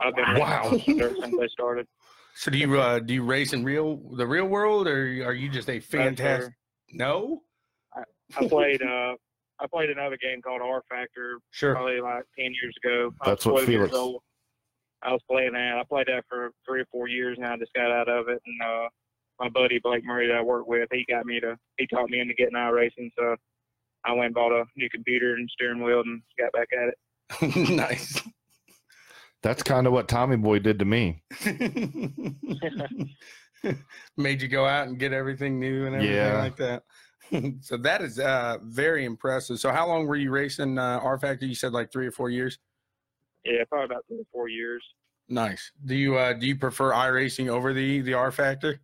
I've 0.00 0.16
been 0.16 0.34
Wow. 0.36 0.68
racing 0.72 0.98
dirt 0.98 1.16
since 1.22 1.36
I 1.40 1.46
started. 1.46 1.86
So 2.34 2.50
do 2.50 2.58
you 2.58 2.80
uh, 2.80 2.98
do 3.00 3.14
you 3.14 3.24
race 3.24 3.52
in 3.52 3.64
real 3.64 3.96
the 4.16 4.26
real 4.26 4.46
world, 4.46 4.86
or 4.86 5.02
are 5.24 5.34
you 5.34 5.48
just 5.48 5.68
a 5.68 5.74
That's 5.74 5.86
fantastic? 5.86 6.54
No, 6.92 7.42
I 8.36 8.48
played 8.48 8.82
uh, 8.82 9.14
I 9.58 9.66
played 9.70 9.90
another 9.90 10.16
game 10.16 10.40
called 10.42 10.60
rFactor 10.62 11.36
sure. 11.50 11.74
probably 11.74 12.00
like 12.00 12.24
ten 12.38 12.52
years 12.62 12.74
ago. 12.82 13.12
I 13.20 13.30
was 13.30 13.38
That's 13.38 13.46
what 13.46 13.64
Felix- 13.64 13.94
old. 13.94 14.22
I 15.02 15.12
was 15.12 15.20
playing 15.30 15.52
that. 15.52 15.78
I 15.78 15.84
played 15.88 16.08
that 16.08 16.24
for 16.28 16.50
three 16.68 16.82
or 16.82 16.86
four 16.92 17.08
years 17.08 17.38
and 17.38 17.46
I 17.46 17.56
just 17.56 17.72
got 17.72 17.90
out 17.90 18.08
of 18.08 18.28
it, 18.28 18.40
and 18.44 18.62
uh, 18.62 18.88
my 19.40 19.48
buddy 19.48 19.80
Blake 19.82 20.04
Murray 20.04 20.28
that 20.28 20.36
I 20.36 20.42
work 20.42 20.66
with, 20.66 20.88
he 20.92 21.06
got 21.08 21.24
me 21.24 21.40
to, 21.40 21.56
he 21.78 21.86
taught 21.86 22.10
me 22.10 22.20
into 22.20 22.34
getting 22.34 22.54
racing. 22.54 23.10
So 23.18 23.34
I 24.04 24.12
went 24.12 24.26
and 24.26 24.34
bought 24.34 24.52
a 24.52 24.64
new 24.76 24.88
computer 24.90 25.34
and 25.34 25.48
steering 25.50 25.82
wheel 25.82 26.00
and 26.00 26.22
got 26.38 26.52
back 26.52 26.68
at 26.78 26.90
it. 26.90 27.70
nice. 27.70 28.22
That's 29.42 29.62
kind 29.62 29.86
of 29.86 29.92
what 29.92 30.06
Tommy 30.08 30.36
Boy 30.36 30.58
did 30.58 30.78
to 30.80 30.84
me. 30.84 31.22
Made 34.16 34.40
you 34.42 34.48
go 34.48 34.66
out 34.66 34.88
and 34.88 34.98
get 34.98 35.12
everything 35.12 35.58
new 35.60 35.86
and 35.86 35.94
everything 35.96 36.16
Yeah. 36.16 36.38
like 36.38 36.56
that. 36.56 36.82
so 37.62 37.76
that 37.78 38.02
is 38.02 38.18
uh, 38.18 38.56
very 38.62 39.04
impressive. 39.04 39.58
So 39.60 39.70
how 39.70 39.86
long 39.86 40.06
were 40.06 40.16
you 40.16 40.30
racing 40.30 40.78
uh, 40.78 41.00
rFactor? 41.00 41.42
You 41.48 41.54
said 41.54 41.72
like 41.72 41.92
three 41.92 42.06
or 42.06 42.10
four 42.10 42.30
years. 42.30 42.58
Yeah, 43.44 43.64
probably 43.68 43.86
about 43.94 44.04
three 44.08 44.18
or 44.18 44.26
four 44.32 44.48
years. 44.48 44.82
Nice. 45.28 45.70
Do 45.84 45.94
you 45.94 46.16
uh, 46.16 46.32
do 46.32 46.46
you 46.46 46.56
prefer 46.56 46.92
iRacing 46.92 47.48
over 47.48 47.72
the 47.72 48.00
the 48.00 48.12
rFactor? 48.12 48.78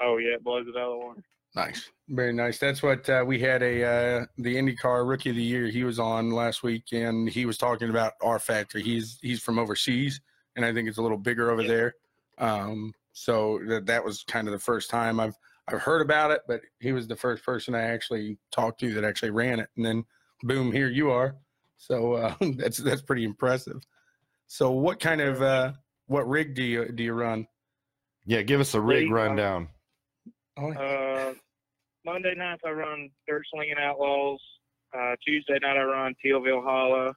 Oh 0.00 0.18
yeah, 0.18 0.34
it 0.34 0.44
blows 0.44 0.66
it 0.68 0.76
out 0.78 0.92
of 0.92 1.00
the 1.00 1.04
water. 1.06 1.24
Nice, 1.58 1.90
very 2.08 2.32
nice. 2.32 2.58
That's 2.58 2.84
what 2.84 3.08
uh, 3.10 3.24
we 3.26 3.40
had 3.40 3.64
a 3.64 3.82
uh, 3.84 4.26
the 4.38 4.54
IndyCar 4.54 5.08
Rookie 5.08 5.30
of 5.30 5.36
the 5.36 5.42
Year. 5.42 5.66
He 5.66 5.82
was 5.82 5.98
on 5.98 6.30
last 6.30 6.62
week, 6.62 6.84
and 6.92 7.28
he 7.28 7.46
was 7.46 7.58
talking 7.58 7.90
about 7.90 8.12
rFactor. 8.22 8.80
He's 8.80 9.18
he's 9.22 9.42
from 9.42 9.58
overseas, 9.58 10.20
and 10.54 10.64
I 10.64 10.72
think 10.72 10.88
it's 10.88 10.98
a 10.98 11.02
little 11.02 11.18
bigger 11.18 11.50
over 11.50 11.62
Yeah. 11.62 11.68
there. 11.68 11.94
Um, 12.38 12.94
so 13.12 13.58
that 13.66 13.86
that 13.86 14.04
was 14.04 14.22
kind 14.22 14.46
of 14.46 14.52
the 14.52 14.60
first 14.60 14.88
time 14.88 15.18
I've 15.18 15.34
I've 15.66 15.80
heard 15.80 16.00
about 16.00 16.30
it, 16.30 16.42
but 16.46 16.60
he 16.78 16.92
was 16.92 17.08
the 17.08 17.16
first 17.16 17.44
person 17.44 17.74
I 17.74 17.82
actually 17.82 18.38
talked 18.52 18.78
to 18.80 18.94
that 18.94 19.02
actually 19.02 19.30
ran 19.30 19.58
it, 19.58 19.68
and 19.76 19.84
then 19.84 20.04
boom, 20.44 20.70
here 20.70 20.88
you 20.88 21.10
are. 21.10 21.34
So 21.76 22.12
uh, 22.12 22.34
that's 22.56 22.78
that's 22.78 23.02
pretty 23.02 23.24
impressive. 23.24 23.82
So 24.46 24.70
what 24.70 25.00
kind 25.00 25.20
of 25.20 25.42
uh, 25.42 25.72
what 26.06 26.28
rig 26.28 26.54
do 26.54 26.62
you 26.62 26.92
do 26.92 27.02
you 27.02 27.14
run? 27.14 27.48
Yeah, 28.26 28.42
give 28.42 28.60
us 28.60 28.74
a 28.74 28.80
rig 28.80 29.06
Rig, 29.06 29.10
rundown. 29.10 29.68
Oh, 30.56 30.72
Uh, 30.72 31.34
Monday 32.08 32.32
nights 32.34 32.62
I 32.64 32.70
run 32.70 33.10
Dirt 33.28 33.42
Slinging 33.52 33.74
Outlaws. 33.78 34.40
Uh, 34.96 35.14
Tuesday 35.26 35.58
night 35.60 35.76
I 35.76 35.82
run 35.82 36.14
Tealville 36.24 36.64
Hollow. 36.64 37.12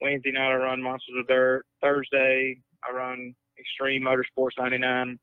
Wednesday 0.00 0.32
night 0.32 0.50
I 0.50 0.54
run 0.54 0.82
Monsters 0.82 1.16
of 1.20 1.28
Dirt. 1.28 1.66
Thursday 1.82 2.58
I 2.88 2.96
run 2.96 3.34
Extreme 3.58 4.02
Motorsports 4.02 4.58
99. 4.58 5.18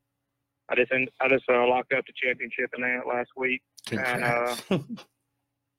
I 0.70 0.76
just 0.76 0.92
I 0.92 1.28
just 1.30 1.46
uh, 1.50 1.68
locked 1.68 1.94
up 1.94 2.06
the 2.06 2.14
championship 2.24 2.70
in 2.78 2.82
that 2.84 3.08
last 3.08 3.30
week. 3.36 3.64
And, 3.92 4.24
uh. 4.24 4.56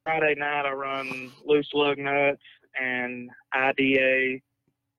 Friday 0.05 0.35
night 0.37 0.67
I 0.67 0.73
run 0.73 1.31
Loose 1.45 1.71
Lug 1.75 1.99
Nuts 1.99 2.43
and 2.81 3.31
IDA. 3.55 4.41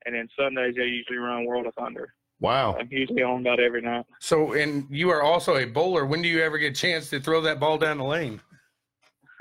And 0.06 0.16
then 0.16 0.30
Sundays 0.40 0.76
I 0.80 0.84
usually 0.84 1.18
run 1.18 1.46
World 1.46 1.68
of 1.68 1.74
Thunder. 1.76 2.14
Wow. 2.40 2.76
I'm 2.78 2.90
usually 2.92 3.24
on 3.24 3.42
about 3.42 3.60
every 3.60 3.82
night. 3.82 4.06
So, 4.20 4.54
and 4.54 4.86
you 4.90 5.10
are 5.10 5.22
also 5.22 5.58
a 5.58 5.66
bowler. 5.66 6.06
When 6.06 6.22
do 6.22 6.28
you 6.28 6.42
ever 6.42 6.58
get 6.58 6.72
a 6.72 6.76
chance 6.76 7.10
to 7.12 7.20
throw 7.20 7.42
that 7.42 7.60
ball 7.60 7.78
down 7.78 7.98
the 7.98 8.04
lane? 8.04 8.42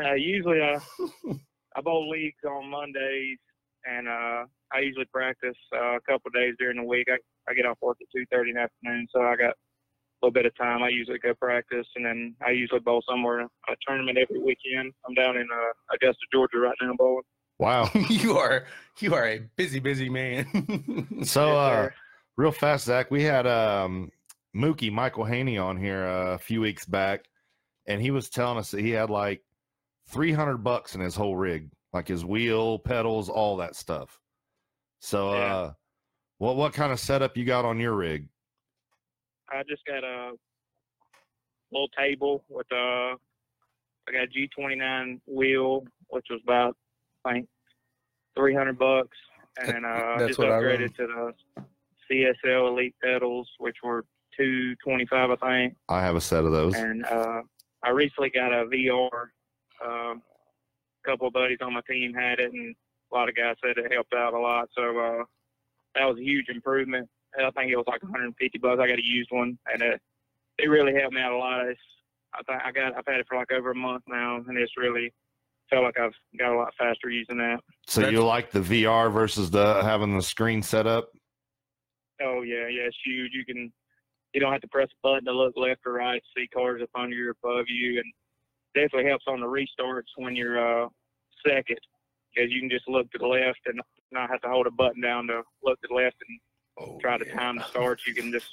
Uh, 0.03 0.15
usually, 0.15 0.61
I 0.61 0.79
I 1.77 1.81
bowl 1.81 2.09
leagues 2.09 2.45
on 2.49 2.71
Mondays, 2.71 3.39
and 3.85 4.09
uh, 4.09 4.45
I 4.73 4.81
usually 4.81 5.07
practice 5.07 5.57
uh, 5.75 5.97
a 5.97 6.01
couple 6.01 6.29
of 6.29 6.35
days 6.35 6.55
during 6.59 6.77
the 6.77 6.85
week. 6.85 7.09
I, 7.11 7.19
I 7.51 7.55
get 7.55 7.67
off 7.67 7.79
work 7.83 7.99
at 8.01 8.07
two 8.15 8.25
thirty 8.31 8.51
in 8.51 8.57
the 8.57 8.63
afternoon, 8.63 9.07
so 9.13 9.23
I 9.23 9.37
got 9.37 9.51
a 9.51 9.55
little 10.23 10.33
bit 10.33 10.47
of 10.47 10.57
time. 10.57 10.83
I 10.83 10.89
usually 10.89 11.19
go 11.19 11.35
practice, 11.35 11.87
and 11.97 12.07
then 12.07 12.35
I 12.47 12.51
usually 12.51 12.81
bowl 12.81 13.03
somewhere 13.09 13.41
a 13.41 13.49
tournament 13.87 14.19
every 14.19 14.41
weekend. 14.41 14.93
I'm 15.07 15.15
down 15.15 15.37
in 15.37 15.49
uh, 15.53 15.95
Augusta, 15.95 16.21
Georgia, 16.33 16.59
right 16.59 16.77
now 16.81 16.95
bowling. 16.97 17.25
Wow. 17.59 17.91
you 18.09 18.39
are 18.39 18.65
you 18.99 19.15
are 19.15 19.27
a 19.27 19.39
busy, 19.57 19.79
busy 19.79 20.09
man. 20.09 20.47
So, 21.25 21.47
Yes, 21.47 21.57
uh, 21.57 21.71
sir. 21.71 21.95
Real 22.37 22.53
fast, 22.53 22.87
Zach, 22.87 23.11
we 23.11 23.23
had 23.23 23.47
um, 23.47 24.11
Mookie 24.57 24.93
Michael 24.93 25.25
Haney 25.25 25.59
on 25.59 25.77
here 25.77 26.07
uh, 26.07 26.35
a 26.35 26.39
few 26.39 26.61
weeks 26.61 26.85
back, 26.85 27.25
and 27.87 28.01
he 28.01 28.11
was 28.11 28.29
telling 28.29 28.59
us 28.59 28.71
that 28.71 28.81
he 28.81 28.91
had 28.91 29.11
like 29.11 29.43
300 30.09 30.59
bucks 30.59 30.95
in 30.95 31.01
his 31.01 31.15
whole 31.15 31.37
rig, 31.37 31.71
like 31.93 32.09
his 32.09 32.25
wheel, 32.25 32.79
pedals, 32.79 33.29
all 33.29 33.57
that 33.59 33.77
stuff. 33.77 34.19
So, 35.01 35.33
Yeah. 35.33 35.55
uh, 35.57 35.73
what 36.39 36.57
what 36.57 36.73
kind 36.73 36.93
of 36.93 36.99
setup 36.99 37.37
you 37.37 37.45
got 37.45 37.65
on 37.65 37.79
your 37.79 37.95
rig? 37.95 38.27
I 39.49 39.63
just 39.69 39.85
got 39.85 40.03
a 40.03 40.33
little 41.71 41.89
table 41.97 42.45
with 42.49 42.67
uh, 42.73 43.15
I 44.09 44.13
got 44.13 44.25
a 44.25 44.27
G29 44.27 45.21
wheel, 45.27 45.85
which 46.09 46.27
was 46.31 46.41
about 46.43 46.77
I 47.25 47.35
think 47.35 47.49
300 48.37 48.77
bucks, 48.77 49.17
and 49.61 49.69
then 49.69 49.85
uh, 49.85 50.19
That's 50.19 50.31
just 50.31 50.39
what 50.41 50.51
I 50.51 50.61
upgraded 50.61 50.97
to 50.97 51.07
the 51.07 51.65
CSL 52.13 52.69
Elite 52.69 52.95
pedals, 53.03 53.49
which 53.59 53.77
were 53.83 54.05
225, 54.37 55.31
I 55.31 55.37
think. 55.37 55.77
I 55.89 56.03
have 56.03 56.17
a 56.17 56.21
set 56.21 56.45
of 56.45 56.53
those. 56.53 56.75
And 56.75 57.05
uh, 57.07 57.43
I 57.83 57.91
recently 57.91 58.31
got 58.31 58.53
a 58.53 58.67
VR. 58.67 59.09
Um, 59.85 60.23
a 61.05 61.11
couple 61.11 61.27
of 61.27 61.33
buddies 61.33 61.59
on 61.61 61.75
my 61.75 61.81
team 61.89 62.15
had 62.15 62.39
it, 62.39 62.53
and 62.53 62.75
a 63.13 63.15
lot 63.15 63.29
of 63.29 63.35
guys 63.35 63.57
said 63.65 63.77
it 63.77 63.93
helped 63.93 64.15
out 64.15 64.35
a 64.35 64.39
lot. 64.39 64.69
So 64.77 64.99
uh, 64.99 65.25
that 65.95 66.05
was 66.05 66.19
a 66.19 66.23
huge 66.23 66.49
improvement. 66.49 67.09
I 67.39 67.51
think 67.51 67.73
it 67.73 67.77
was 67.77 67.87
like 67.89 68.03
150 68.03 68.59
bucks. 68.59 68.79
I 68.81 68.87
got 68.87 68.99
a 68.99 69.05
used 69.05 69.31
one, 69.33 69.59
and 69.73 69.83
it 69.83 70.01
it 70.59 70.69
really 70.69 70.93
helped 70.95 71.15
me 71.15 71.21
out 71.21 71.33
a 71.33 71.37
lot. 71.37 71.67
It's, 71.67 71.81
I 72.35 72.43
think 72.43 72.63
I 72.65 72.73
got 72.73 72.97
I've 72.97 73.07
had 73.07 73.21
it 73.21 73.27
for 73.29 73.37
like 73.37 73.51
over 73.53 73.71
a 73.71 73.75
month 73.75 74.05
now, 74.07 74.37
and 74.37 74.59
it's 74.59 74.77
really 74.77 75.13
felt 75.71 75.85
like 75.85 75.99
I've 75.99 76.13
got 76.39 76.53
a 76.53 76.57
lot 76.57 76.75
faster 76.79 77.09
using 77.09 77.39
that. 77.39 77.61
So 77.87 78.01
That's- 78.03 78.13
you 78.13 78.25
like 78.25 78.51
the 78.51 78.61
VR 78.61 79.11
versus 79.13 79.51
the 79.51 79.83
having 79.83 80.17
the 80.17 80.23
screen 80.23 80.63
set 80.63 80.87
up? 80.87 81.09
Oh 82.25 82.43
yeah, 82.43 82.69
yeah, 82.69 82.83
it's 82.87 82.97
huge. 83.05 83.33
You 83.33 83.45
can 83.45 83.73
you 84.33 84.41
don't 84.41 84.53
have 84.53 84.63
to 84.63 84.69
press 84.69 84.89
a 84.93 85.01
button 85.03 85.25
to 85.27 85.33
look 85.33 85.55
left 85.57 85.81
or 85.87 85.93
right, 85.93 86.23
see 86.37 86.47
cars 86.49 86.81
up 86.83 86.91
under 86.95 87.15
you, 87.15 87.31
above 87.31 87.67
you, 87.69 87.99
and 88.01 88.13
definitely 88.75 89.09
helps 89.09 89.25
on 89.29 89.41
the 89.41 89.47
restarts 89.47 90.09
when 90.17 90.35
you're 90.35 90.85
uh, 90.85 90.89
second 91.47 91.79
because 92.35 92.51
you 92.51 92.61
can 92.61 92.71
just 92.71 92.89
look 92.89 93.11
to 93.13 93.19
the 93.19 93.27
left 93.27 93.61
and 93.67 93.81
not 94.11 94.31
have 94.31 94.41
to 94.41 94.49
hold 94.49 94.67
a 94.67 94.71
button 94.71 95.03
down 95.03 95.27
to 95.27 95.43
look 95.63 95.81
to 95.83 95.89
the 95.89 95.95
left 95.95 96.17
and 96.29 96.41
Oh, 96.79 96.99
try 97.03 97.19
to 97.19 97.25
time 97.35 97.57
the 97.59 97.65
starts. 97.71 98.07
You 98.07 98.15
can 98.15 98.33
just 98.33 98.47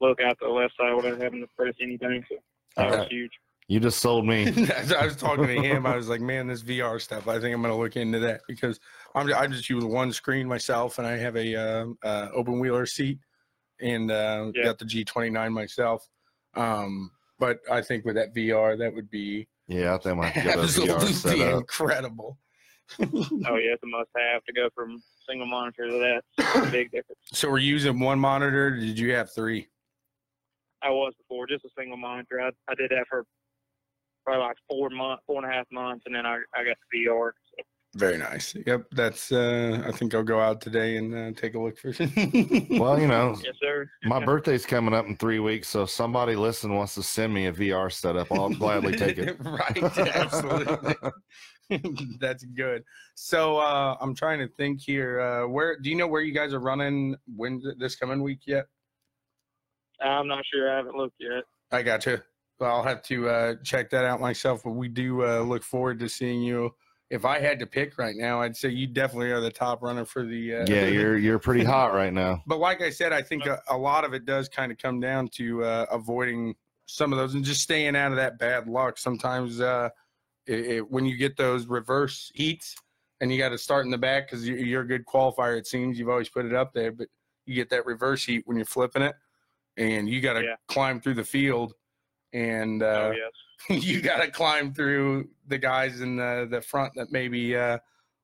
look 0.00 0.18
out 0.20 0.38
to 0.40 0.46
the 0.46 0.52
left 0.52 0.74
side 0.78 0.94
without 0.94 1.20
having 1.20 1.40
to 1.40 1.46
press 1.58 1.74
anything. 1.80 2.24
So 2.28 2.36
that 2.78 2.86
Okay. 2.86 2.96
was 3.00 3.06
huge. 3.10 3.32
You 3.68 3.80
just 3.80 3.98
sold 3.98 4.26
me. 4.26 4.46
I 4.96 5.04
was 5.06 5.16
talking 5.16 5.46
to 5.46 5.54
him, 5.54 5.86
I 5.86 5.96
was 5.96 6.08
like, 6.08 6.20
"Man, 6.20 6.46
this 6.46 6.62
VR 6.62 7.00
stuff. 7.00 7.26
I 7.26 7.40
think 7.40 7.52
I'm 7.54 7.62
going 7.62 7.74
to 7.74 7.80
look 7.80 7.96
into 7.96 8.20
that 8.20 8.42
because 8.46 8.78
I'm 9.14 9.32
I 9.34 9.46
just 9.48 9.68
use 9.68 9.84
one 9.84 10.12
screen 10.12 10.46
myself, 10.46 10.98
and 10.98 11.06
I 11.06 11.16
have 11.16 11.36
a 11.36 11.56
uh, 11.56 11.86
uh, 12.04 12.28
open 12.32 12.60
wheeler 12.60 12.86
seat, 12.86 13.18
and 13.80 14.10
uh, 14.10 14.52
Yeah. 14.54 14.64
got 14.64 14.78
the 14.78 14.84
G29 14.84 15.52
myself. 15.52 16.06
Um, 16.54 17.10
but 17.38 17.58
I 17.70 17.82
think 17.82 18.04
with 18.04 18.14
that 18.14 18.34
VR, 18.34 18.78
that 18.78 18.94
would 18.94 19.10
be 19.10 19.48
Yeah, 19.66 19.94
I 19.94 19.98
think 19.98 20.16
I 20.16 20.20
might 20.20 20.32
have 20.32 20.44
to 20.44 20.80
get 20.80 20.88
a 20.88 20.92
VR 20.92 21.02
absolutely 21.02 21.50
incredible. 21.50 22.38
Oh 23.00 23.06
yeah, 23.56 23.74
it's 23.74 23.82
a 23.82 23.86
must 23.86 24.10
have 24.16 24.44
to 24.44 24.52
go 24.52 24.68
from 24.76 25.02
single 25.28 25.48
monitor 25.48 25.88
to 25.88 25.98
that. 26.38 26.66
A 26.68 26.70
big 26.70 26.92
difference. 26.92 27.18
So 27.32 27.50
we're 27.50 27.58
using 27.58 27.98
one 27.98 28.20
monitor. 28.20 28.76
Did 28.76 28.96
you 28.96 29.12
have 29.14 29.32
three? 29.32 29.66
I 30.82 30.90
was 30.90 31.14
before, 31.18 31.48
just 31.48 31.64
a 31.64 31.68
single 31.76 31.96
monitor. 31.96 32.40
I, 32.40 32.50
I 32.70 32.76
did 32.76 32.90
that 32.90 33.06
for 33.08 33.24
probably 34.26 34.44
like 34.44 34.56
four 34.68 34.90
months, 34.90 35.22
four 35.26 35.42
and 35.42 35.50
a 35.50 35.54
half 35.54 35.66
months, 35.70 36.02
and 36.06 36.14
then 36.14 36.26
I, 36.26 36.36
I 36.54 36.64
got 36.64 36.76
the 36.92 37.06
VR. 37.06 37.30
So, 37.30 37.64
Very 37.94 38.18
nice. 38.18 38.54
Yep, 38.66 38.86
that's. 38.92 39.30
Uh, 39.30 39.82
I 39.86 39.92
think 39.92 40.14
I'll 40.14 40.22
go 40.24 40.40
out 40.40 40.60
today 40.60 40.96
and 40.96 41.14
uh, 41.14 41.40
take 41.40 41.54
a 41.54 41.60
look 41.60 41.78
for. 41.78 41.92
Well, 42.78 43.00
you 43.00 43.06
know, 43.06 43.36
yes, 43.42 43.54
sir. 43.62 43.88
my 44.04 44.22
birthday's 44.24 44.66
coming 44.66 44.92
up 44.92 45.06
in 45.06 45.16
three 45.16 45.38
weeks, 45.38 45.68
so 45.68 45.84
if 45.84 45.90
somebody 45.90 46.34
listen 46.34 46.74
wants 46.74 46.94
to 46.96 47.02
send 47.02 47.32
me 47.32 47.46
a 47.46 47.52
VR 47.52 47.90
setup, 47.90 48.30
I'll 48.32 48.50
gladly 48.50 48.96
take 48.96 49.18
it. 49.18 49.36
right, 49.40 49.82
absolutely. 49.96 50.94
That's 52.20 52.44
good. 52.44 52.82
So 53.14 53.58
uh, 53.58 53.96
I'm 54.00 54.14
trying 54.14 54.40
to 54.40 54.48
think 54.56 54.80
here. 54.80 55.20
Uh, 55.20 55.48
where 55.48 55.78
do 55.78 55.88
you 55.88 55.96
know 55.96 56.06
where 56.06 56.22
you 56.22 56.34
guys 56.34 56.52
are 56.52 56.60
running 56.60 57.16
when 57.34 57.62
this 57.78 57.96
coming 57.96 58.22
week 58.22 58.40
yet? 58.46 58.66
I'm 60.00 60.28
not 60.28 60.44
sure. 60.52 60.70
I 60.70 60.76
haven't 60.76 60.96
looked 60.96 61.16
yet. 61.18 61.44
I 61.72 61.82
got 61.82 62.04
you. 62.06 62.20
Well, 62.58 62.74
I'll 62.74 62.82
have 62.82 63.02
to 63.04 63.28
uh, 63.28 63.54
check 63.62 63.90
that 63.90 64.04
out 64.04 64.20
myself. 64.20 64.62
But 64.64 64.72
we 64.72 64.88
do 64.88 65.24
uh, 65.24 65.40
look 65.40 65.62
forward 65.62 65.98
to 66.00 66.08
seeing 66.08 66.42
you. 66.42 66.74
If 67.10 67.24
I 67.24 67.38
had 67.38 67.58
to 67.60 67.66
pick 67.66 67.98
right 67.98 68.16
now, 68.16 68.40
I'd 68.40 68.56
say 68.56 68.70
you 68.70 68.86
definitely 68.86 69.30
are 69.30 69.40
the 69.40 69.50
top 69.50 69.82
runner 69.82 70.04
for 70.04 70.24
the. 70.24 70.54
Uh, 70.56 70.66
Yeah, 70.66 70.86
you're 70.86 71.18
you're 71.18 71.38
pretty 71.38 71.64
hot 71.74 71.92
right 71.94 72.12
now. 72.12 72.42
But 72.46 72.58
like 72.58 72.80
I 72.80 72.90
said, 72.90 73.12
I 73.12 73.22
think 73.22 73.46
a, 73.46 73.60
a 73.68 73.76
lot 73.76 74.04
of 74.04 74.14
it 74.14 74.24
does 74.24 74.48
kind 74.48 74.72
of 74.72 74.78
come 74.78 75.00
down 75.00 75.28
to 75.34 75.62
uh, 75.64 75.86
avoiding 75.90 76.54
some 76.86 77.12
of 77.12 77.18
those 77.18 77.34
and 77.34 77.44
just 77.44 77.60
staying 77.60 77.96
out 77.96 78.12
of 78.12 78.16
that 78.16 78.38
bad 78.38 78.68
luck. 78.68 78.96
Sometimes 78.98 79.60
uh, 79.60 79.90
it, 80.46 80.66
it, 80.66 80.90
when 80.90 81.04
you 81.04 81.16
get 81.16 81.36
those 81.36 81.66
reverse 81.66 82.30
heats 82.34 82.74
and 83.20 83.32
you 83.32 83.38
got 83.38 83.48
to 83.50 83.58
start 83.58 83.84
in 83.84 83.90
the 83.90 83.98
back 83.98 84.26
because 84.26 84.46
you're, 84.48 84.58
you're 84.58 84.82
a 84.82 84.86
good 84.86 85.04
qualifier, 85.04 85.58
it 85.58 85.66
seems 85.66 85.98
you've 85.98 86.08
always 86.08 86.28
put 86.28 86.44
it 86.46 86.54
up 86.54 86.72
there, 86.72 86.92
but 86.92 87.08
you 87.44 87.54
get 87.54 87.70
that 87.70 87.86
reverse 87.86 88.24
heat 88.24 88.42
when 88.46 88.56
you're 88.56 88.66
flipping 88.66 89.02
it 89.02 89.14
and 89.76 90.08
you 90.08 90.20
got 90.20 90.34
to 90.34 90.42
Yeah. 90.44 90.56
climb 90.68 91.00
through 91.00 91.14
the 91.14 91.24
field 91.24 91.74
and 92.36 92.82
uh, 92.82 92.86
oh 92.86 93.14
yes. 93.70 93.84
you 93.86 94.00
got 94.00 94.22
to 94.22 94.30
climb 94.30 94.72
through 94.72 95.28
the 95.48 95.58
guys 95.58 96.00
in 96.02 96.16
the, 96.16 96.46
the 96.50 96.60
front 96.60 96.92
that 96.94 97.10
maybe 97.10 97.56
uh, 97.56 97.78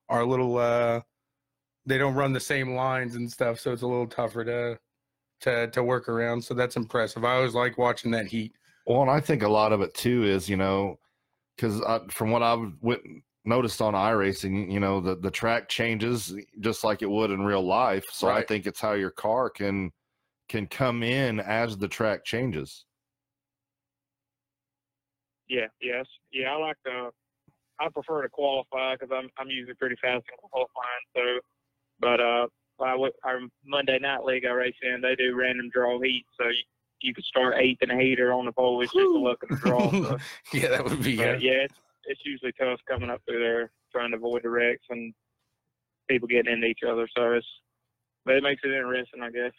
are 0.09 0.21
a 0.21 0.25
little 0.25 0.57
uh, 0.57 1.01
they 1.85 1.97
don't 1.97 2.13
run 2.13 2.31
the 2.31 2.39
same 2.39 2.75
lines 2.75 3.15
and 3.15 3.29
stuff, 3.29 3.59
so 3.59 3.73
it's 3.73 3.81
a 3.81 3.87
little 3.87 4.07
tougher 4.07 4.45
to 4.45 4.79
to 5.41 5.67
to 5.71 5.83
work 5.83 6.07
around. 6.07 6.43
So 6.43 6.53
that's 6.53 6.75
impressive. 6.75 7.25
I 7.25 7.35
always 7.35 7.55
like 7.55 7.77
watching 7.77 8.11
that 8.11 8.27
heat. 8.27 8.53
Well, 8.85 9.01
and 9.01 9.11
I 9.11 9.19
think 9.19 9.43
a 9.43 9.49
lot 9.49 9.73
of 9.73 9.81
it 9.81 9.93
too 9.95 10.23
is 10.23 10.47
you 10.47 10.57
know, 10.57 10.99
because 11.55 11.81
from 12.11 12.29
what 12.29 12.43
I've 12.43 12.71
wit- 12.81 13.01
noticed 13.45 13.81
on 13.81 13.95
iRacing, 13.95 14.71
you 14.71 14.79
know, 14.79 15.01
the 15.01 15.15
the 15.15 15.31
track 15.31 15.69
changes 15.69 16.35
just 16.59 16.83
like 16.83 17.01
it 17.01 17.09
would 17.09 17.31
in 17.31 17.41
real 17.41 17.65
life. 17.65 18.05
So 18.11 18.29
I 18.29 18.43
think 18.43 18.67
it's 18.67 18.79
how 18.79 18.93
your 18.93 19.11
car 19.11 19.49
can 19.49 19.91
can 20.49 20.67
come 20.67 21.01
in 21.01 21.39
as 21.39 21.77
the 21.77 21.87
track 21.87 22.23
changes. 22.23 22.85
Yeah, 25.49 25.67
yes, 25.81 26.05
yeah. 26.31 26.51
I 26.53 26.57
like 26.57 26.77
to. 26.85 27.09
I 27.79 27.89
prefer 27.89 28.21
to 28.21 28.29
qualify 28.29 28.95
because 28.95 29.09
I'm 29.13 29.29
I'm 29.37 29.49
usually 29.49 29.75
pretty 29.75 29.95
fast 30.01 30.23
in 30.29 30.49
qualifying. 30.49 31.05
So, 31.15 31.21
but 31.99 32.19
uh, 32.19 32.47
I, 32.81 32.95
our 33.23 33.39
Monday 33.65 33.99
night 33.99 34.23
league 34.23 34.45
I 34.45 34.51
race 34.51 34.75
in, 34.81 35.01
they 35.01 35.15
do 35.15 35.35
random 35.35 35.69
draw 35.71 35.99
heat, 35.99 36.25
so 36.39 36.47
you, 36.47 36.63
you 37.01 37.13
could 37.13 37.25
start 37.25 37.55
eighth 37.57 37.81
in 37.81 37.91
a 37.91 37.99
heater 37.99 38.33
on 38.33 38.45
the 38.45 38.51
pole. 38.51 38.81
It's 38.81 38.93
just 38.93 39.03
a 39.03 39.19
luck 39.19 39.43
of 39.43 39.49
the 39.49 39.55
draw. 39.55 39.91
So. 39.91 40.17
yeah, 40.53 40.69
that 40.69 40.85
would 40.85 41.03
be 41.03 41.17
But 41.17 41.41
yeah, 41.41 41.65
it's, 41.65 41.75
it's 42.05 42.21
usually 42.25 42.53
tough 42.53 42.79
coming 42.89 43.09
up 43.09 43.21
through 43.27 43.39
there 43.39 43.71
trying 43.91 44.11
to 44.11 44.17
avoid 44.17 44.43
the 44.43 44.49
wrecks 44.49 44.85
and 44.89 45.13
people 46.09 46.27
getting 46.27 46.53
into 46.53 46.67
each 46.67 46.79
other. 46.87 47.07
So 47.15 47.33
it's, 47.33 47.47
but 48.25 48.35
it 48.35 48.43
makes 48.43 48.61
it 48.63 48.71
interesting, 48.71 49.21
I 49.21 49.29
guess. 49.29 49.51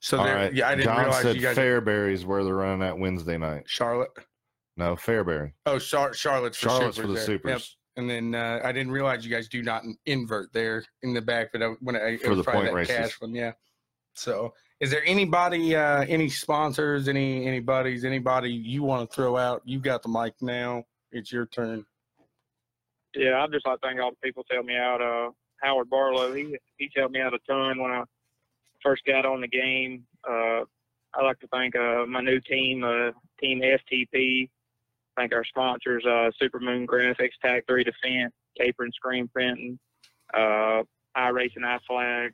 So 0.00 0.18
All 0.18 0.24
there, 0.24 0.36
right. 0.36 0.54
yeah, 0.54 0.68
I 0.68 0.74
didn't 0.74 0.84
John 0.84 0.98
realize 0.98 1.22
said 1.22 1.36
you 1.36 1.42
guys. 1.42 1.56
Fairbury's 1.56 2.26
where 2.26 2.44
they're 2.44 2.54
running 2.54 2.86
at 2.86 2.98
Wednesday 2.98 3.38
night. 3.38 3.64
Charlotte. 3.66 4.10
No, 4.76 4.94
Fairbury. 4.94 5.52
Oh, 5.64 5.78
Char- 5.78 6.12
Charlotte's 6.14 6.58
for 6.58 6.68
Charlotte's 6.68 6.96
supers 6.96 7.02
for 7.02 7.06
the 7.08 7.14
there. 7.14 7.24
supers. 7.24 7.50
Yep. 7.50 7.62
And 7.98 8.10
then 8.10 8.34
uh, 8.34 8.60
I 8.62 8.72
didn't 8.72 8.92
realize 8.92 9.24
you 9.24 9.30
guys 9.34 9.48
do 9.48 9.62
not 9.62 9.82
invert 10.04 10.52
there 10.52 10.84
in 11.02 11.14
the 11.14 11.22
back, 11.22 11.48
but 11.52 11.62
I, 11.62 11.66
when 11.80 11.96
I 11.96 12.10
it 12.10 12.22
For 12.22 12.30
was 12.30 12.38
the 12.38 12.44
probably 12.44 12.60
point 12.68 12.72
that 12.72 12.76
races. 12.76 12.96
cash 12.96 13.20
one, 13.22 13.34
yeah. 13.34 13.52
So, 14.12 14.52
is 14.80 14.90
there 14.90 15.02
anybody, 15.06 15.74
uh, 15.74 16.02
any 16.06 16.28
sponsors, 16.28 17.08
any 17.08 17.46
any 17.46 17.60
buddies, 17.60 18.04
anybody 18.04 18.50
you 18.50 18.82
want 18.82 19.08
to 19.10 19.14
throw 19.14 19.38
out? 19.38 19.62
You 19.64 19.78
got 19.78 20.02
the 20.02 20.10
mic 20.10 20.34
now. 20.42 20.84
It's 21.10 21.32
your 21.32 21.46
turn. 21.46 21.86
Yeah, 23.14 23.42
I'd 23.42 23.50
just 23.52 23.66
like 23.66 23.80
to 23.80 23.86
thank 23.86 23.98
all 24.00 24.10
the 24.10 24.16
people 24.22 24.44
that 24.48 24.54
helped 24.56 24.68
me 24.68 24.76
out. 24.76 25.00
Uh, 25.00 25.30
Howard 25.62 25.88
Barlow, 25.88 26.34
he 26.34 26.58
he's 26.76 26.90
helped 26.94 27.14
me 27.14 27.20
out 27.22 27.32
a 27.32 27.38
ton 27.48 27.80
when 27.80 27.92
I 27.92 28.02
first 28.82 29.04
got 29.06 29.24
on 29.24 29.40
the 29.40 29.48
game. 29.48 30.04
Uh, 30.28 30.60
I'd 31.14 31.24
like 31.24 31.40
to 31.40 31.48
thank 31.48 31.74
uh, 31.74 32.04
my 32.06 32.20
new 32.20 32.40
team, 32.40 32.84
uh, 32.84 33.12
Team 33.40 33.62
FTP. 33.62 34.50
Thank 35.16 35.32
our 35.32 35.44
sponsors, 35.44 36.04
uh, 36.04 36.30
Supermoon 36.40 36.86
Graphics, 36.86 37.30
Tag 37.42 37.62
3 37.66 37.84
Defense, 37.84 38.32
Caper 38.58 38.84
and 38.84 38.92
Screen 38.94 39.28
Printing, 39.32 39.78
uh, 40.34 40.82
iRacing 41.16 41.64
iFlag, 41.64 42.30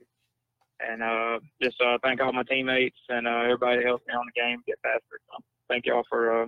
and 0.80 1.02
uh, 1.02 1.38
just 1.62 1.80
uh, 1.80 1.98
thank 2.02 2.20
all 2.20 2.32
my 2.32 2.42
teammates 2.42 2.98
and 3.08 3.26
uh, 3.26 3.42
everybody 3.44 3.78
that 3.78 3.86
helped 3.86 4.06
me 4.08 4.14
on 4.14 4.26
the 4.26 4.40
game 4.40 4.62
get 4.66 4.78
faster. 4.82 5.20
So 5.30 5.44
thank 5.68 5.86
y'all 5.86 6.02
for 6.08 6.42
uh, 6.42 6.46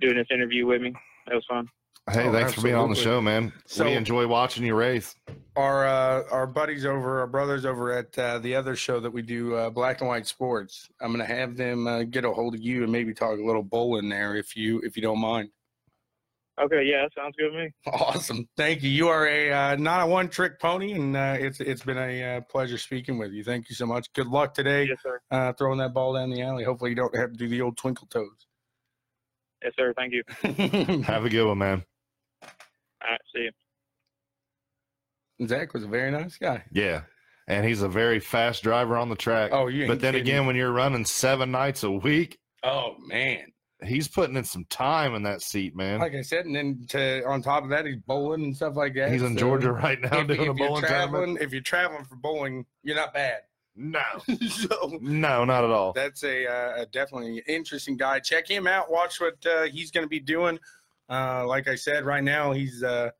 doing 0.00 0.16
this 0.16 0.26
interview 0.30 0.66
with 0.66 0.82
me. 0.82 0.94
It 1.30 1.34
was 1.34 1.44
fun. 1.48 1.68
Hey, 2.10 2.28
Oh, 2.28 2.32
thanks 2.32 2.52
for 2.54 2.62
being 2.62 2.76
on 2.76 2.88
the 2.88 2.94
show, 2.94 3.20
man. 3.20 3.52
So- 3.66 3.84
we 3.84 3.94
enjoy 3.94 4.26
watching 4.26 4.64
you 4.64 4.74
race. 4.74 5.16
Our 5.56 5.86
uh, 5.86 6.22
our 6.30 6.46
buddies 6.46 6.84
over, 6.84 7.20
our 7.20 7.26
brothers 7.26 7.64
over 7.64 7.90
at 7.92 8.16
uh, 8.18 8.38
the 8.40 8.54
other 8.54 8.76
show 8.76 9.00
that 9.00 9.10
we 9.10 9.22
do, 9.22 9.54
uh, 9.54 9.70
Black 9.70 10.00
and 10.02 10.08
White 10.08 10.26
Sports. 10.26 10.86
I'm 11.00 11.10
gonna 11.12 11.24
have 11.24 11.56
them 11.56 11.86
uh, 11.86 12.02
get 12.02 12.26
a 12.26 12.30
hold 12.30 12.54
of 12.54 12.60
you 12.60 12.82
and 12.82 12.92
maybe 12.92 13.14
talk 13.14 13.38
a 13.38 13.42
little 13.42 13.62
bowling 13.62 14.10
there 14.10 14.36
if 14.36 14.54
you 14.54 14.80
if 14.84 14.96
you 14.96 15.02
don't 15.02 15.18
mind. 15.18 15.48
Okay, 16.62 16.82
yeah, 16.84 17.06
sounds 17.16 17.34
good 17.38 17.50
to 17.52 17.56
me. 17.58 17.70
Awesome. 17.86 18.46
Thank 18.58 18.82
you. 18.82 18.90
You 18.90 19.08
are 19.08 19.26
a 19.26 19.50
uh, 19.50 19.76
not 19.76 20.02
a 20.02 20.06
one 20.06 20.28
trick 20.28 20.60
pony, 20.60 20.92
and 20.92 21.16
uh, 21.16 21.36
it's 21.40 21.60
it's 21.60 21.82
been 21.82 21.98
a 21.98 22.36
uh, 22.36 22.40
pleasure 22.42 22.76
speaking 22.78 23.16
with 23.18 23.32
you. 23.32 23.42
Thank 23.42 23.70
you 23.70 23.74
so 23.74 23.86
much. 23.86 24.12
Good 24.12 24.26
luck 24.28 24.52
today, 24.52 24.84
Yes, 24.84 24.98
sir. 25.02 25.20
uh, 25.30 25.54
throwing 25.54 25.78
that 25.78 25.94
ball 25.94 26.12
down 26.14 26.28
the 26.30 26.42
alley. 26.42 26.64
Hopefully, 26.64 26.90
you 26.90 26.96
don't 26.96 27.16
have 27.16 27.32
to 27.32 27.36
do 27.38 27.48
the 27.48 27.62
old 27.62 27.78
twinkle 27.78 28.06
toes. 28.08 28.46
Yes, 29.64 29.72
sir. 29.74 29.94
Thank 29.96 30.12
you. 30.12 30.22
Have 31.04 31.24
a 31.24 31.30
good 31.30 31.46
one, 31.48 31.56
man. 31.58 31.82
All 33.06 33.12
right, 33.12 33.20
see 33.34 33.48
you. 35.40 35.46
Zach 35.46 35.72
was 35.74 35.84
a 35.84 35.88
very 35.88 36.10
nice 36.10 36.36
guy. 36.38 36.64
Yeah. 36.72 37.02
And 37.48 37.64
he's 37.64 37.82
a 37.82 37.88
very 37.88 38.18
fast 38.20 38.62
driver 38.62 38.96
on 38.96 39.08
the 39.08 39.16
track. 39.16 39.50
Oh, 39.52 39.68
you. 39.68 39.86
but 39.86 40.00
then 40.00 40.14
kidding. 40.14 40.26
again, 40.26 40.46
when 40.46 40.56
you're 40.56 40.72
running 40.72 41.04
seven 41.04 41.50
nights 41.52 41.84
a 41.84 41.90
week, 41.90 42.38
oh 42.64 42.96
man. 43.06 43.52
he's 43.84 44.08
putting 44.08 44.34
in 44.36 44.42
some 44.44 44.64
time 44.68 45.14
in 45.14 45.22
that 45.24 45.42
seat, 45.42 45.76
man. 45.76 46.00
Like 46.00 46.14
I 46.14 46.22
said, 46.22 46.46
and 46.46 46.56
then 46.56 46.84
to 46.88 47.24
on 47.24 47.42
top 47.42 47.62
of 47.62 47.70
that, 47.70 47.86
he's 47.86 47.96
bowling 48.04 48.42
and 48.44 48.56
stuff 48.56 48.74
like 48.74 48.94
that. 48.94 49.12
he's 49.12 49.22
in 49.22 49.34
so 49.34 49.38
Georgia 49.40 49.70
right 49.72 50.00
now 50.00 50.20
If, 50.20 50.26
doing 50.26 50.40
if 50.42 50.48
a 50.48 50.54
bowling 50.54 50.82
tournament. 50.82 50.88
traveling, 50.88 51.36
if 51.40 51.52
you're 51.52 51.62
traveling 51.62 52.04
for 52.04 52.16
bowling, 52.16 52.66
you're 52.82 52.96
not 52.96 53.14
bad. 53.14 53.42
No, 53.78 54.00
so 54.48 54.98
no, 55.02 55.44
not 55.44 55.62
at 55.62 55.70
all. 55.70 55.92
that's 55.92 56.24
a, 56.24 56.46
uh, 56.46 56.82
a 56.82 56.86
definitely 56.86 57.42
interesting 57.46 57.96
guy. 57.98 58.18
Check 58.20 58.48
him 58.48 58.66
out. 58.66 58.90
Watch 58.90 59.20
what 59.20 59.36
uh, 59.46 59.64
he's 59.64 59.90
going 59.90 60.04
to 60.04 60.08
be 60.08 60.18
doing. 60.18 60.58
Uh, 61.08 61.46
like 61.46 61.68
I 61.68 61.74
said, 61.74 62.04
right 62.04 62.24
now 62.24 62.52
he's 62.52 62.82
uh, 62.82 63.10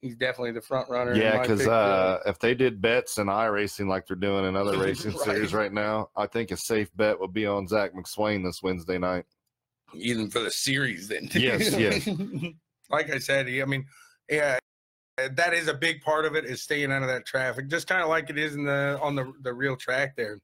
he's 0.00 0.16
definitely 0.16 0.52
the 0.52 0.60
front 0.62 0.88
runner. 0.88 1.14
Yeah, 1.14 1.40
because 1.40 1.66
uh, 1.66 2.20
if 2.26 2.38
they 2.38 2.54
did 2.54 2.80
bets 2.80 3.18
in 3.18 3.26
iRacing 3.26 3.88
like 3.88 4.06
they're 4.06 4.16
doing 4.16 4.44
in 4.46 4.56
other 4.56 4.78
racing 4.82 5.12
Right. 5.12 5.20
series 5.20 5.52
right 5.54 5.72
now, 5.72 6.10
I 6.16 6.26
think 6.26 6.50
a 6.50 6.56
safe 6.56 6.88
bet 6.96 7.18
would 7.20 7.32
be 7.32 7.46
on 7.46 7.66
Zach 7.68 7.92
McSwain 7.94 8.44
this 8.44 8.62
Wednesday 8.62 8.98
night. 8.98 9.24
even 9.94 10.30
for 10.30 10.40
the 10.40 10.50
series. 10.50 11.08
Then 11.08 11.28
Yes, 11.34 11.76
yes. 11.76 12.06
like 12.90 13.10
I 13.10 13.18
said, 13.18 13.46
he, 13.48 13.60
I 13.60 13.64
mean, 13.66 13.84
yeah, 14.30 14.58
that 15.16 15.52
is 15.52 15.68
a 15.68 15.74
big 15.74 16.00
part 16.02 16.24
of 16.24 16.34
it 16.36 16.44
is 16.44 16.62
staying 16.62 16.92
out 16.92 17.02
of 17.02 17.08
that 17.08 17.26
traffic, 17.26 17.68
just 17.68 17.86
kind 17.88 18.02
of 18.02 18.08
like 18.08 18.30
it 18.30 18.38
is 18.38 18.54
in 18.54 18.64
the 18.64 18.98
on 19.02 19.14
the 19.16 19.32
the 19.42 19.52
real 19.52 19.76
track 19.76 20.16
there. 20.16 20.40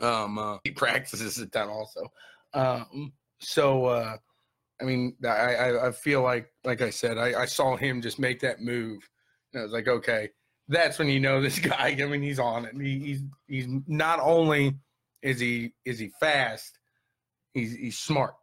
Um, 0.00 0.38
uh, 0.38 0.58
he 0.64 0.70
practices 0.70 1.38
a 1.38 1.46
ton 1.46 1.68
also. 1.68 2.02
Um, 2.54 3.12
so 3.40 3.84
uh, 3.86 4.16
I 4.80 4.84
mean, 4.84 5.16
I, 5.24 5.28
I 5.28 5.88
I 5.88 5.92
feel 5.92 6.22
like 6.22 6.50
like 6.64 6.82
I 6.82 6.90
said, 6.90 7.18
I, 7.18 7.42
I 7.42 7.44
saw 7.46 7.76
him 7.76 8.00
just 8.02 8.18
make 8.18 8.40
that 8.40 8.60
move, 8.60 9.08
and 9.52 9.60
I 9.60 9.62
was 9.64 9.72
like, 9.72 9.88
okay, 9.88 10.30
that's 10.68 10.98
when 10.98 11.08
you 11.08 11.20
know 11.20 11.40
this 11.40 11.58
guy. 11.72 11.96
I 12.00 12.04
mean, 12.06 12.22
he's 12.22 12.38
on 12.38 12.64
it. 12.64 12.74
He, 12.80 12.98
he's 12.98 13.22
he's 13.48 13.66
not 13.86 14.20
only 14.20 14.74
is 15.22 15.40
he 15.40 15.74
is 15.84 15.98
he 15.98 16.10
fast, 16.20 16.78
he's 17.54 17.74
he's 17.74 17.98
smart. 17.98 18.34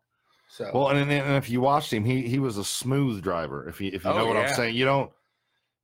So 0.50 0.70
Well, 0.74 0.90
and, 0.90 1.12
and 1.12 1.36
if 1.36 1.50
you 1.50 1.62
watched 1.62 1.92
him, 1.92 2.06
he 2.06 2.28
he 2.28 2.40
was 2.40 2.58
a 2.58 2.64
smooth 2.64 3.22
driver. 3.24 3.68
If 3.68 3.82
you 3.82 3.92
if 3.94 4.04
you 4.06 4.12
Oh, 4.12 4.18
know 4.18 4.26
what 4.28 4.38
yeah. 4.38 4.44
I'm 4.44 4.48
saying, 4.56 4.76
you 4.76 4.86
don't 4.86 5.12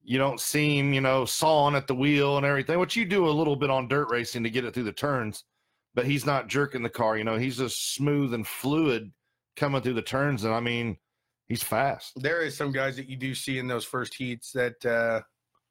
you 0.04 0.18
don't 0.18 0.39
see 0.39 0.78
him, 0.78 0.93
you 0.93 1.01
know, 1.01 1.26
sawing 1.26 1.76
at 1.76 1.88
the 1.88 1.95
wheel 1.95 2.38
and 2.38 2.45
everything, 2.45 2.78
which 2.80 2.95
you 2.95 3.06
do 3.06 3.28
a 3.28 3.32
little 3.32 3.56
bit 3.56 3.70
on 3.70 3.88
dirt 3.88 4.10
racing 4.12 4.43
to 4.43 4.49
get 4.49 4.66
it 4.66 4.74
through 4.74 4.84
the 4.84 4.91
turns. 4.91 5.45
But 5.95 6.06
he's 6.06 6.26
not 6.26 6.47
jerking 6.47 6.84
the 6.84 6.89
car. 6.89 7.18
You 7.18 7.24
know, 7.24 7.38
he's 7.38 7.58
just 7.58 7.93
smooth 7.95 8.34
and 8.34 8.45
fluid 8.47 9.12
coming 9.56 9.82
through 9.82 9.93
the 9.93 10.01
turns. 10.01 10.43
And 10.43 10.54
I 10.54 10.60
mean, 10.60 10.97
he's 11.47 11.64
fast. 11.64 12.14
there 12.16 12.41
is 12.41 12.56
some 12.56 12.72
guys 12.72 12.95
that 12.97 13.08
you 13.10 13.18
do 13.18 13.36
see 13.36 13.60
in 13.60 13.68
those 13.68 13.86
first 13.86 14.14
heats 14.14 14.51
that 14.54 14.86
uh 14.86 15.22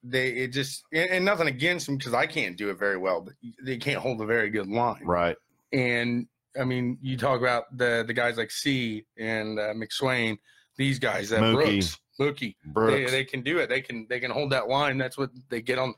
they 0.04 0.28
it 0.30 0.48
just 0.48 0.82
and, 0.92 1.10
and 1.10 1.24
nothing 1.24 1.46
against 1.48 1.86
them 1.86 1.96
because 1.96 2.14
I 2.14 2.26
can't 2.26 2.56
do 2.56 2.70
it 2.70 2.78
very 2.78 2.98
well, 2.98 3.20
but 3.20 3.34
they 3.64 3.76
can't 3.76 4.00
hold 4.00 4.20
a 4.20 4.26
very 4.26 4.50
good 4.50 4.68
line. 4.68 5.04
Right. 5.04 5.36
And 5.72 6.26
I 6.60 6.64
mean, 6.64 6.98
you 7.00 7.16
talk 7.16 7.40
about 7.40 7.76
the 7.76 8.04
the 8.06 8.12
guys 8.12 8.36
like 8.36 8.50
C 8.50 9.06
and 9.16 9.58
uh, 9.58 9.74
McSwain, 9.74 10.38
these 10.76 10.98
guys 10.98 11.30
that 11.30 11.40
Mookie. 11.40 11.54
Brooks, 11.54 11.98
Mookie, 12.20 12.54
they, 12.64 12.70
Brooks. 12.72 13.10
they 13.10 13.24
can 13.24 13.42
do 13.42 13.58
it. 13.58 13.68
They 13.68 13.80
can 13.80 14.06
they 14.10 14.20
can 14.20 14.30
hold 14.30 14.50
that 14.50 14.68
line. 14.68 14.98
That's 14.98 15.16
what 15.16 15.30
they 15.48 15.62
get 15.62 15.78
on. 15.78 15.94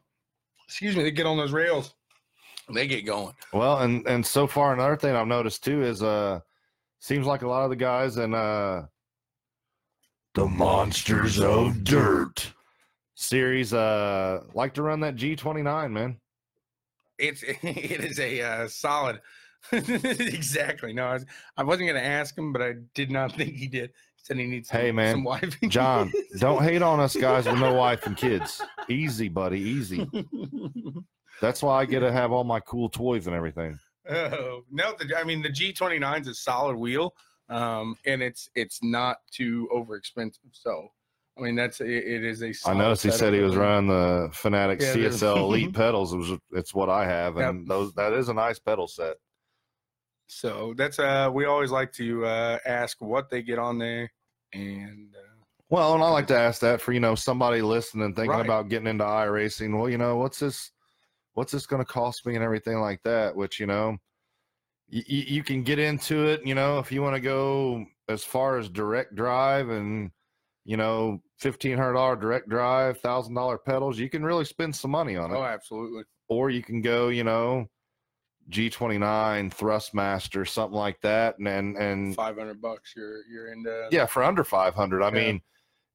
Excuse 0.66 0.96
me, 0.96 1.02
they 1.02 1.10
get 1.10 1.26
on 1.26 1.36
those 1.36 1.52
rails. 1.52 1.94
They 2.72 2.86
get 2.86 3.04
going. 3.04 3.34
Well, 3.52 3.78
and 3.78 4.06
and 4.06 4.24
so 4.24 4.46
far 4.46 4.72
another 4.72 4.96
thing 4.96 5.14
I've 5.14 5.26
noticed 5.26 5.64
too 5.64 5.82
is 5.82 6.02
uh 6.02 6.40
seems 7.04 7.26
like 7.26 7.42
a 7.42 7.48
lot 7.48 7.64
of 7.64 7.70
the 7.70 7.76
guys 7.76 8.16
in 8.16 8.34
uh 8.34 8.86
The 10.34 10.46
monsters 10.46 11.38
of 11.38 11.84
dirt. 11.84 12.50
series 13.14 13.74
uh 13.74 14.40
like 14.54 14.72
to 14.74 14.82
run 14.82 15.00
that 15.00 15.16
G29, 15.16 15.92
man. 15.92 16.16
It's 17.18 17.42
it 17.46 18.00
is 18.04 18.18
a 18.18 18.40
uh, 18.40 18.68
solid. 18.68 19.20
exactly. 19.72 20.92
No, 20.92 21.06
I, 21.06 21.12
was, 21.14 21.26
I 21.56 21.62
wasn't 21.62 21.88
going 21.88 22.02
to 22.02 22.06
ask 22.06 22.36
him, 22.36 22.52
but 22.52 22.60
I 22.60 22.74
did 22.94 23.10
not 23.10 23.32
think 23.36 23.54
he 23.54 23.66
did. 23.68 23.90
He 24.16 24.22
said 24.22 24.38
he 24.38 24.46
needs. 24.46 24.68
Some, 24.68 24.80
Hey, 24.80 24.90
man. 24.92 25.14
some 25.14 25.24
wife. 25.24 25.56
John, 25.68 26.12
don't 26.38 26.62
hate 26.62 26.82
on 26.82 27.00
us 27.00 27.16
guys 27.16 27.46
with 27.46 27.58
no 27.60 27.74
wife 27.74 28.06
and 28.06 28.16
kids. 28.16 28.60
Easy, 28.88 29.28
buddy, 29.28 29.60
easy. 29.60 30.10
That's 31.40 31.62
why 31.62 31.80
I 31.80 31.84
get 31.84 32.00
to 32.00 32.12
have 32.12 32.32
all 32.32 32.44
my 32.44 32.60
cool 32.60 32.88
toys 32.88 33.26
and 33.26 33.34
everything. 33.36 33.78
Oh 34.08 34.62
no! 34.70 34.94
The, 34.98 35.16
I 35.18 35.24
mean, 35.24 35.42
the 35.42 35.48
G 35.48 35.72
twenty 35.72 35.98
nine 35.98 36.22
is 36.22 36.28
a 36.28 36.34
solid 36.34 36.76
wheel, 36.76 37.14
um, 37.48 37.96
and 38.04 38.22
it's 38.22 38.50
it's 38.54 38.80
not 38.82 39.18
too 39.30 39.68
over 39.72 39.96
expensive. 39.96 40.50
So, 40.52 40.88
I 41.38 41.42
mean, 41.42 41.54
that's 41.54 41.80
it, 41.80 41.88
it 41.88 42.24
is 42.24 42.42
a. 42.42 42.48
I 42.48 42.52
solid 42.52 42.78
noticed 42.78 43.02
he 43.04 43.10
said 43.10 43.32
he 43.32 43.40
was 43.40 43.56
running 43.56 43.88
the 43.88 44.28
Fanatec 44.32 44.80
Yeah, 44.80 45.08
CSL 45.08 45.36
Elite 45.44 45.74
pedals. 45.74 46.12
It 46.12 46.18
was 46.18 46.32
it's 46.52 46.74
what 46.74 46.90
I 46.90 47.06
have, 47.06 47.36
and 47.38 47.66
Yep. 47.66 47.68
those 47.68 47.94
that 47.94 48.12
is 48.12 48.28
a 48.28 48.34
nice 48.34 48.58
pedal 48.58 48.86
set. 48.88 49.16
So 50.26 50.74
that's 50.76 50.98
uh, 50.98 51.30
we 51.32 51.44
always 51.46 51.70
like 51.70 51.92
to 51.94 52.24
uh, 52.26 52.58
ask 52.66 53.00
what 53.00 53.30
they 53.30 53.42
get 53.42 53.58
on 53.58 53.78
there, 53.78 54.10
and 54.52 55.14
uh, 55.14 55.44
Well, 55.70 55.94
and 55.94 56.02
I 56.02 56.10
like 56.10 56.26
to 56.28 56.36
ask 56.38 56.60
that 56.60 56.80
for 56.80 56.92
you 56.92 57.00
know 57.00 57.14
somebody 57.14 57.62
listening 57.62 58.14
thinking 58.14 58.30
Right. 58.30 58.40
about 58.40 58.68
getting 58.68 58.88
into 58.88 59.04
iRacing. 59.04 59.78
Well, 59.78 59.88
you 59.88 59.98
know 59.98 60.16
what's 60.16 60.40
this 60.40 60.72
what's 61.34 61.52
this 61.52 61.66
going 61.66 61.84
to 61.84 61.90
cost 61.90 62.24
me 62.26 62.34
and 62.34 62.42
everything 62.44 62.80
like 62.80 63.02
that. 63.04 63.36
Which 63.36 63.60
you 63.60 63.66
know, 63.66 63.96
you, 64.88 65.02
you 65.06 65.42
can 65.42 65.62
get 65.62 65.78
into 65.78 66.26
it. 66.26 66.46
You 66.46 66.54
know, 66.54 66.78
if 66.78 66.90
you 66.90 67.02
want 67.02 67.14
to 67.16 67.20
go 67.20 67.84
as 68.08 68.24
far 68.24 68.58
as 68.58 68.68
direct 68.68 69.14
drive 69.14 69.68
and 69.68 70.10
you 70.64 70.76
know 70.76 71.20
fifteen 71.38 71.76
hundred 71.76 71.94
dollar 71.94 72.16
direct 72.16 72.48
drive, 72.48 72.98
thousand 73.00 73.34
dollar 73.34 73.58
pedals, 73.58 73.98
you 73.98 74.08
can 74.08 74.24
really 74.24 74.44
spend 74.44 74.74
some 74.74 74.90
money 74.90 75.16
on 75.16 75.30
it. 75.30 75.36
Oh, 75.36 75.44
absolutely. 75.44 76.04
Or 76.28 76.48
you 76.50 76.62
can 76.62 76.80
go, 76.80 77.08
you 77.08 77.22
know, 77.24 77.66
G 78.48 78.70
twenty 78.70 78.98
nine 78.98 79.50
Thrustmaster, 79.50 80.48
something 80.48 80.76
like 80.76 81.00
that, 81.02 81.38
and 81.38 81.48
and, 81.48 81.76
and 81.76 82.14
Five 82.14 82.38
hundred 82.38 82.60
bucks. 82.62 82.92
You're 82.96 83.22
you're 83.30 83.52
into. 83.52 83.88
yeah, 83.90 84.06
for 84.06 84.22
under 84.22 84.44
five 84.44 84.74
hundred. 84.74 85.02
I 85.02 85.08
Yeah. 85.08 85.14
mean, 85.14 85.42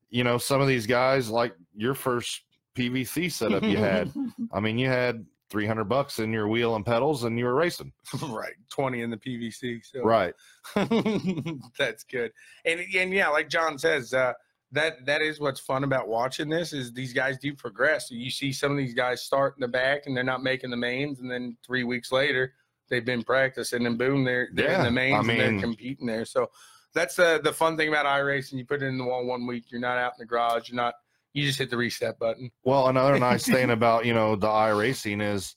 you 0.09 0.23
know, 0.23 0.37
some 0.37 0.61
of 0.61 0.67
these 0.67 0.85
guys 0.87 1.29
like 1.29 1.53
your 1.75 1.93
first 1.93 2.41
PVC 2.75 3.31
setup 3.31 3.63
you 3.63 3.77
had. 3.77 4.11
I 4.53 4.59
mean, 4.59 4.77
you 4.77 4.87
had 4.87 5.25
three 5.49 5.65
hundred 5.65 5.85
bucks 5.85 6.19
in 6.19 6.31
your 6.31 6.47
wheel 6.47 6.75
and 6.75 6.85
pedals, 6.85 7.23
and 7.23 7.37
you 7.37 7.45
were 7.45 7.55
racing. 7.55 7.91
right. 8.29 8.53
Twenty 8.69 9.01
in 9.01 9.09
the 9.09 9.17
PVC. 9.17 9.83
So. 9.85 10.01
Right. 10.03 10.33
That's 11.77 12.03
good. 12.03 12.31
And 12.65 12.81
and 12.95 13.13
yeah, 13.13 13.29
like 13.29 13.49
John 13.49 13.77
says, 13.77 14.13
uh, 14.13 14.33
that 14.71 15.05
that 15.05 15.21
is 15.21 15.39
what's 15.39 15.59
fun 15.59 15.83
about 15.83 16.07
watching 16.07 16.49
this 16.49 16.73
is 16.73 16.93
these 16.93 17.13
guys 17.13 17.37
do 17.39 17.53
progress. 17.53 18.11
You 18.11 18.29
see 18.29 18.51
some 18.51 18.71
of 18.71 18.77
these 18.77 18.93
guys 18.93 19.23
start 19.23 19.55
in 19.57 19.61
the 19.61 19.67
back 19.67 20.03
and 20.05 20.15
they're 20.15 20.23
not 20.23 20.43
making 20.43 20.69
the 20.69 20.77
mains, 20.77 21.19
and 21.19 21.29
then 21.29 21.57
three 21.65 21.83
weeks 21.83 22.11
later 22.11 22.53
they've 22.89 23.05
been 23.05 23.23
practicing, 23.23 23.85
and 23.85 23.97
boom, 23.97 24.23
they're 24.23 24.49
they're 24.53 24.71
in 24.71 24.83
the 24.83 24.91
mains 24.91 25.27
I 25.27 25.33
and 25.33 25.39
they're 25.39 25.61
competing 25.61 26.05
there. 26.05 26.25
So 26.25 26.49
that's 26.93 27.15
the 27.15 27.39
the 27.43 27.53
fun 27.53 27.77
thing 27.77 27.89
about 27.89 28.05
iRacing. 28.05 28.53
You 28.53 28.65
put 28.65 28.81
it 28.81 28.87
in 28.87 28.97
the 28.97 29.05
wall 29.05 29.25
one 29.25 29.45
week, 29.47 29.65
you're 29.69 29.81
not 29.81 29.97
out 29.97 30.13
in 30.13 30.19
the 30.19 30.25
garage, 30.25 30.69
you're 30.69 30.75
not. 30.75 30.95
You 31.33 31.45
just 31.45 31.59
hit 31.59 31.69
the 31.69 31.77
reset 31.77 32.17
button. 32.19 32.51
Well, 32.63 32.87
another 32.87 33.19
nice 33.19 33.45
thing 33.47 33.71
about 33.71 34.05
you 34.05 34.13
know 34.13 34.35
the 34.35 34.47
iRacing 34.47 35.21
is, 35.21 35.55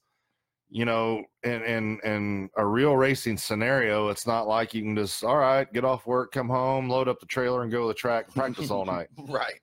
you 0.70 0.84
know, 0.84 1.24
in 1.42 1.62
in 1.62 2.00
in 2.04 2.50
a 2.56 2.66
real 2.66 2.96
racing 2.96 3.36
scenario, 3.36 4.08
it's 4.08 4.26
not 4.26 4.46
like 4.46 4.74
you 4.74 4.82
can 4.82 4.96
just 4.96 5.24
all 5.24 5.38
right, 5.38 5.70
get 5.72 5.84
off 5.84 6.06
work, 6.06 6.32
come 6.32 6.48
home, 6.48 6.88
load 6.88 7.08
up 7.08 7.20
the 7.20 7.26
trailer, 7.26 7.62
and 7.62 7.72
go 7.72 7.82
to 7.82 7.88
the 7.88 7.94
track 7.94 8.26
and 8.26 8.34
practice 8.34 8.70
all 8.70 8.84
night. 8.84 9.08
Right. 9.28 9.60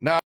Now, 0.00 0.20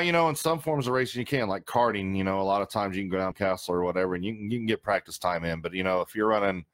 You 0.00 0.12
know, 0.12 0.28
in 0.28 0.34
some 0.34 0.58
forms 0.58 0.86
of 0.86 0.92
racing, 0.92 1.20
you 1.20 1.26
can 1.26 1.48
like 1.48 1.64
karting. 1.64 2.16
You 2.16 2.24
know, 2.24 2.40
a 2.40 2.42
lot 2.42 2.62
of 2.62 2.68
times 2.70 2.96
you 2.96 3.02
can 3.02 3.10
go 3.10 3.18
down 3.18 3.32
castle 3.32 3.74
or 3.74 3.82
whatever, 3.82 4.14
and 4.14 4.24
you 4.24 4.34
can 4.34 4.50
you 4.50 4.58
can 4.58 4.66
get 4.66 4.82
practice 4.82 5.18
time 5.18 5.44
in. 5.44 5.60
But 5.60 5.72
you 5.74 5.82
know, 5.82 6.00
if 6.00 6.14
you're 6.14 6.28
running 6.28 6.64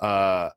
uh, 0.00 0.50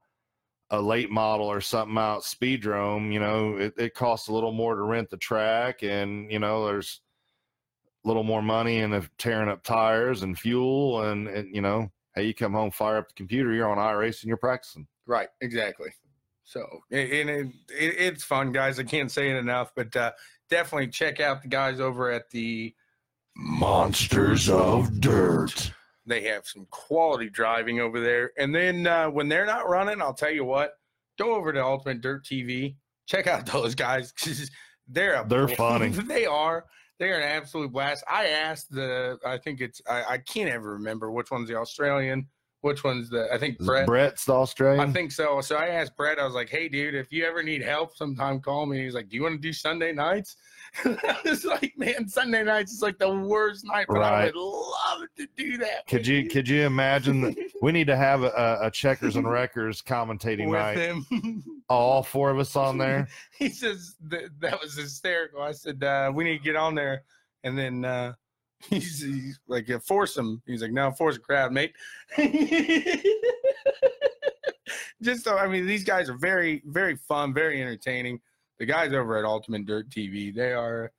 a 0.71 0.81
late 0.81 1.11
model 1.11 1.45
or 1.45 1.61
something 1.61 1.97
out 1.97 2.21
speedrome, 2.23 3.13
you 3.13 3.19
know, 3.19 3.55
it, 3.57 3.73
it 3.77 3.93
costs 3.93 4.27
a 4.27 4.33
little 4.33 4.51
more 4.51 4.75
to 4.75 4.81
rent 4.81 5.09
the 5.09 5.17
track, 5.17 5.83
and 5.83 6.31
you 6.31 6.39
know, 6.39 6.65
there's 6.65 7.01
a 8.03 8.07
little 8.07 8.23
more 8.23 8.41
money 8.41 8.79
in 8.79 8.91
the 8.91 9.07
tearing 9.17 9.49
up 9.49 9.63
tires 9.63 10.23
and 10.23 10.37
fuel, 10.37 11.03
and, 11.03 11.27
and 11.27 11.53
you 11.53 11.61
know, 11.61 11.91
hey, 12.15 12.23
you 12.23 12.33
come 12.33 12.53
home, 12.53 12.71
fire 12.71 12.97
up 12.97 13.07
the 13.07 13.13
computer, 13.13 13.53
you're 13.53 13.69
on 13.69 13.77
iRacing, 13.77 14.25
you're 14.25 14.37
practicing. 14.37 14.87
Right, 15.05 15.29
exactly. 15.41 15.89
So, 16.43 16.65
and 16.91 17.11
and 17.11 17.29
it, 17.29 17.47
it, 17.69 17.95
it's 17.97 18.23
fun, 18.23 18.51
guys. 18.51 18.79
I 18.79 18.83
can't 18.83 19.11
say 19.11 19.31
it 19.31 19.35
enough, 19.35 19.71
but 19.75 19.95
uh, 19.95 20.11
definitely 20.49 20.87
check 20.87 21.19
out 21.19 21.41
the 21.41 21.47
guys 21.47 21.79
over 21.79 22.11
at 22.11 22.29
the. 22.29 22.73
Monsters 23.35 24.49
of 24.49 25.01
Dirt. 25.01 25.71
They 26.05 26.21
have 26.23 26.45
some 26.45 26.67
quality 26.69 27.29
driving 27.29 27.79
over 27.79 27.99
there, 27.99 28.31
and 28.37 28.53
then 28.53 28.85
uh, 28.85 29.09
when 29.09 29.27
they're 29.27 29.45
not 29.45 29.67
running, 29.67 30.01
I'll 30.01 30.13
tell 30.13 30.31
you 30.31 30.45
what. 30.45 30.73
Go 31.17 31.33
over 31.35 31.53
to 31.53 31.63
Ultimate 31.63 32.01
Dirt 32.01 32.25
TV. 32.25 32.75
Check 33.07 33.27
out 33.27 33.45
those 33.51 33.75
guys. 33.75 34.13
they're 34.87 35.21
a 35.21 35.27
They're 35.27 35.47
funny. 35.47 35.89
they 36.07 36.25
are. 36.25 36.65
They're 36.99 37.19
an 37.19 37.27
absolute 37.27 37.71
blast. 37.71 38.03
I 38.09 38.27
asked 38.27 38.71
the. 38.71 39.17
I 39.25 39.37
think 39.37 39.61
it's. 39.61 39.81
I, 39.89 40.03
I 40.03 40.17
can't 40.19 40.49
ever 40.49 40.73
remember 40.73 41.11
which 41.11 41.31
one's 41.31 41.49
the 41.49 41.55
Australian. 41.55 42.27
Which 42.61 42.83
one's 42.83 43.09
the? 43.09 43.31
I 43.33 43.37
think 43.37 43.59
Brett. 43.59 43.85
Brett's 43.85 44.25
the 44.25 44.33
Australian. 44.33 44.89
I 44.89 44.91
think 44.91 45.11
so. 45.11 45.41
So 45.41 45.55
I 45.55 45.67
asked 45.67 45.95
Brett, 45.95 46.19
I 46.19 46.25
was 46.25 46.33
like, 46.33 46.49
hey, 46.49 46.67
dude, 46.67 46.95
if 46.95 47.11
you 47.11 47.25
ever 47.25 47.43
need 47.43 47.61
help, 47.61 47.95
sometime 47.95 48.39
call 48.39 48.65
me. 48.65 48.83
He's 48.83 48.95
like, 48.95 49.09
do 49.09 49.15
you 49.15 49.23
want 49.23 49.35
to 49.35 49.41
do 49.41 49.53
Sunday 49.53 49.91
nights? 49.91 50.37
I 50.85 51.17
was 51.23 51.45
like, 51.45 51.73
man, 51.77 52.07
Sunday 52.07 52.43
nights 52.43 52.73
is 52.73 52.81
like 52.81 52.97
the 52.97 53.09
worst 53.09 53.65
night, 53.65 53.85
but 53.87 54.01
I 54.01 54.25
would 54.25 54.35
love 54.35 55.03
to 55.17 55.27
do 55.37 55.57
that. 55.57 55.87
could 55.87 55.99
with 55.99 56.07
you 56.07 56.27
could 56.27 56.47
you 56.47 56.63
imagine 56.65 57.21
that 57.21 57.37
we 57.61 57.71
need 57.71 57.87
to 57.87 57.95
have 57.95 58.23
a, 58.23 58.59
a 58.61 58.71
checkers 58.71 59.15
and 59.15 59.29
wreckers 59.31 59.81
commentating 59.81 60.49
with 60.49 60.59
night? 60.59 60.77
him? 60.77 61.43
All 61.69 62.03
four 62.03 62.29
of 62.29 62.39
us 62.39 62.55
on 62.55 62.77
there. 62.79 63.07
he 63.37 63.49
says 63.49 63.95
that, 64.07 64.29
that 64.39 64.59
was 64.61 64.75
hysterical. 64.75 65.41
I 65.41 65.51
said, 65.53 65.83
uh, 65.83 66.11
we 66.13 66.23
need 66.23 66.39
to 66.39 66.43
get 66.43 66.55
on 66.55 66.75
there. 66.75 67.03
And 67.43 67.57
then 67.57 67.85
uh, 67.85 68.13
he's, 68.69 69.01
he's 69.01 69.39
like, 69.47 69.67
yeah, 69.67 69.79
force 69.79 70.17
him. 70.17 70.41
He's 70.45 70.61
like, 70.61 70.71
no, 70.71 70.91
force 70.91 71.15
a 71.15 71.19
crowd, 71.19 71.51
mate. 71.53 71.73
Just 75.01 75.23
so, 75.23 75.37
I 75.37 75.47
mean, 75.47 75.67
these 75.67 75.83
guys 75.83 76.09
are 76.09 76.17
very, 76.17 76.63
very 76.65 76.95
fun, 76.95 77.33
very 77.33 77.61
entertaining. 77.61 78.19
The 78.59 78.65
guys 78.65 78.93
over 78.93 79.17
at 79.17 79.25
Ultimate 79.25 79.65
Dirt 79.65 79.89
TV, 79.89 80.33
they 80.33 80.53
are 80.53 80.91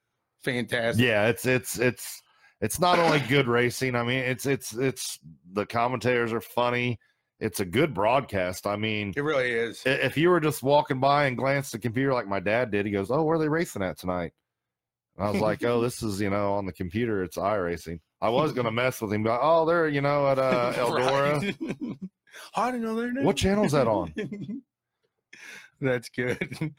fantastic. 0.44 1.04
Yeah, 1.04 1.28
it's 1.28 1.46
it's 1.46 1.78
it's 1.78 2.22
it's 2.60 2.80
not 2.80 2.98
only 2.98 3.20
good 3.20 3.46
racing. 3.48 3.94
I 3.94 4.02
mean, 4.02 4.18
it's 4.18 4.46
it's 4.46 4.74
it's 4.74 5.18
the 5.52 5.66
commentators 5.66 6.32
are 6.32 6.40
funny. 6.40 6.98
It's 7.38 7.60
a 7.60 7.64
good 7.66 7.92
broadcast. 7.92 8.66
I 8.66 8.76
mean, 8.76 9.12
It 9.16 9.20
really 9.22 9.50
is. 9.50 9.82
if 9.84 10.16
you 10.16 10.30
were 10.30 10.40
just 10.40 10.62
walking 10.62 11.00
by 11.00 11.26
and 11.26 11.36
glanced 11.36 11.74
at 11.74 11.80
the 11.80 11.86
computer 11.88 12.14
like 12.14 12.26
my 12.26 12.40
dad 12.40 12.70
did, 12.70 12.86
he 12.86 12.92
goes, 12.92 13.10
"Oh, 13.10 13.22
where 13.24 13.36
are 13.36 13.38
they 13.38 13.48
racing 13.48 13.82
at 13.82 13.98
tonight?" 13.98 14.32
And 15.16 15.26
I 15.26 15.30
was 15.30 15.40
like, 15.40 15.62
"Oh, 15.64 15.80
this 15.80 16.02
is 16.02 16.20
you 16.20 16.30
know 16.30 16.54
on 16.54 16.66
the 16.66 16.72
computer. 16.72 17.22
It's 17.22 17.36
iRacing." 17.36 18.00
I 18.22 18.30
was 18.30 18.52
gonna 18.52 18.72
mess 18.72 19.00
with 19.02 19.12
him, 19.12 19.22
but 19.22 19.38
oh, 19.42 19.66
they're 19.66 19.88
you 19.88 20.00
know 20.00 20.26
at 20.28 20.38
uh, 20.38 20.72
Eldora. 20.76 21.98
I 22.54 22.70
didn't 22.70 22.84
know 22.86 22.94
their 22.96 23.12
name. 23.12 23.24
What 23.24 23.36
channel's 23.36 23.72
that 23.72 23.86
on? 23.86 24.14
That's 25.80 26.08
good. 26.08 26.38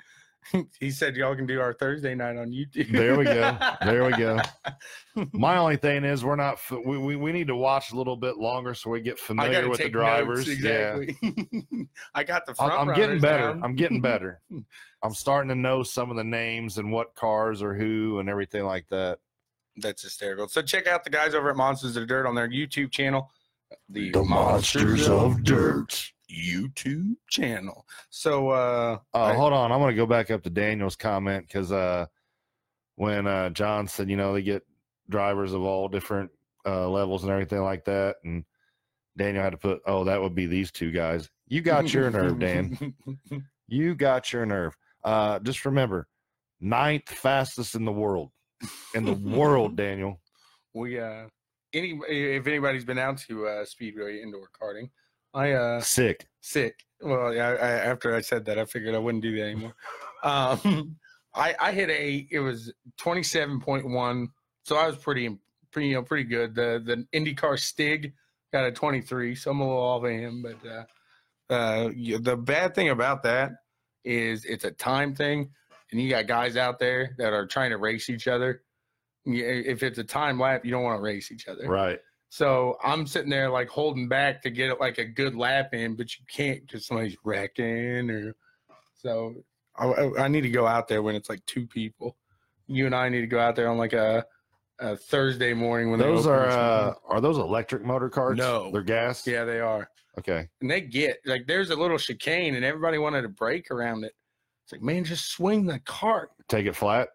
he 0.79 0.91
said 0.91 1.15
y'all 1.15 1.35
can 1.35 1.45
do 1.45 1.59
our 1.59 1.73
Thursday 1.73 2.15
night 2.15 2.37
on 2.37 2.51
YouTube. 2.51 2.91
There 2.91 3.17
we 3.17 3.25
go. 3.25 3.57
There 3.83 4.05
we 4.05 4.11
go. 4.11 4.39
My 5.33 5.57
only 5.57 5.77
thing 5.77 6.03
is 6.03 6.23
we're 6.23 6.35
not 6.35 6.59
we, 6.71 6.97
we 6.97 7.15
we 7.15 7.31
need 7.31 7.47
to 7.47 7.55
watch 7.55 7.91
a 7.91 7.95
little 7.95 8.15
bit 8.15 8.37
longer 8.37 8.73
so 8.73 8.89
we 8.89 9.01
get 9.01 9.17
familiar 9.19 9.67
with 9.67 9.79
the 9.79 9.89
drivers. 9.89 10.47
notes, 10.47 10.59
Yeah. 10.61 10.99
I 12.15 12.23
got 12.23 12.45
the 12.45 12.51
I'm, 12.59 12.69
front. 12.69 12.89
I'm 12.89 12.95
getting 12.95 13.19
better. 13.19 13.53
down. 13.53 13.63
I'm 13.63 13.75
getting 13.75 14.01
better. 14.01 14.41
I'm 15.03 15.13
starting 15.13 15.49
to 15.49 15.55
know 15.55 15.83
some 15.83 16.09
of 16.11 16.17
the 16.17 16.23
names 16.23 16.77
and 16.77 16.91
what 16.91 17.15
cars 17.15 17.61
are 17.61 17.73
who 17.73 18.19
and 18.19 18.29
everything 18.29 18.63
like 18.63 18.87
that. 18.89 19.19
That's 19.77 20.01
hysterical. 20.01 20.47
So 20.47 20.61
check 20.61 20.87
out 20.87 21.03
the 21.03 21.09
guys 21.09 21.35
over 21.35 21.49
at 21.49 21.55
Monsters 21.55 21.95
of 21.97 22.07
Dirt 22.07 22.25
on 22.25 22.35
their 22.35 22.49
YouTube 22.49 22.91
channel. 22.91 23.31
The, 23.89 24.11
The 24.11 24.23
Monsters 24.23 25.07
of 25.07 25.43
Dirt. 25.43 26.11
YouTube 26.31 27.15
channel. 27.29 27.85
So 28.09 28.49
uh 28.49 28.99
Oh, 29.13 29.21
I- 29.21 29.33
hold 29.35 29.53
on. 29.53 29.71
I'm 29.71 29.79
going 29.79 29.91
to 29.91 29.97
go 29.97 30.05
back 30.05 30.29
up 30.31 30.43
to 30.43 30.49
Daniel's 30.49 30.95
comment 30.95 31.47
because 31.47 31.71
uh, 31.71 32.05
when 32.95 33.27
uh, 33.27 33.49
John 33.51 33.87
said, 33.87 34.09
you 34.09 34.17
know, 34.17 34.33
they 34.33 34.41
get 34.41 34.63
drivers 35.09 35.53
of 35.53 35.61
all 35.63 35.87
different 35.87 36.31
uh, 36.65 36.87
levels 36.89 37.23
and 37.23 37.31
everything 37.31 37.61
like 37.61 37.85
that, 37.85 38.17
and 38.23 38.43
Daniel 39.17 39.43
had 39.43 39.51
to 39.51 39.57
put, 39.57 39.81
oh, 39.85 40.03
that 40.03 40.21
would 40.21 40.35
be 40.35 40.45
these 40.47 40.71
two 40.71 40.91
guys. 40.91 41.29
You 41.47 41.61
got 41.61 41.93
your 41.93 42.09
nerve, 42.11 42.39
Dan. 42.39 42.93
You 43.69 43.95
got 43.95 44.31
your 44.31 44.45
nerve. 44.45 44.75
Uh, 45.03 45.39
just 45.39 45.65
remember, 45.65 46.07
ninth 46.61 47.09
fastest 47.09 47.75
in 47.75 47.83
the 47.85 47.91
world. 47.91 48.31
In 48.93 49.03
the 49.03 49.13
world, 49.13 49.75
Daniel. 49.77 50.21
we 50.73 50.99
uh 50.99 51.25
any 51.73 51.99
if 52.07 52.47
anybody's 52.47 52.85
been 52.85 52.97
out 52.97 53.17
to 53.27 53.45
uh 53.47 53.65
speedway 53.65 54.21
indoor 54.21 54.49
karting 54.59 54.89
i 55.33 55.51
uh 55.51 55.79
SIK. 55.79 56.27
SIK 56.41 56.75
well 57.01 57.33
yeah 57.33 57.49
I, 57.49 57.53
I, 57.53 57.69
after 57.69 58.15
i 58.15 58.21
said 58.21 58.45
that 58.45 58.57
i 58.57 58.65
figured 58.65 58.95
i 58.95 58.99
wouldn't 58.99 59.23
do 59.23 59.35
that 59.35 59.43
anymore 59.43 59.75
um 60.23 60.95
i 61.35 61.55
i 61.59 61.71
hit 61.71 61.89
a 61.89 62.27
it 62.31 62.39
was 62.39 62.73
27.1 62.99 64.27
so 64.63 64.77
i 64.77 64.87
was 64.87 64.97
pretty 64.97 65.37
pretty 65.71 65.89
you 65.89 65.95
know 65.95 66.03
pretty 66.03 66.23
good 66.23 66.55
the 66.55 66.81
the 66.83 67.05
indycar 67.17 67.59
stig 67.59 68.13
got 68.51 68.65
a 68.65 68.71
23 68.71 69.35
so 69.35 69.51
i'm 69.51 69.59
a 69.59 69.63
little 69.63 69.81
off 69.81 70.03
of 70.03 70.11
him 70.11 70.41
but 70.41 70.69
uh 70.69 71.53
uh 71.53 71.89
the 72.19 72.35
bad 72.35 72.73
thing 72.73 72.89
about 72.89 73.23
that 73.23 73.51
is 74.03 74.45
it's 74.45 74.63
a 74.63 74.71
time 74.71 75.13
thing 75.13 75.49
and 75.91 76.01
you 76.01 76.09
got 76.09 76.27
guys 76.27 76.57
out 76.57 76.79
there 76.79 77.15
that 77.17 77.33
are 77.33 77.45
trying 77.45 77.69
to 77.69 77.77
race 77.77 78.09
each 78.09 78.27
other 78.27 78.61
yeah, 79.27 79.45
if 79.45 79.83
it's 79.83 79.97
a 79.97 80.03
time 80.03 80.39
lap, 80.39 80.63
you 80.63 80.71
don't 80.71 80.83
want 80.83 80.97
to 80.97 81.01
race 81.01 81.31
each 81.31 81.47
other. 81.47 81.67
Right. 81.67 81.99
So 82.29 82.77
I'm 82.83 83.07
sitting 83.07 83.29
there 83.29 83.49
like 83.49 83.69
holding 83.69 84.07
back 84.07 84.41
to 84.43 84.49
get 84.49 84.79
like 84.79 84.97
a 84.97 85.05
good 85.05 85.35
lap 85.35 85.73
in, 85.73 85.95
but 85.95 86.11
you 86.17 86.25
can't 86.29 86.61
because 86.65 86.85
somebody's 86.85 87.17
wrecking 87.23 88.09
or 88.09 88.35
so. 88.95 89.35
I, 89.77 90.09
I- 90.19 90.27
need 90.27 90.41
to 90.41 90.49
go 90.49 90.65
out 90.67 90.87
there 90.87 91.01
when 91.03 91.15
it's 91.15 91.29
like 91.29 91.45
two 91.45 91.67
people. 91.67 92.17
You 92.67 92.85
and 92.85 92.95
I 92.95 93.09
need 93.09 93.21
to 93.21 93.27
go 93.27 93.39
out 93.39 93.55
there 93.55 93.69
on 93.69 93.77
like 93.77 93.93
a, 93.93 94.25
a 94.79 94.97
Thursday 94.97 95.53
morning 95.53 95.89
when 95.89 95.99
Those 95.99 96.27
are 96.27 96.47
uh, 96.47 96.93
are 97.07 97.21
those 97.21 97.37
electric 97.37 97.85
motor 97.85 98.09
carts? 98.09 98.37
No. 98.37 98.71
they're 98.71 98.81
gas. 98.83 99.25
yeah 99.25 99.45
they 99.45 99.59
are, 99.59 99.89
Okay. 100.17 100.47
and 100.61 100.69
they 100.69 100.81
get 100.81 101.19
like 101.25 101.47
there's 101.47 101.69
a 101.69 101.75
little 101.75 101.97
chicane 101.97 102.55
and 102.55 102.65
everybody 102.65 102.97
wanted 102.97 103.21
to 103.21 103.29
break 103.29 103.71
around 103.71 104.03
it. 104.03 104.13
It's 104.65 104.73
like 104.73 104.81
man, 104.81 105.05
just 105.05 105.31
swing 105.31 105.65
the 105.65 105.79
cart. 105.79 106.31
Take 106.49 106.65
it 106.65 106.75
flat. 106.75 107.09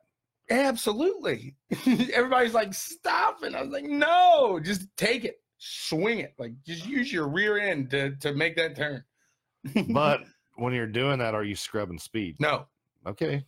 Absolutely. 0.52 1.56
Everybody's 2.12 2.54
like, 2.54 2.74
stop. 2.74 3.42
And 3.42 3.56
I 3.56 3.62
was 3.62 3.70
like, 3.70 3.84
no, 3.84 4.60
just 4.62 4.86
take 4.96 5.24
it. 5.24 5.36
swing 5.58 6.18
it. 6.20 6.34
Like 6.38 6.52
just 6.66 6.86
use 6.86 7.12
your 7.12 7.28
rear 7.28 7.58
end 7.58 7.90
to 7.90 8.14
to 8.16 8.34
make 8.34 8.56
that 8.56 8.76
turn. 8.76 9.02
But 9.90 10.22
when 10.56 10.74
you're 10.74 10.86
doing 10.86 11.18
that, 11.20 11.34
are 11.34 11.44
you 11.44 11.56
scrubbing 11.56 11.98
speed? 11.98 12.36
no, 12.38 12.66
Okay. 13.06 13.44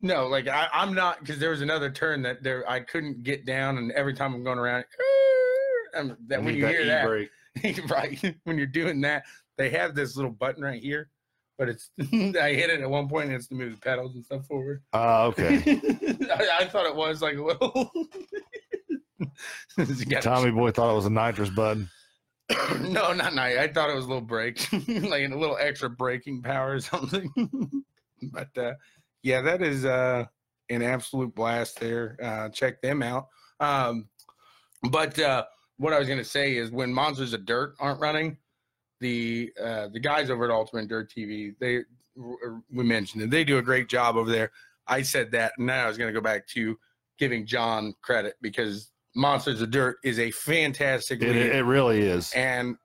no, 0.00 0.26
like 0.26 0.48
I, 0.48 0.68
I'm 0.72 0.94
not 0.94 1.20
because 1.20 1.38
there 1.38 1.50
was 1.50 1.60
another 1.62 1.90
turn 1.90 2.22
that 2.22 2.42
there 2.42 2.68
I 2.68 2.80
couldn't 2.80 3.22
get 3.24 3.44
down, 3.44 3.78
and 3.78 3.92
every 3.92 4.14
time 4.14 4.34
I'm 4.34 4.42
going 4.44 4.58
around, 4.58 4.84
and 5.94 6.16
that 6.28 6.42
when 6.42 6.54
you 6.54 6.66
hear 6.66 6.84
that, 6.86 7.04
e-brake. 7.04 7.30
right 7.90 8.34
when 8.44 8.56
you're 8.56 8.66
doing 8.66 9.00
that, 9.02 9.24
they 9.56 9.68
have 9.70 9.94
this 9.94 10.16
little 10.16 10.30
button 10.32 10.62
right 10.62 10.80
here, 10.82 11.10
but 11.58 11.68
it's 11.68 11.90
I 12.00 12.52
hit 12.54 12.70
it 12.70 12.80
at 12.80 12.88
one 12.88 13.08
point 13.08 13.26
and 13.26 13.34
it's 13.34 13.48
to 13.48 13.54
move 13.54 13.72
the 13.72 13.80
pedals 13.80 14.14
and 14.14 14.24
stuff 14.24 14.46
forward. 14.46 14.82
Oh, 14.92 15.26
okay. 15.26 15.56
I, 16.32 16.60
I 16.60 16.64
thought 16.66 16.86
it 16.86 16.94
was 16.94 17.20
like 17.20 17.36
a 17.36 17.42
little. 17.42 17.90
Tommy 20.20 20.52
boy 20.52 20.70
thought 20.70 20.90
it 20.90 20.96
was 20.96 21.06
a 21.06 21.10
nitrous 21.10 21.50
button. 21.50 21.90
no, 22.80 23.12
not 23.12 23.34
night. 23.34 23.58
I 23.58 23.68
thought 23.68 23.90
it 23.90 23.96
was 23.96 24.06
a 24.06 24.08
little 24.08 24.22
brake, 24.22 24.66
like 24.72 25.24
a 25.24 25.34
little 25.34 25.58
extra 25.60 25.90
braking 25.90 26.40
power 26.42 26.74
or 26.74 26.80
something. 26.80 27.30
but 28.32 28.56
uh, 28.56 28.74
yeah, 29.22 29.42
that 29.42 29.60
is 29.60 29.84
uh, 29.84 30.24
an 30.70 30.82
absolute 30.82 31.34
blast 31.34 31.78
there. 31.80 32.16
Uh, 32.22 32.48
check 32.48 32.80
them 32.80 33.02
out. 33.02 33.26
Um, 33.60 34.08
but 34.90 35.18
uh, 35.18 35.44
what 35.76 35.92
I 35.92 35.98
was 35.98 36.08
going 36.08 36.20
to 36.20 36.24
say 36.24 36.56
is 36.56 36.70
when 36.70 36.92
Monsters 36.92 37.34
of 37.34 37.44
Dirt 37.44 37.74
aren't 37.80 38.00
running, 38.00 38.38
the 39.00 39.52
uh, 39.62 39.88
the 39.88 40.00
guys 40.00 40.30
over 40.30 40.44
at 40.44 40.50
Ultimate 40.50 40.88
Dirt 40.88 41.10
TV, 41.16 41.54
they 41.60 41.80
we 42.72 42.84
mentioned 42.84 43.22
it. 43.22 43.30
They 43.30 43.44
do 43.44 43.58
a 43.58 43.62
great 43.62 43.88
job 43.88 44.16
over 44.16 44.30
there. 44.30 44.50
I 44.86 45.02
said 45.02 45.30
that, 45.32 45.52
and 45.58 45.66
now 45.66 45.84
I 45.84 45.88
was 45.88 45.98
going 45.98 46.12
to 46.12 46.18
go 46.18 46.22
back 46.22 46.46
to 46.48 46.76
giving 47.18 47.46
John 47.46 47.94
credit 48.02 48.34
because 48.40 48.90
Monsters 49.14 49.60
of 49.62 49.70
Dirt 49.70 49.96
is 50.04 50.18
a 50.18 50.30
fantastic 50.30 51.22
It, 51.22 51.28
league 51.34 51.52
it 51.54 51.64
really 51.64 52.00
is. 52.02 52.32
and 52.34 52.76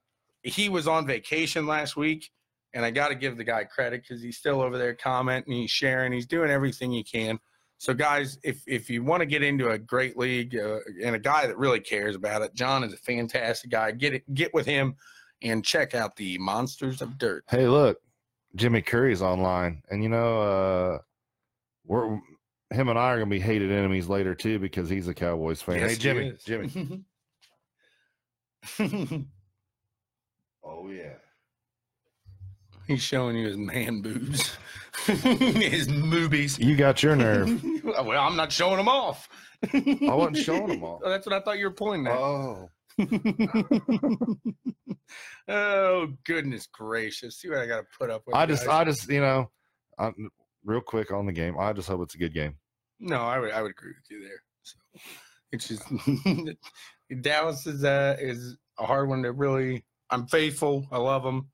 he 0.43 0.69
was 0.69 0.87
on 0.87 1.05
vacation 1.07 1.65
last 1.65 1.95
week 1.95 2.29
and 2.73 2.83
i 2.83 2.91
got 2.91 3.07
to 3.09 3.15
give 3.15 3.37
the 3.37 3.43
guy 3.45 3.63
credit 3.63 4.01
because 4.01 4.21
he's 4.21 4.35
still 4.37 4.61
over 4.61 4.77
there 4.77 4.93
commenting 4.93 5.53
he's 5.53 5.71
sharing 5.71 6.11
he's 6.11 6.25
doing 6.25 6.49
everything 6.49 6.91
he 6.91 7.01
can 7.03 7.39
so 7.77 7.93
guys 7.93 8.37
if 8.43 8.61
if 8.67 8.89
you 8.89 9.03
want 9.03 9.21
to 9.21 9.25
get 9.25 9.41
into 9.41 9.69
a 9.69 9.77
great 9.77 10.17
league 10.17 10.53
uh, 10.57 10.79
and 11.01 11.15
a 11.15 11.19
guy 11.19 11.47
that 11.47 11.57
really 11.57 11.79
cares 11.79 12.15
about 12.15 12.41
it 12.41 12.53
john 12.55 12.83
is 12.83 12.91
a 12.93 12.97
fantastic 12.97 13.69
guy 13.71 13.89
get 13.91 14.13
it 14.15 14.33
get 14.33 14.53
with 14.53 14.65
him 14.65 14.95
and 15.43 15.63
check 15.63 15.93
out 15.93 16.15
the 16.15 16.37
monsters 16.39 17.01
of 17.01 17.17
dirt 17.17 17.43
Hey, 17.49 17.67
look, 17.67 17.99
Jimmy 18.55 18.81
Curry's 18.81 19.21
online, 19.21 19.81
and 19.89 20.01
you 20.03 20.09
know, 20.09 20.41
uh, 20.41 20.97
we're 21.85 22.19
him 22.71 22.89
and 22.89 22.97
I 22.97 23.11
are 23.11 23.17
gonna 23.19 23.29
be 23.29 23.39
hated 23.39 23.71
enemies 23.71 24.07
later 24.07 24.33
too 24.33 24.57
because 24.59 24.89
he's 24.89 25.07
a 25.07 25.13
Cowboys 25.13 25.61
fan. 25.61 25.75
Yes, 25.79 25.89
hey, 25.89 25.95
he 25.95 25.99
Jimmy, 25.99 26.27
is. 26.29 26.43
Jimmy. 26.43 27.03
Oh 30.65 30.89
yeah. 30.89 31.15
he's 32.87 33.01
showing 33.01 33.35
you 33.35 33.47
his 33.47 33.57
man 33.57 34.01
boobs 34.01 34.55
his 35.05 35.89
movies 35.89 36.57
You 36.57 36.77
got 36.77 37.03
your 37.03 37.15
nerve. 37.17 37.61
well 37.83 38.11
i'm 38.11 38.37
not 38.37 38.49
showing 38.51 38.77
them 38.77 38.87
off 38.87 39.27
I 39.73 40.13
wasn't 40.13 40.37
showing 40.37 40.67
them 40.67 40.83
off. 40.83 41.01
Oh, 41.03 41.09
that's 41.09 41.25
what 41.25 41.33
i 41.35 41.41
thought 41.41 41.57
you 41.59 41.65
were 41.65 41.71
pointing 41.73 42.07
at 42.07 42.13
Oh, 42.17 42.69
oh 45.47 46.07
goodness 46.25 46.67
gracious! 46.67 47.37
See 47.37 47.49
what 47.49 47.59
I 47.59 47.65
got 47.65 47.79
to 47.81 47.85
put 47.97 48.09
up 48.09 48.23
with. 48.25 48.35
I 48.35 48.45
just, 48.45 48.65
guys. 48.65 48.81
I 48.81 48.83
just, 48.85 49.09
you 49.09 49.21
know, 49.21 49.49
I'm, 49.97 50.29
real 50.63 50.81
quick 50.81 51.11
on 51.11 51.25
the 51.25 51.31
game. 51.31 51.55
I 51.59 51.73
just 51.73 51.87
hope 51.87 52.01
it's 52.03 52.15
a 52.15 52.17
good 52.19 52.33
game. 52.33 52.55
no, 52.99 53.17
I 53.17 53.39
would, 53.39 53.51
I 53.51 53.61
would 53.61 53.71
agree 53.71 53.91
with 53.91 54.09
you 54.09 54.23
there. 54.23 54.43
So 54.63 54.77
it's 55.51 55.67
just 55.67 55.83
Dallas 57.21 57.67
is 57.67 57.83
uh 57.83 58.15
is 58.19 58.57
a 58.79 58.85
hard 58.85 59.09
one 59.09 59.23
to 59.23 59.31
really. 59.31 59.83
I'm 60.09 60.27
faithful. 60.27 60.87
I 60.91 60.97
love 60.97 61.23
them. 61.23 61.49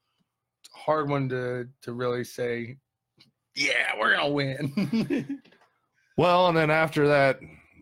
It's 0.64 0.76
a 0.76 0.80
hard 0.80 1.10
one 1.10 1.30
to 1.30 1.68
to 1.84 1.94
really 1.94 2.24
say. 2.24 2.78
Yeah, 3.56 3.94
we're 4.00 4.16
gonna 4.16 4.30
win. 4.30 5.42
Well, 6.20 6.50
and 6.50 6.58
then 6.58 6.70
after 6.70 7.08
that 7.08 7.40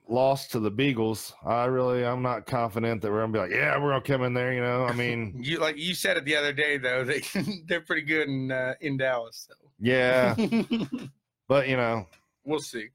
loss 0.09 0.47
to 0.49 0.59
the 0.59 0.71
Beagles, 0.71 1.33
I 1.45 1.65
really, 1.65 2.05
I'm 2.05 2.21
not 2.21 2.45
confident 2.45 3.01
that 3.01 3.11
we're 3.11 3.21
gonna 3.21 3.33
be 3.33 3.39
like, 3.39 3.51
yeah, 3.51 3.77
we're 3.77 3.91
gonna 3.91 4.01
come 4.01 4.23
in 4.23 4.33
there. 4.33 4.53
You 4.53 4.61
know, 4.61 4.85
I 4.85 4.93
mean, 4.93 5.35
you 5.41 5.59
like 5.59 5.77
you 5.77 5.93
said 5.93 6.17
it 6.17 6.25
the 6.25 6.35
other 6.35 6.53
day 6.53 6.77
though. 6.77 7.03
They 7.03 7.23
they're 7.67 7.81
pretty 7.81 8.03
good 8.03 8.27
in 8.27 8.51
uh, 8.51 8.75
in 8.81 8.97
Dallas. 8.97 9.47
So. 9.49 9.55
yeah, 9.79 10.35
but 11.47 11.67
you 11.67 11.77
know, 11.77 12.07
we'll 12.43 12.59
see. 12.59 12.87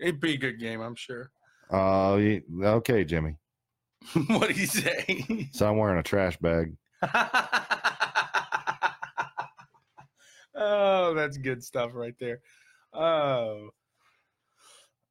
It'd 0.00 0.20
be 0.20 0.34
a 0.34 0.38
good 0.38 0.58
game, 0.58 0.80
I'm 0.80 0.96
sure. 0.96 1.30
uh, 1.72 2.18
okay, 2.62 3.04
Jimmy. 3.04 3.36
what 4.26 4.48
did 4.48 4.58
you 4.58 4.66
say? 4.66 5.48
So 5.52 5.68
I'm 5.68 5.78
wearing 5.78 5.98
a 5.98 6.02
trash 6.02 6.36
bag. 6.36 6.76
oh, 10.54 11.14
that's 11.14 11.38
good 11.38 11.64
stuff 11.64 11.92
right 11.94 12.14
there. 12.18 12.40
Oh. 12.92 13.70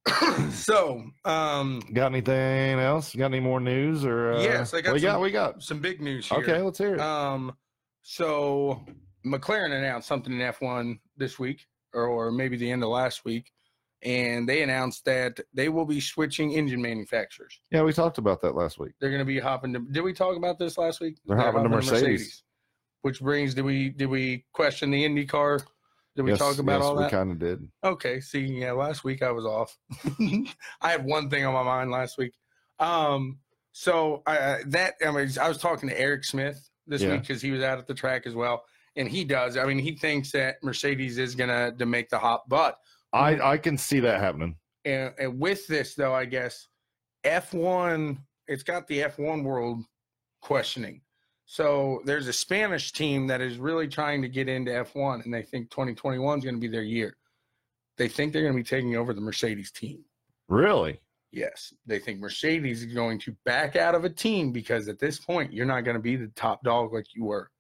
so, 0.52 1.04
um, 1.26 1.80
Got 1.94 2.08
anything 2.12 2.80
else? 2.80 3.16
Got 3.16 3.28
any 3.28 3.40
more 3.40 3.60
news 3.60 4.06
or? 4.06 4.34
Uh, 4.34 4.42
Yes, 4.42 4.74
I 4.74 4.82
got 4.82 4.94
We 4.94 5.00
got. 5.00 5.14
some- 5.14 5.22
We 5.22 5.32
got. 5.32 5.64
some 5.64 5.80
big 5.80 6.02
news 6.02 6.28
here. 6.28 6.40
Okay, 6.40 6.60
let's 6.62 6.78
hear 6.78 6.96
it. 6.96 7.00
Um, 7.00 7.54
so 8.02 8.84
McLaren 9.26 9.72
announced 9.72 10.08
something 10.08 10.34
in 10.34 10.40
F1 10.40 11.00
this 11.18 11.40
week, 11.40 11.66
or, 11.94 12.08
or 12.08 12.32
maybe 12.32 12.58
the 12.58 12.70
end 12.70 12.84
of 12.84 12.90
last 12.90 13.24
week, 13.24 13.52
and 14.02 14.48
they 14.48 14.62
announced 14.64 15.06
that 15.06 15.40
they 15.54 15.70
will 15.70 15.86
be 15.86 16.02
switching 16.02 16.52
engine 16.52 16.82
manufacturers. 16.82 17.58
yeah, 17.72 17.82
we 17.84 17.94
talked 17.94 18.18
about 18.18 18.42
that 18.42 18.56
last 18.56 18.78
week. 18.80 18.92
They're 19.00 19.10
going 19.10 19.20
to 19.22 19.26
be 19.26 19.40
hopping 19.40 19.72
to. 19.74 19.80
Did 19.80 20.02
we 20.02 20.12
talk 20.14 20.36
about 20.36 20.60
this 20.60 20.78
last 20.78 21.00
week? 21.00 21.18
They're 21.26 21.38
hopping 21.38 21.64
to 21.64 21.70
Mercedes. 21.70 22.44
Which 23.04 23.20
brings, 23.22 23.54
did 23.54 23.66
we 23.66 23.90
did 23.90 24.08
we 24.08 24.46
question 24.54 24.90
the 24.92 25.04
IndyCar? 25.04 25.62
Did 26.16 26.24
we 26.24 26.32
yes, 26.32 26.40
talk 26.40 26.60
about 26.60 26.80
yes, 26.80 26.84
all 26.84 26.96
we 26.98 27.10
kind 27.10 27.32
of 27.32 27.40
did. 27.40 27.68
Okay. 27.84 28.20
See, 28.22 28.42
yeah, 28.42 28.72
last 28.72 29.04
week 29.04 29.24
I 29.24 29.32
was 29.32 29.46
off. 29.46 29.76
I 30.82 30.92
had 30.92 31.06
one 31.06 31.30
thing 31.30 31.44
on 31.46 31.54
my 31.54 31.64
mind 31.64 31.90
last 31.92 32.18
week. 32.18 32.34
Um, 32.80 33.40
so 33.72 34.22
I, 34.28 34.60
that 34.68 34.94
I 35.06 35.12
mean, 35.12 35.30
I 35.42 35.48
was 35.50 35.58
talking 35.58 35.90
to 35.90 36.00
Eric 36.00 36.24
Smith 36.24 36.70
this 36.86 37.02
Yeah. 37.02 37.14
week 37.14 37.22
because 37.22 37.42
he 37.42 37.50
was 37.52 37.64
out 37.64 37.80
at 37.80 37.88
the 37.88 37.94
track 37.96 38.28
as 38.28 38.36
well, 38.36 38.64
and 38.96 39.08
he 39.10 39.24
does. 39.24 39.58
I 39.58 39.66
mean, 39.66 39.80
he 39.80 39.96
thinks 39.96 40.32
that 40.34 40.58
Mercedes 40.62 41.18
is 41.18 41.34
gonna 41.34 41.72
to 41.78 41.86
make 41.88 42.10
the 42.10 42.20
hop, 42.20 42.44
but 42.48 42.78
I 43.12 43.40
I 43.40 43.58
can 43.58 43.78
see 43.78 44.00
that 44.02 44.20
happening. 44.20 44.56
and, 44.86 45.14
and 45.18 45.40
with 45.40 45.66
this 45.68 45.96
though, 45.96 46.14
I 46.14 46.26
guess 46.26 46.68
F1, 47.26 48.18
it's 48.48 48.64
got 48.64 48.88
the 48.88 49.00
F1 49.00 49.44
world 49.44 49.84
questioning. 50.42 51.02
So 51.54 52.02
there's 52.04 52.28
a 52.28 52.34
Spanish 52.34 52.94
team 52.94 53.28
that 53.28 53.40
is 53.40 53.60
really 53.60 53.88
trying 53.88 54.24
to 54.24 54.28
get 54.28 54.50
into 54.50 54.72
F1, 54.72 55.24
and 55.24 55.32
they 55.32 55.44
think 55.44 55.70
2021 55.70 56.40
is 56.40 56.44
going 56.44 56.56
to 56.56 56.60
be 56.60 56.68
their 56.68 56.82
year. 56.82 57.16
They 57.96 58.08
think 58.08 58.34
they're 58.34 58.42
going 58.42 58.56
to 58.56 58.58
be 58.58 58.64
taking 58.64 58.96
over 58.96 59.14
the 59.14 59.22
Mercedes 59.22 59.70
team. 59.70 60.04
Really? 60.48 61.00
Yes, 61.32 61.72
they 61.86 62.00
think 62.00 62.20
Mercedes 62.20 62.82
is 62.82 62.92
going 62.92 63.20
to 63.20 63.36
back 63.46 63.76
out 63.76 63.94
of 63.94 64.04
a 64.04 64.10
team 64.10 64.52
because 64.52 64.88
at 64.88 64.98
this 64.98 65.20
point 65.20 65.54
you're 65.54 65.68
not 65.68 65.82
going 65.82 65.94
to 65.96 66.02
be 66.02 66.16
the 66.16 66.32
top 66.36 66.64
dog 66.64 66.92
like 66.92 67.14
you 67.14 67.26
were. 67.26 67.52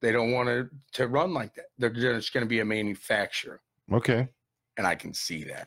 They 0.00 0.12
don't 0.12 0.30
want 0.30 0.48
to 0.48 0.70
to 0.92 1.08
run 1.08 1.34
like 1.34 1.52
that. 1.56 1.64
They're 1.78 1.90
just 1.90 2.32
going 2.32 2.44
to 2.44 2.48
be 2.48 2.60
a 2.60 2.64
manufacturer 2.64 3.60
Okay. 3.92 4.28
and 4.76 4.86
I 4.86 4.94
can 4.94 5.12
see 5.12 5.42
that. 5.44 5.66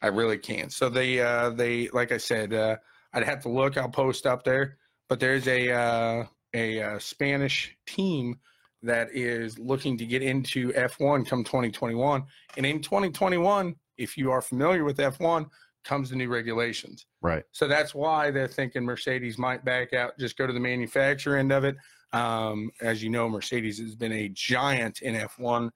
I 0.00 0.06
really 0.06 0.38
can. 0.38 0.70
So 0.70 0.88
they, 0.90 1.18
uh, 1.20 1.50
they, 1.50 1.88
like 1.88 2.12
I 2.12 2.18
said, 2.18 2.54
uh, 2.54 2.76
I'd 3.12 3.24
have 3.24 3.42
to 3.42 3.48
look. 3.48 3.76
I'll 3.76 3.88
post 3.88 4.26
up 4.26 4.44
there, 4.44 4.76
but 5.08 5.18
there's 5.18 5.48
a 5.48 5.72
uh, 5.72 6.26
a 6.56 6.82
uh, 6.82 6.98
Spanish 6.98 7.76
team 7.86 8.38
that 8.82 9.08
is 9.12 9.58
looking 9.58 9.96
to 9.98 10.06
get 10.06 10.22
into 10.22 10.72
F1 10.72 11.26
come 11.26 11.44
2021, 11.44 12.24
and 12.56 12.66
in 12.66 12.80
2021, 12.80 13.74
if 13.98 14.16
you 14.16 14.30
are 14.30 14.42
familiar 14.42 14.84
with 14.84 14.98
F1, 14.98 15.48
comes 15.84 16.10
the 16.10 16.16
new 16.16 16.28
regulations. 16.28 17.06
Right. 17.22 17.44
So 17.52 17.68
that's 17.68 17.94
why 17.94 18.30
they're 18.30 18.48
thinking 18.48 18.84
Mercedes 18.84 19.38
might 19.38 19.64
back 19.64 19.92
out, 19.92 20.18
just 20.18 20.36
go 20.36 20.46
to 20.46 20.52
the 20.52 20.60
manufacturer 20.60 21.36
end 21.36 21.52
of 21.52 21.64
it. 21.64 21.76
Um, 22.12 22.70
as 22.80 23.02
you 23.02 23.10
know, 23.10 23.28
Mercedes 23.28 23.78
has 23.78 23.94
been 23.94 24.12
a 24.12 24.28
giant 24.30 25.02
in 25.02 25.14
F1, 25.14 25.70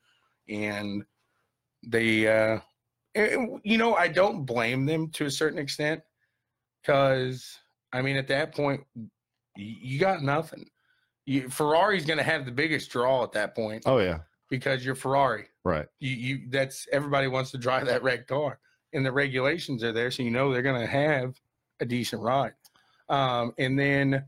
and 0.48 1.04
they, 1.86 2.26
uh, 2.26 2.60
you 3.14 3.78
know, 3.78 3.94
I 3.94 4.08
don't 4.08 4.44
blame 4.44 4.86
them 4.86 5.10
to 5.10 5.26
a 5.26 5.30
certain 5.30 5.58
extent 5.58 6.02
because, 6.82 7.58
I 7.92 8.02
mean, 8.02 8.16
at 8.16 8.28
that 8.28 8.54
point, 8.54 8.82
you 9.56 9.98
got 9.98 10.22
nothing. 10.22 10.68
You, 11.26 11.48
Ferrari's 11.48 12.04
going 12.06 12.18
to 12.18 12.24
have 12.24 12.44
the 12.44 12.50
biggest 12.52 12.90
draw 12.90 13.22
at 13.22 13.32
that 13.32 13.54
point 13.54 13.82
Oh 13.86 13.98
yeah. 13.98 14.20
because 14.48 14.84
you're 14.84 14.94
Ferrari 14.94 15.46
Right. 15.64 15.86
you, 15.98 16.10
you 16.16 16.40
that's 16.48 16.88
everybody 16.92 17.28
wants 17.28 17.50
to 17.52 17.58
drive 17.58 17.86
that 17.86 18.02
red 18.02 18.26
car 18.26 18.58
and 18.92 19.04
the 19.04 19.12
regulations 19.12 19.84
are 19.84 19.92
there 19.92 20.10
so 20.10 20.22
you 20.22 20.30
know 20.30 20.50
they're 20.52 20.62
going 20.62 20.80
to 20.80 20.86
have 20.86 21.38
a 21.80 21.84
decent 21.84 22.22
ride 22.22 22.54
um, 23.10 23.52
and 23.58 23.78
then 23.78 24.24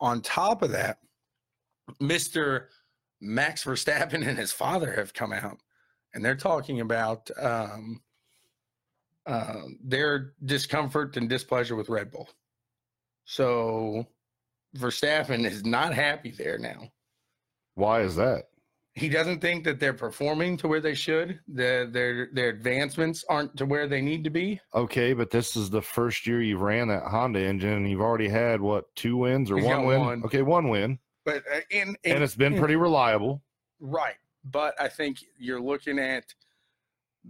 on 0.00 0.20
top 0.22 0.62
of 0.62 0.70
that 0.70 0.98
mr 2.00 2.66
max 3.20 3.64
verstappen 3.64 4.26
and 4.26 4.38
his 4.38 4.52
father 4.52 4.92
have 4.92 5.12
come 5.12 5.32
out 5.32 5.58
and 6.14 6.24
they're 6.24 6.36
talking 6.36 6.80
about 6.80 7.28
um, 7.40 8.00
uh, 9.26 9.62
their 9.82 10.32
discomfort 10.44 11.16
and 11.16 11.28
displeasure 11.28 11.74
with 11.74 11.88
red 11.88 12.10
bull 12.12 12.30
so 13.24 14.06
Verstappen 14.76 15.44
is 15.44 15.64
not 15.64 15.94
happy 15.94 16.30
there 16.30 16.58
now. 16.58 16.90
Why 17.74 18.00
is 18.02 18.16
that? 18.16 18.44
He 18.94 19.10
doesn't 19.10 19.40
think 19.40 19.64
that 19.64 19.78
they're 19.78 19.92
performing 19.92 20.56
to 20.58 20.68
where 20.68 20.80
they 20.80 20.94
should. 20.94 21.38
The, 21.48 21.86
their 21.92 22.28
their 22.32 22.48
advancements 22.48 23.24
aren't 23.28 23.54
to 23.58 23.66
where 23.66 23.86
they 23.86 24.00
need 24.00 24.24
to 24.24 24.30
be. 24.30 24.58
Okay, 24.74 25.12
but 25.12 25.30
this 25.30 25.54
is 25.54 25.68
the 25.68 25.82
first 25.82 26.26
year 26.26 26.40
you've 26.40 26.62
ran 26.62 26.88
that 26.88 27.02
Honda 27.02 27.40
engine, 27.44 27.74
and 27.74 27.90
you've 27.90 28.00
already 28.00 28.28
had 28.28 28.58
what 28.60 28.86
two 28.96 29.18
wins 29.18 29.50
or 29.50 29.56
He's 29.58 29.66
one 29.66 29.84
win? 29.84 30.00
one. 30.00 30.22
Okay, 30.24 30.40
one 30.40 30.68
win, 30.70 30.98
But 31.26 31.42
uh, 31.54 31.60
in, 31.70 31.94
and 32.06 32.22
it's 32.24 32.34
been 32.36 32.58
pretty 32.58 32.76
reliable. 32.76 33.42
right. 33.80 34.14
But 34.48 34.80
I 34.80 34.88
think 34.88 35.18
you're 35.38 35.60
looking 35.60 35.98
at 35.98 36.24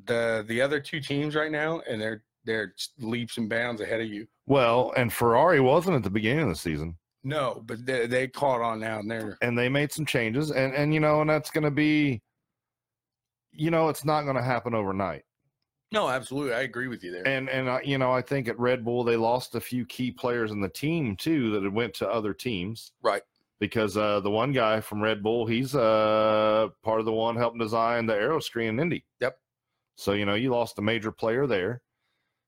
the 0.05 0.45
the 0.47 0.61
other 0.61 0.79
two 0.79 1.01
teams 1.01 1.35
right 1.35 1.51
now, 1.51 1.81
and 1.89 2.01
they're 2.01 2.23
they're 2.45 2.75
leaps 3.01 3.39
and 3.39 3.49
bounds 3.49 3.81
ahead 3.81 4.01
of 4.01 4.07
you. 4.07 4.29
Well, 4.47 4.93
and 4.97 5.13
Ferrari 5.13 5.59
wasn't 5.59 5.97
at 5.97 6.03
the 6.05 6.11
beginning 6.11 6.45
of 6.45 6.49
the 6.51 6.55
season, 6.55 6.97
No, 7.27 7.61
but 7.67 7.85
they, 7.85 8.07
they 8.07 8.29
caught 8.29 8.61
on 8.61 8.79
now, 8.79 9.01
and 9.01 9.11
they're 9.11 9.37
and 9.43 9.59
they 9.59 9.69
made 9.69 9.91
some 9.91 10.07
changes, 10.07 10.53
and 10.53 10.73
and 10.73 10.95
you 10.95 11.01
know, 11.01 11.23
and 11.23 11.29
that's 11.29 11.51
going 11.51 11.65
to 11.65 11.73
be, 11.73 12.23
you 13.51 13.73
know, 13.73 13.89
it's 13.89 14.05
not 14.05 14.23
going 14.23 14.37
to 14.37 14.43
happen 14.45 14.75
overnight. 14.75 15.25
no, 15.91 16.09
absolutely. 16.09 16.55
I 16.55 16.61
agree 16.61 16.87
with 16.87 17.03
you 17.03 17.11
there. 17.11 17.27
And 17.27 17.49
and 17.49 17.69
uh, 17.69 17.81
you 17.83 17.99
know, 17.99 18.13
I 18.13 18.23
think 18.23 18.47
at 18.47 18.57
Red 18.61 18.85
Bull 18.85 19.03
they 19.03 19.17
lost 19.17 19.57
a 19.57 19.61
few 19.61 19.85
key 19.87 20.13
players 20.13 20.53
in 20.53 20.61
the 20.61 20.69
team 20.69 21.17
too 21.17 21.51
that 21.51 21.65
had 21.65 21.73
went 21.75 21.95
to 21.95 22.09
other 22.09 22.33
teams. 22.33 22.93
Right. 23.03 23.23
Because 23.59 23.97
uh, 23.97 24.21
the 24.21 24.31
one 24.31 24.53
guy 24.53 24.81
from 24.81 25.03
Red 25.03 25.21
Bull, 25.21 25.47
he's 25.47 25.75
uh, 25.75 26.69
part 26.85 27.01
of 27.01 27.07
the 27.07 27.13
one 27.13 27.35
helping 27.35 27.59
design 27.59 28.07
the 28.07 28.15
aeroscreen 28.15 28.69
in 28.69 28.79
Indy. 28.79 29.05
Yep. 29.21 29.37
So 29.97 30.13
you 30.13 30.27
know, 30.27 30.35
you 30.35 30.51
lost 30.51 30.79
a 30.79 30.83
major 30.83 31.11
player 31.11 31.49
there. 31.49 31.83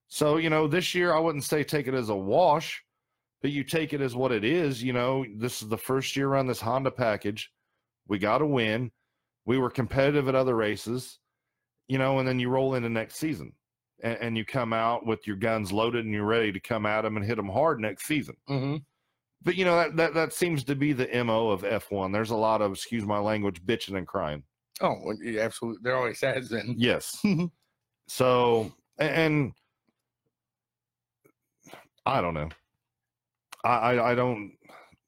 So 0.07 0.37
you 0.37 0.51
know, 0.51 0.69
this 0.69 0.95
year 0.95 1.15
I 1.15 1.19
wouldn't 1.19 1.43
say 1.43 1.65
take 1.65 1.89
it 1.89 1.95
as 1.95 2.11
a 2.11 2.15
wash, 2.15 2.85
but 3.43 3.51
you 3.51 3.65
take 3.65 3.93
it 3.93 4.01
as 4.01 4.15
what 4.17 4.33
it 4.33 4.45
is. 4.45 4.83
You 4.83 4.93
know, 4.93 5.25
this 5.37 5.63
is 5.63 5.69
the 5.69 5.79
first 5.79 6.17
year 6.17 6.35
on 6.35 6.47
this 6.47 6.61
Honda 6.61 6.91
package. 6.91 7.51
We 8.09 8.19
got 8.19 8.39
to 8.39 8.47
win. 8.47 8.91
We 9.47 9.59
were 9.59 9.71
competitive 9.71 10.29
at 10.29 10.35
other 10.35 10.55
races 10.57 11.19
you 11.91 11.97
know, 11.97 12.19
and 12.19 12.29
then 12.29 12.39
you 12.39 12.51
roll 12.51 12.75
into 12.75 12.89
next 12.91 13.17
season 13.17 13.51
and, 14.03 14.19
and 14.21 14.37
you 14.37 14.45
come 14.45 14.75
out 14.75 15.07
with 15.07 15.27
your 15.27 15.37
guns 15.37 15.73
loaded 15.73 16.05
and 16.05 16.13
you're 16.13 16.27
ready 16.27 16.53
to 16.53 16.61
come 16.61 16.85
at 16.85 17.01
them 17.01 17.17
and 17.17 17.25
hit 17.25 17.37
them 17.37 17.49
hard 17.49 17.81
next 17.81 18.05
season. 18.07 18.37
hmm 18.47 18.77
But 19.43 19.57
you 19.57 19.65
know 19.65 19.75
that 19.77 19.97
that 19.97 20.13
that 20.13 20.33
seems 20.35 20.65
to 20.65 20.75
be 20.75 20.93
the 20.93 21.09
mo 21.25 21.49
of 21.49 21.63
F1. 21.63 22.13
There's 22.13 22.29
a 22.29 22.37
lot 22.37 22.61
of 22.61 22.73
excuse 22.73 23.05
my 23.07 23.19
language, 23.19 23.65
bitching 23.65 23.97
and 23.97 24.07
crying. 24.07 24.43
Oh, 24.83 24.97
absolutely. 25.39 25.81
There 25.83 25.97
always 25.97 26.21
has 26.21 26.51
been. 26.51 26.75
Yes. 26.77 27.19
so 28.09 28.71
a- 29.01 29.03
and 29.05 29.53
I 32.05 32.21
don't 32.21 32.35
know. 32.35 32.51
I 33.65 33.69
I, 33.95 34.13
I 34.13 34.15
don't. 34.15 34.53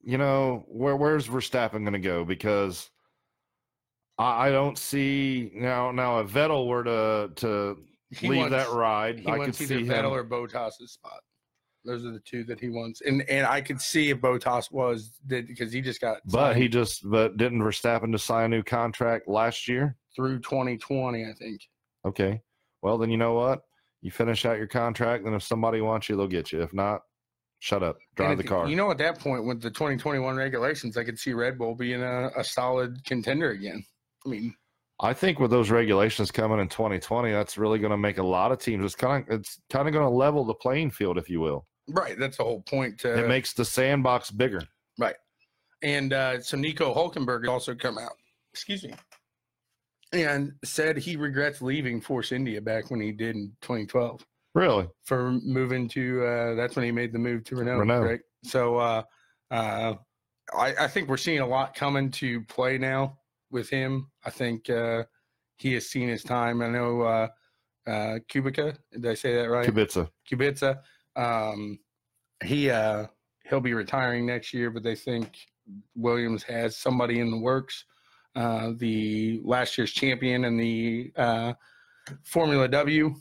You 0.03 0.19
know 0.19 0.65
where 0.69 0.97
where's 0.97 1.29
Verstappen 1.29 1.81
going 1.83 1.93
to 1.93 1.99
go 1.99 2.25
because. 2.25 2.89
I 4.19 4.49
I 4.49 4.51
don't 4.51 4.77
see 4.79 5.51
now. 5.55 5.91
Now, 5.93 6.21
if 6.21 6.31
Vettel 6.31 6.67
were 6.67 6.85
to 6.85 7.31
to 7.37 7.77
He 8.11 8.29
leave 8.29 8.39
wants- 8.41 8.53
that 8.53 8.71
ride, 8.71 9.19
He 9.21 9.27
I 9.29 9.31
could 9.33 9.39
wants 9.39 9.61
either 9.63 9.79
see 9.79 9.85
Vettel 9.85 10.07
him. 10.07 10.13
or 10.13 10.25
Bottas's 10.25 10.93
spot. 10.93 11.21
Those 11.87 12.05
are 12.05 12.11
the 12.13 12.21
two 12.21 12.45
that 12.45 12.61
he 12.61 12.69
wants, 12.69 13.01
and 13.01 13.23
and 13.31 13.47
I 13.47 13.63
could 13.63 13.81
see 13.81 14.11
if 14.11 14.19
Bottas 14.19 14.71
was 14.71 15.13
did 15.27 15.47
because 15.47 15.73
he 15.73 15.81
just 15.81 16.01
got 16.03 16.19
But 16.27 16.57
he 16.57 16.69
just 16.69 17.09
but 17.09 17.39
didn't 17.39 17.63
Verstappen 17.63 18.13
just 18.13 18.27
sign 18.27 18.45
a 18.45 18.49
new 18.57 18.63
contract 18.63 19.27
last 19.29 19.67
year? 19.67 19.97
through 20.15 20.41
2020, 20.41 21.25
I 21.25 21.33
think. 21.33 21.63
Okay. 22.05 22.43
Well, 22.83 22.99
then 22.99 23.09
you 23.11 23.17
know 23.17 23.33
what? 23.35 23.63
You 24.03 24.11
finish 24.11 24.45
out 24.45 24.59
your 24.59 24.67
contract, 24.67 25.25
then 25.25 25.33
if 25.35 25.43
somebody 25.43 25.81
wants 25.81 26.09
you, 26.09 26.17
they'll 26.17 26.27
get 26.27 26.53
you. 26.53 26.61
If 26.63 26.75
not, 26.75 27.01
shut 27.61 27.83
up. 27.83 27.99
Drive 28.17 28.39
the 28.39 28.45
car. 28.45 28.69
You 28.69 28.77
know, 28.77 28.91
at 28.91 28.99
that 28.99 29.21
point 29.21 29.45
with 29.45 29.63
the 29.63 29.71
2021 29.71 30.37
regulations, 30.37 30.97
I 30.97 31.05
could 31.05 31.19
see 31.19 31.33
Red 31.33 31.57
Bull 31.57 31.75
being 31.75 32.03
a, 32.03 32.31
a 32.37 32.43
solid 32.43 33.05
contender 33.05 33.51
again. 33.51 33.85
I 34.27 34.29
mean, 34.29 34.55
I 35.01 35.15
think 35.15 35.39
with 35.39 35.51
those 35.51 35.71
regulations 35.71 36.31
coming 36.31 36.59
in 36.59 36.69
2020, 36.69 37.31
that's 37.31 37.57
really 37.57 37.79
going 37.79 37.93
to 37.93 37.97
make 37.97 38.19
a 38.19 38.23
lot 38.23 38.51
of 38.51 38.59
teams. 38.59 38.85
It's 38.85 38.95
kind 38.95 39.25
of 39.29 39.41
it's 39.41 39.61
kind 39.71 39.87
of 39.87 39.95
going 39.95 40.05
to 40.05 40.11
level 40.11 40.45
the 40.45 40.55
playing 40.55 40.91
field, 40.91 41.17
if 41.17 41.31
you 41.31 41.41
will. 41.41 41.67
right? 41.89 42.19
That's 42.19 42.39
the 42.39 42.45
whole 42.45 42.63
point. 42.63 42.99
To, 43.01 43.25
it 43.25 43.29
makes 43.29 43.53
the 43.53 43.65
sandbox 43.65 44.31
bigger. 44.31 44.63
Right. 44.99 45.17
And 45.83 46.13
uh, 46.13 46.43
so 46.43 46.59
Nico 46.59 46.95
Hulkenberg 46.95 47.49
also 47.49 47.75
come 47.75 47.97
out, 47.97 48.13
excuse 48.53 48.85
me, 48.85 48.93
and 50.13 50.53
said 50.65 50.99
he 50.99 51.17
regrets 51.17 51.63
leaving 51.63 52.01
Force 52.03 52.33
India 52.33 52.61
back 52.61 52.91
when 52.91 53.01
he 53.01 53.13
did 53.13 53.37
in 53.37 53.53
2012 53.63 54.23
Really? 54.55 54.89
for 55.05 55.33
moving 55.33 55.89
to. 55.91 56.25
Uh, 56.25 56.55
that's 56.55 56.77
when 56.77 56.85
he 56.85 56.91
made 56.91 57.13
the 57.13 57.19
move 57.19 57.45
to 57.45 57.57
Renault. 57.57 57.79
Renault. 57.79 58.03
Right. 58.03 58.21
So 58.43 58.79
uh, 58.79 59.03
uh, 59.51 59.95
I, 60.57 60.75
I 60.81 60.87
think 60.89 61.09
we're 61.09 61.17
seeing 61.17 61.41
a 61.41 61.47
lot 61.47 61.75
coming 61.75 62.11
to 62.13 62.43
play 62.43 62.79
now 62.79 63.19
with 63.51 63.69
him. 63.69 64.11
I 64.25 64.31
think 64.31 64.69
uh, 64.71 65.05
he 65.57 65.75
has 65.75 65.89
seen 65.89 66.09
his 66.09 66.23
time. 66.23 66.63
I 66.63 66.69
know 66.69 67.03
uh, 67.03 67.29
uh, 67.87 68.19
Kubica. 68.33 68.77
Did 68.93 69.07
I 69.07 69.15
say 69.15 69.35
that 69.35 69.51
right? 69.51 69.69
Kubica. 69.69 70.09
Kubica. 70.31 70.79
Um, 71.17 71.79
he 72.43 72.71
uh, 72.71 73.07
he'll 73.49 73.61
be 73.61 73.75
retiring 73.75 74.27
next 74.27 74.55
year, 74.55 74.71
but 74.71 74.83
they 74.83 74.95
think 74.95 75.37
Williams 75.95 76.43
has 76.45 76.77
somebody 76.77 77.21
in 77.21 77.31
the 77.31 77.39
works. 77.39 77.85
Uh, 78.37 78.73
the 78.77 79.41
last 79.45 79.77
year's 79.77 79.93
champion 79.93 80.45
in 80.45 80.57
the 80.57 81.13
uh, 81.17 81.53
Formula 82.23 82.69
W, 82.69 83.15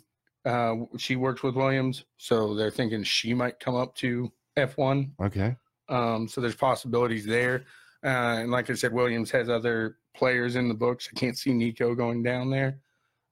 uh, 0.49 0.75
she 0.97 1.15
works 1.15 1.43
with 1.43 1.55
Williams, 1.55 2.05
so 2.17 2.55
they're 2.55 2.71
thinking 2.71 3.03
she 3.03 3.35
might 3.35 3.59
come 3.59 3.75
up 3.75 3.93
to 3.95 4.31
F1. 4.57 5.11
Okay. 5.21 5.55
Um, 5.89 6.27
so 6.27 6.41
there's 6.41 6.55
possibilities 6.55 7.25
there. 7.25 7.65
Uh, 8.03 8.41
and 8.41 8.51
like 8.51 8.69
I 8.69 8.73
said, 8.73 8.91
Williams 8.91 9.29
has 9.29 9.47
other 9.47 9.97
players 10.15 10.55
in 10.55 10.67
the 10.67 10.73
books. 10.73 11.07
I 11.13 11.19
can't 11.19 11.37
see 11.37 11.53
Nico 11.53 11.93
going 11.93 12.23
down 12.23 12.49
there. 12.49 12.79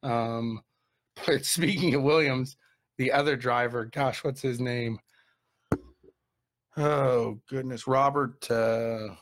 Um, 0.04 0.62
but 1.26 1.44
speaking 1.44 1.96
of 1.96 2.04
Williams, 2.04 2.56
the 3.00 3.12
other 3.12 3.36
driver, 3.36 3.86
gosh, 3.86 4.24
what's 4.24 4.42
his 4.42 4.60
name? 4.60 5.00
Oh 6.76 7.40
goodness, 7.50 7.88
Robert. 7.88 8.50
Uh, 8.52 9.16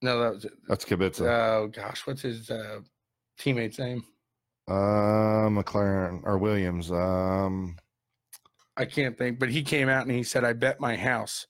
no, 0.00 0.20
that 0.20 0.34
was 0.34 0.44
it. 0.46 0.52
That's 0.66 0.86
Kubica. 0.86 1.20
Oh 1.20 1.68
gosh, 1.68 2.06
what's 2.06 2.22
his 2.22 2.50
uh, 2.50 2.80
teammate's 3.38 3.78
name? 3.78 4.04
Uh, 4.72 5.50
McLaren 5.50 6.22
or 6.24 6.38
Williams. 6.38 6.90
Um, 6.90 7.76
I 8.78 8.86
can't 8.86 9.18
think, 9.18 9.38
but 9.38 9.50
he 9.50 9.62
came 9.62 9.90
out 9.90 10.06
and 10.06 10.16
he 10.16 10.22
said, 10.22 10.44
"I 10.44 10.54
bet 10.54 10.80
my 10.80 10.96
house 10.96 11.46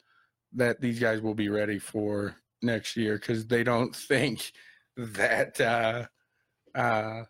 that 0.55 0.81
these 0.81 0.99
guys 0.99 1.21
will 1.21 1.35
be 1.35 1.49
ready 1.49 1.79
for 1.79 2.35
next 2.63 2.97
year 2.97 3.19
because 3.19 3.47
they 3.47 3.63
don't 3.63 3.95
think 4.09 4.51
that 4.97 5.61
uh, 5.61 6.07
uh, 6.75 7.23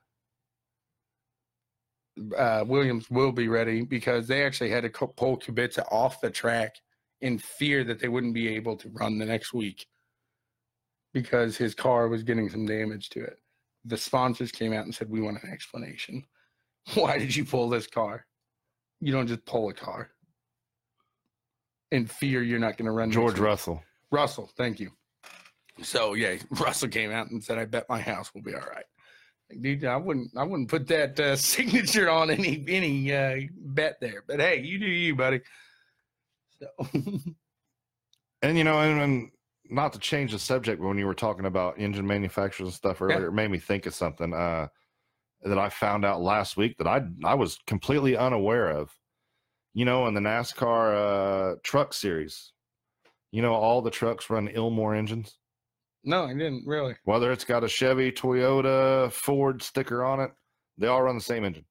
uh, 2.39 2.65
Williams 2.67 3.11
will 3.11 3.33
be 3.33 3.49
ready 3.49 3.83
because 3.83 4.27
they 4.27 4.45
actually 4.47 4.71
had 4.71 4.85
to 4.85 4.91
pull 4.91 5.39
Kubica 5.39 5.85
off 5.93 6.23
the 6.23 6.31
track 6.31 6.75
in 7.21 7.37
fear 7.37 7.85
that 7.85 7.99
they 7.99 8.09
wouldn't 8.09 8.35
be 8.35 8.49
able 8.49 8.77
to 8.79 8.89
run 8.89 9.19
the 9.19 9.27
next 9.27 9.53
week 9.53 9.87
because 11.13 11.59
his 11.59 11.75
car 11.75 12.09
was 12.09 12.23
getting 12.23 12.49
some 12.49 12.65
damage 12.65 13.11
to 13.11 13.23
it. 13.23 13.39
The 13.85 13.97
sponsors 13.97 14.53
came 14.53 14.73
out 14.73 14.85
and 14.85 14.95
said, 14.95 15.11
"We 15.11 15.21
want 15.21 15.43
an 15.43 15.51
explanation. 15.51 16.25
Why 16.95 17.19
did 17.19 17.35
you 17.35 17.45
pull 17.45 17.69
this 17.69 17.87
car?" 17.87 18.27
you 19.03 19.13
don't 19.13 19.27
just 19.27 19.45
pull 19.45 19.69
a 19.69 19.75
car 19.75 20.11
in 21.91 22.07
fear 22.07 22.43
you're 22.43 22.61
not 22.61 22.79
going 22.79 22.87
to 22.87 22.93
run. 22.93 23.11
George. 23.11 23.39
Russell. 23.39 23.83
Russell, 24.13 24.49
thank 24.57 24.79
you. 24.79 24.91
So 25.83 26.15
yeah, 26.15 26.37
Russell 26.51 26.89
came 26.89 27.11
out 27.11 27.31
and 27.31 27.43
said, 27.43 27.59
"I 27.59 27.65
bet 27.65 27.89
my 27.89 28.01
house 28.01 28.33
will 28.33 28.43
be 28.43 28.55
all 28.55 28.61
right." 28.61 28.85
Like, 29.51 29.61
Dude, 29.61 29.85
I 29.85 29.97
wouldn't, 29.97 30.31
I 30.37 30.45
wouldn't 30.45 30.69
put 30.69 30.87
that 30.89 31.19
uh, 31.19 31.37
signature 31.55 32.09
on 32.09 32.31
any 32.31 32.65
any 32.69 33.13
uh, 33.13 33.41
bet 33.57 33.97
there. 34.01 34.23
But 34.27 34.41
hey, 34.41 34.61
you 34.61 34.79
do 34.79 34.87
you, 34.87 35.17
buddy. 35.17 35.41
So 36.61 36.69
And 38.43 38.59
you 38.59 38.65
know, 38.65 38.81
and, 38.81 39.01
and 39.01 39.31
not 39.71 39.93
to 39.93 39.99
change 39.99 40.33
the 40.33 40.39
subject, 40.39 40.81
but 40.81 40.89
when 40.89 40.99
you 40.99 41.07
were 41.07 41.15
talking 41.15 41.47
about 41.47 41.79
engine 41.79 42.07
manufacturers 42.07 42.69
and 42.69 42.75
stuff 42.75 43.01
earlier, 43.01 43.29
it 43.29 43.33
made 43.33 43.51
me 43.51 43.59
think 43.59 43.87
of 43.87 43.95
something 43.95 44.33
uh, 44.35 44.69
that 45.45 45.59
I 45.59 45.69
found 45.69 46.05
out 46.05 46.21
last 46.21 46.57
week 46.57 46.77
that 46.79 46.87
I 46.87 47.03
I 47.25 47.35
was 47.35 47.59
completely 47.67 48.17
unaware 48.17 48.71
of. 48.71 48.97
You 49.75 49.87
know, 49.87 50.07
in 50.07 50.13
the 50.15 50.21
NASCAR 50.21 51.53
uh, 51.53 51.57
Truck 51.65 51.95
Series, 51.95 52.53
you 53.31 53.41
know, 53.41 53.55
all 53.55 53.81
the 53.81 53.91
trucks 53.91 54.29
run 54.29 54.49
Ilmor 54.49 54.95
engines. 54.97 55.39
no, 56.05 56.25
I 56.25 56.35
didn't 56.35 56.65
really. 56.67 56.95
Whether 57.05 57.33
it's 57.33 57.45
got 57.45 57.65
a 57.65 57.69
Chevy, 57.69 58.13
Toyota, 58.13 59.11
Ford 59.11 59.63
sticker 59.63 60.05
on 60.05 60.21
it, 60.21 60.31
they 60.77 60.89
all 60.89 61.03
run 61.03 61.17
the 61.17 61.23
same 61.23 61.45
engine. 61.45 61.65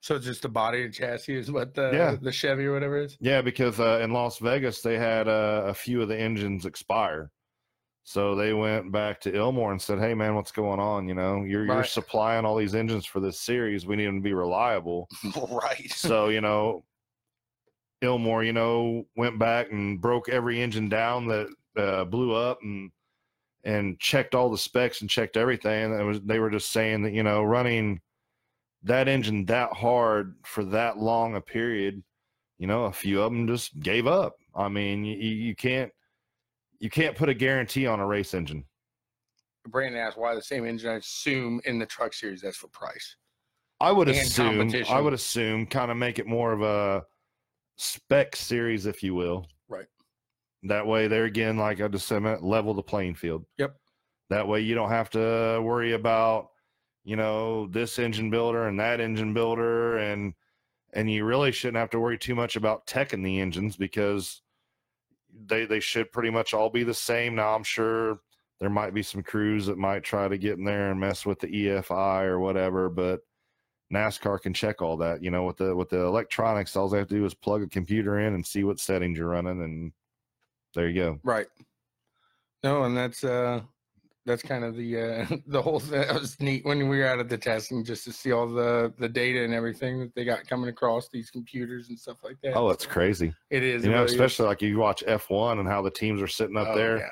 So 0.00 0.14
it's 0.16 0.24
just 0.24 0.42
the 0.42 0.48
body 0.48 0.82
and 0.82 0.92
chassis 0.94 1.36
is 1.36 1.50
what 1.50 1.74
the 1.74 1.90
Yeah. 1.92 2.16
the 2.20 2.32
Chevy 2.32 2.64
or 2.66 2.72
whatever 2.72 2.96
is. 2.98 3.16
Yeah, 3.20 3.42
because 3.42 3.78
uh, 3.80 4.00
in 4.02 4.12
Las 4.12 4.38
Vegas 4.38 4.80
they 4.80 4.96
had 4.98 5.28
uh, 5.28 5.64
a 5.66 5.74
few 5.74 6.00
of 6.00 6.08
the 6.08 6.18
engines 6.18 6.64
expire, 6.64 7.30
so 8.02 8.34
they 8.34 8.54
went 8.54 8.90
back 8.92 9.20
to 9.22 9.32
Ilmor 9.32 9.72
and 9.72 9.80
said, 9.80 9.98
"Hey, 9.98 10.14
man, 10.14 10.34
what's 10.34 10.52
going 10.52 10.80
on? 10.80 11.06
You 11.06 11.14
know, 11.14 11.44
you're 11.44 11.66
you're 11.66 11.84
supplying 11.84 12.46
all 12.46 12.56
these 12.56 12.74
engines 12.74 13.04
for 13.04 13.20
this 13.20 13.38
series. 13.40 13.86
We 13.86 13.96
need 13.96 14.06
them 14.06 14.16
to 14.16 14.22
be 14.22 14.32
reliable. 14.32 15.06
right. 15.50 15.90
so 15.90 16.30
you 16.30 16.40
know, 16.40 16.82
Ilmor, 18.02 18.44
you 18.44 18.54
know, 18.54 19.04
went 19.16 19.38
back 19.38 19.70
and 19.70 20.00
broke 20.00 20.28
every 20.30 20.62
engine 20.62 20.88
down 20.88 21.26
that 21.28 21.48
uh, 21.76 22.04
blew 22.04 22.32
up 22.34 22.58
and 22.62 22.90
and 23.64 24.00
checked 24.00 24.34
all 24.34 24.48
the 24.50 24.56
specs 24.56 25.02
and 25.02 25.10
checked 25.10 25.36
everything. 25.36 25.92
And 25.92 26.00
it 26.00 26.04
was 26.04 26.22
they 26.22 26.38
were 26.38 26.50
just 26.50 26.70
saying 26.70 27.02
that 27.02 27.12
you 27.12 27.22
know 27.22 27.42
running 27.42 28.00
that 28.82 29.08
engine 29.08 29.44
that 29.46 29.72
hard 29.72 30.36
for 30.44 30.64
that 30.64 30.98
long 30.98 31.36
a 31.36 31.40
period, 31.40 32.02
you 32.58 32.66
know, 32.66 32.84
a 32.84 32.92
few 32.92 33.20
of 33.22 33.32
them 33.32 33.46
just 33.46 33.78
gave 33.80 34.06
up. 34.06 34.36
I 34.54 34.68
mean, 34.68 35.04
you, 35.04 35.16
you 35.16 35.54
can't 35.54 35.92
you 36.78 36.90
can't 36.90 37.16
put 37.16 37.28
a 37.28 37.34
guarantee 37.34 37.86
on 37.86 38.00
a 38.00 38.06
race 38.06 38.34
engine. 38.34 38.64
Brandon 39.68 40.00
asked 40.00 40.16
why 40.18 40.34
the 40.34 40.42
same 40.42 40.64
engine. 40.64 40.90
I 40.90 40.94
assume 40.94 41.60
in 41.64 41.78
the 41.78 41.86
truck 41.86 42.14
series 42.14 42.40
that's 42.40 42.56
for 42.56 42.68
price. 42.68 43.16
I 43.80 43.92
would 43.92 44.08
assume. 44.08 44.72
I 44.88 45.00
would 45.00 45.14
assume, 45.14 45.66
kind 45.66 45.90
of 45.90 45.96
make 45.96 46.18
it 46.18 46.26
more 46.26 46.52
of 46.52 46.62
a 46.62 47.02
spec 47.76 48.36
series, 48.36 48.86
if 48.86 49.02
you 49.02 49.14
will. 49.14 49.46
Right. 49.68 49.86
That 50.64 50.86
way, 50.86 51.08
there 51.08 51.24
again, 51.24 51.56
like 51.56 51.80
I 51.80 51.88
just 51.88 52.06
said, 52.06 52.22
level 52.42 52.74
the 52.74 52.82
playing 52.82 53.14
field. 53.14 53.46
Yep. 53.56 53.74
That 54.28 54.46
way, 54.46 54.60
you 54.60 54.74
don't 54.74 54.90
have 54.90 55.08
to 55.10 55.60
worry 55.62 55.92
about, 55.94 56.48
you 57.10 57.16
know, 57.16 57.66
this 57.66 57.98
engine 57.98 58.30
builder 58.30 58.68
and 58.68 58.78
that 58.78 59.00
engine 59.00 59.34
builder, 59.34 59.98
and 59.98 60.32
and 60.92 61.10
you 61.10 61.24
really 61.24 61.50
shouldn't 61.50 61.78
have 61.78 61.90
to 61.90 61.98
worry 61.98 62.16
too 62.16 62.36
much 62.36 62.54
about 62.54 62.86
teching 62.86 63.24
the 63.24 63.40
engines 63.40 63.76
because 63.76 64.42
they 65.46 65.64
they 65.64 65.80
should 65.80 66.12
pretty 66.12 66.30
much 66.30 66.54
all 66.54 66.70
be 66.70 66.84
the 66.84 66.94
same. 66.94 67.34
Now, 67.34 67.56
I'm 67.56 67.64
sure 67.64 68.20
there 68.60 68.70
might 68.70 68.94
be 68.94 69.02
some 69.02 69.24
crews 69.24 69.66
that 69.66 69.76
might 69.76 70.04
try 70.04 70.28
to 70.28 70.38
get 70.38 70.58
in 70.58 70.64
there 70.64 70.92
and 70.92 71.00
mess 71.00 71.26
with 71.26 71.40
the 71.40 71.48
EFI 71.48 72.26
or 72.26 72.38
whatever, 72.38 72.88
but 72.88 73.22
NASCAR 73.92 74.40
can 74.40 74.54
check 74.54 74.80
all 74.80 74.96
that. 74.98 75.20
You 75.20 75.32
know, 75.32 75.42
with 75.42 75.56
the 75.56 75.74
with 75.74 75.88
the 75.88 76.04
electronics, 76.04 76.76
all 76.76 76.88
they 76.88 76.98
have 76.98 77.08
to 77.08 77.16
do 77.16 77.24
is 77.24 77.34
plug 77.34 77.64
a 77.64 77.66
computer 77.66 78.20
in 78.20 78.34
and 78.34 78.46
see 78.46 78.62
what 78.62 78.78
settings 78.78 79.18
you're 79.18 79.26
running, 79.26 79.64
and 79.64 79.92
there 80.76 80.88
you 80.88 81.02
go. 81.02 81.18
Right. 81.24 81.48
No, 82.62 82.84
and 82.84 82.96
that's 82.96 83.24
uh 83.24 83.62
that's 84.26 84.42
kind 84.42 84.64
of 84.64 84.76
the 84.76 84.98
uh 85.00 85.36
the 85.46 85.62
whole 85.62 85.80
thing. 85.80 86.00
That 86.02 86.14
was 86.20 86.38
neat 86.40 86.64
when 86.64 86.88
we 86.88 86.98
were 86.98 87.06
out 87.06 87.18
at 87.20 87.28
the 87.28 87.38
testing 87.38 87.84
just 87.84 88.04
to 88.04 88.12
see 88.12 88.32
all 88.32 88.46
the 88.48 88.92
the 88.98 89.08
data 89.08 89.42
and 89.44 89.54
everything 89.54 90.00
that 90.00 90.14
they 90.14 90.24
got 90.24 90.46
coming 90.46 90.68
across 90.68 91.08
these 91.08 91.30
computers 91.30 91.88
and 91.88 91.98
stuff 91.98 92.18
like 92.22 92.36
that. 92.42 92.54
Oh, 92.56 92.70
it's 92.70 92.86
crazy. 92.86 93.32
It 93.50 93.62
is. 93.62 93.84
You 93.84 93.90
know, 93.90 93.96
really 93.98 94.06
is. 94.06 94.12
especially 94.12 94.46
like 94.46 94.62
you 94.62 94.78
watch 94.78 95.02
F1 95.06 95.58
and 95.58 95.68
how 95.68 95.82
the 95.82 95.90
teams 95.90 96.20
are 96.22 96.26
sitting 96.28 96.56
up 96.56 96.68
Oh, 96.70 96.76
there. 96.76 96.98
yeah. 96.98 97.08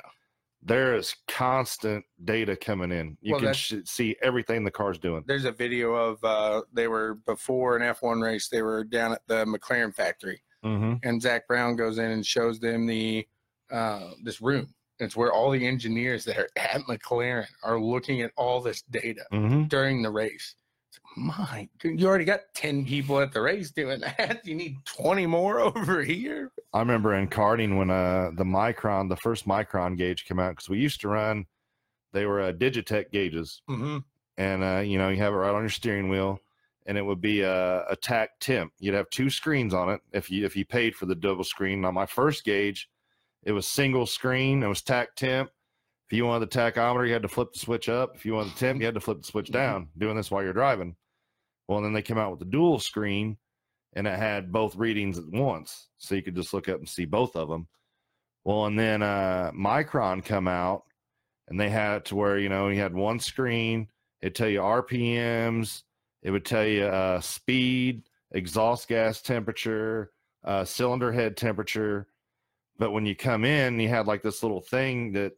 There 0.61 0.97
is 0.97 1.15
constant 1.29 2.05
data 2.25 2.57
coming 2.57 2.91
in. 2.91 3.17
You 3.21 3.35
Well, 3.35 3.41
can 3.43 3.55
sh- 3.55 3.75
see 3.85 4.17
everything 4.23 4.65
the 4.65 4.73
car's 4.73 4.99
doing. 4.99 5.23
There's 5.27 5.45
a 5.45 5.53
video 5.53 5.95
of 5.95 6.23
uh 6.25 6.63
they 6.73 6.89
were 6.89 7.15
before 7.27 7.77
an 7.77 7.83
F1 7.95 8.23
race. 8.23 8.49
They 8.49 8.63
were 8.63 8.83
down 8.85 9.13
at 9.13 9.23
the 9.29 9.45
McLaren 9.47 9.95
factory, 9.95 10.43
Mm-hmm. 10.65 10.95
and 11.09 11.23
Zak 11.23 11.47
Brown 11.47 11.77
goes 11.77 11.99
in 11.99 12.11
and 12.11 12.27
shows 12.27 12.59
them 12.59 12.87
the 12.87 13.27
uh 13.71 14.11
this 14.25 14.41
room. 14.41 14.75
It's 15.01 15.17
where 15.17 15.33
all 15.33 15.51
the 15.51 15.67
engineers 15.67 16.25
that 16.25 16.37
are 16.39 16.49
at 16.57 16.81
McLaren 16.83 17.47
are 17.63 17.81
looking 17.81 18.21
at 18.23 18.33
all 18.37 18.61
this 18.61 18.83
data. 18.83 19.23
Mm-hmm. 19.33 19.65
during 19.65 20.03
the 20.03 20.11
race. 20.11 20.55
It's 20.91 21.01
like, 21.17 21.25
My, 21.37 21.69
you 21.83 22.07
already 22.07 22.25
got 22.25 22.41
10 22.55 22.85
people 22.87 23.21
at 23.21 23.33
the 23.33 23.41
race 23.41 23.71
doing 23.71 24.01
that. 24.19 24.41
You 24.45 24.55
need 24.55 24.77
20 24.87 25.27
more 25.27 25.61
over 25.77 26.03
here. 26.03 26.51
I 26.73 26.81
remember 26.81 27.15
in 27.15 27.29
karting 27.29 27.77
when 27.79 27.91
uh 27.91 28.31
the 28.35 28.45
MyChron, 28.45 29.09
the 29.09 29.17
first 29.17 29.47
MyChron 29.47 29.97
gauge 29.97 30.25
came 30.25 30.39
out 30.39 30.51
because 30.51 30.69
we 30.69 30.79
used 30.79 31.01
to 31.03 31.09
run. 31.09 31.47
They 32.13 32.25
were 32.27 32.41
uh, 32.41 32.53
Digitech 32.53 33.11
gauges, 33.13 33.63
Mm-hmm. 33.69 33.99
and 34.39 34.65
uh, 34.65 34.79
you 34.81 34.99
know 34.99 35.09
you 35.11 35.19
have 35.19 35.33
it 35.33 35.37
right 35.37 35.55
on 35.55 35.63
your 35.63 35.69
steering 35.71 36.09
wheel, 36.09 36.41
and 36.87 36.97
it 36.97 37.03
would 37.03 37.21
be 37.21 37.43
a, 37.43 37.85
a 37.89 37.97
tach 37.97 38.31
temp. 38.41 38.73
You'd 38.79 38.95
have 38.95 39.11
two 39.11 39.29
screens 39.31 39.75
on 39.75 39.91
it 39.91 40.01
if 40.13 40.31
you 40.31 40.45
if 40.47 40.57
you 40.57 40.65
paid 40.65 40.95
for 40.97 41.05
the 41.07 41.15
double 41.15 41.45
screen. 41.45 41.85
On 41.85 41.93
my 41.95 42.07
first 42.07 42.45
gauge, 42.45 42.89
it 43.45 43.53
was 43.53 43.67
single 43.67 44.07
screen. 44.07 44.63
It 44.63 44.69
was 44.69 44.83
tach 44.83 45.15
temp. 45.17 45.51
If 46.09 46.17
you 46.17 46.25
wanted 46.25 46.51
the 46.51 46.59
tachometer, 46.59 47.07
you 47.07 47.13
had 47.13 47.23
to 47.23 47.29
flip 47.29 47.53
the 47.53 47.59
switch 47.59 47.89
up. 47.89 48.13
If 48.15 48.25
you 48.25 48.35
wanted 48.35 48.55
the 48.55 48.59
temp, 48.59 48.81
you 48.81 48.87
had 48.87 48.95
to 48.95 49.01
flip 49.01 49.21
the 49.21 49.27
switch 49.27 49.51
down. 49.51 49.89
Doing 49.99 50.17
this 50.17 50.31
while 50.31 50.43
you're 50.43 50.53
driving. 50.53 50.97
Well, 51.67 51.79
and 51.79 51.87
then 51.87 51.93
they 51.93 52.03
came 52.03 52.19
out 52.19 52.31
with 52.31 52.41
the 52.41 52.47
dual 52.47 52.79
screen, 52.79 53.37
and 53.93 54.07
it 54.07 54.19
had 54.19 54.51
both 54.51 54.77
readings 54.77 55.19
at 55.19 55.29
once, 55.29 55.89
so 55.99 56.15
you 56.15 56.23
could 56.23 56.35
just 56.35 56.55
look 56.55 56.69
up 56.69 56.79
and 56.79 56.89
see 56.89 57.05
both 57.05 57.37
of 57.37 57.49
them. 57.49 57.69
Well, 58.45 58.65
and 58.65 58.79
then 58.79 59.03
uh, 59.03 59.51
MyChron 59.55 60.25
come 60.25 60.49
out, 60.49 60.85
and 61.49 61.61
they 61.61 61.69
had 61.69 61.97
it 61.97 62.05
to 62.07 62.17
where 62.17 62.39
you 62.39 62.49
know 62.49 62.69
you 62.69 62.81
had 62.81 62.95
one 62.95 63.21
screen. 63.21 63.89
It'd 64.23 64.35
tell 64.35 64.49
you 64.49 64.61
RPMs. 64.61 65.83
It 66.23 66.31
would 66.31 66.47
tell 66.47 66.65
you 66.65 66.85
uh, 66.85 67.21
speed, 67.21 68.09
exhaust 68.33 68.89
gas 68.89 69.21
temperature, 69.21 70.13
uh, 70.45 70.65
cylinder 70.65 71.13
head 71.13 71.37
temperature. 71.37 72.09
But 72.79 72.93
when 72.93 73.07
you 73.07 73.17
come 73.17 73.45
in, 73.45 73.81
you 73.81 73.89
had 73.89 74.07
like 74.07 74.23
this 74.23 74.43
little 74.43 74.61
thing 74.61 75.13
that 75.13 75.33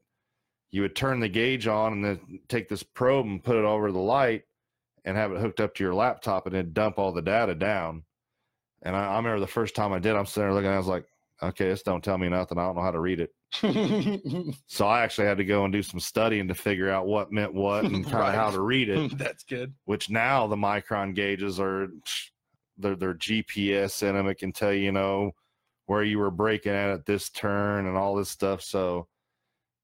you 0.70 0.82
would 0.82 0.95
turn 0.95 1.20
the 1.20 1.28
gauge 1.28 1.66
on 1.66 1.93
and 1.95 2.05
then 2.05 2.41
take 2.49 2.68
this 2.68 2.82
probe 2.82 3.26
and 3.26 3.43
put 3.43 3.57
it 3.57 3.64
over 3.64 3.91
the 3.91 3.99
light 3.99 4.43
and 5.05 5.16
have 5.16 5.32
it 5.32 5.41
hooked 5.41 5.61
up 5.61 5.74
to 5.74 5.84
your 5.84 5.95
laptop 5.95 6.47
and 6.47 6.55
then 6.55 6.72
dump 6.72 6.99
all 6.99 7.12
the 7.12 7.22
data 7.22 7.55
down. 7.55 8.05
And 8.82 8.95
I, 8.95 9.07
I 9.07 9.16
remember 9.16 9.41
the 9.41 9.47
first 9.47 9.74
time 9.74 9.93
I 9.93 9.99
did, 9.99 10.14
I'm 10.14 10.26
sitting 10.26 10.49
there 10.49 10.55
looking, 10.55 10.70
I 10.70 10.76
was 10.76 10.86
like, 10.86 11.07
okay, 11.43 11.68
this 11.68 11.82
don't 11.82 12.05
tell 12.05 12.18
me 12.18 12.28
nothing. 12.28 12.59
I 12.59 12.66
don't 12.66 12.76
know 12.76 12.82
how 12.82 12.91
to 12.91 13.01
read 13.01 13.20
it. 13.20 13.32
So 14.68 14.86
I 14.86 15.03
actually 15.03 15.26
had 15.26 15.38
to 15.38 15.45
go 15.45 15.64
and 15.64 15.72
do 15.72 15.82
some 15.82 15.99
studying 15.99 16.47
to 16.49 16.55
figure 16.55 16.88
out 16.88 17.07
what 17.07 17.32
meant 17.32 17.53
what 17.53 17.84
and 17.84 18.05
kind 18.05 18.28
of 18.28 18.34
how 18.34 18.51
to 18.51 18.61
read 18.61 18.88
it. 18.88 19.18
That's 19.18 19.43
good. 19.43 19.74
Which 19.86 20.09
now 20.09 20.47
the 20.47 20.57
MyChron 20.57 21.14
gauges 21.16 21.59
are 21.59 21.88
they're, 22.78 22.95
they're 22.95 23.14
GPS 23.14 24.03
in 24.05 24.14
them. 24.14 24.28
It 24.28 24.36
can 24.36 24.53
tell 24.53 24.72
you, 24.72 24.84
you 24.84 24.93
know 24.93 25.32
where 25.91 26.05
you 26.05 26.20
were 26.20 26.30
braking 26.30 26.70
at 26.70 26.88
at 26.91 27.05
this 27.05 27.30
turn 27.30 27.84
and 27.88 27.97
all 27.97 28.14
this 28.14 28.28
stuff. 28.28 28.62
So 28.62 29.09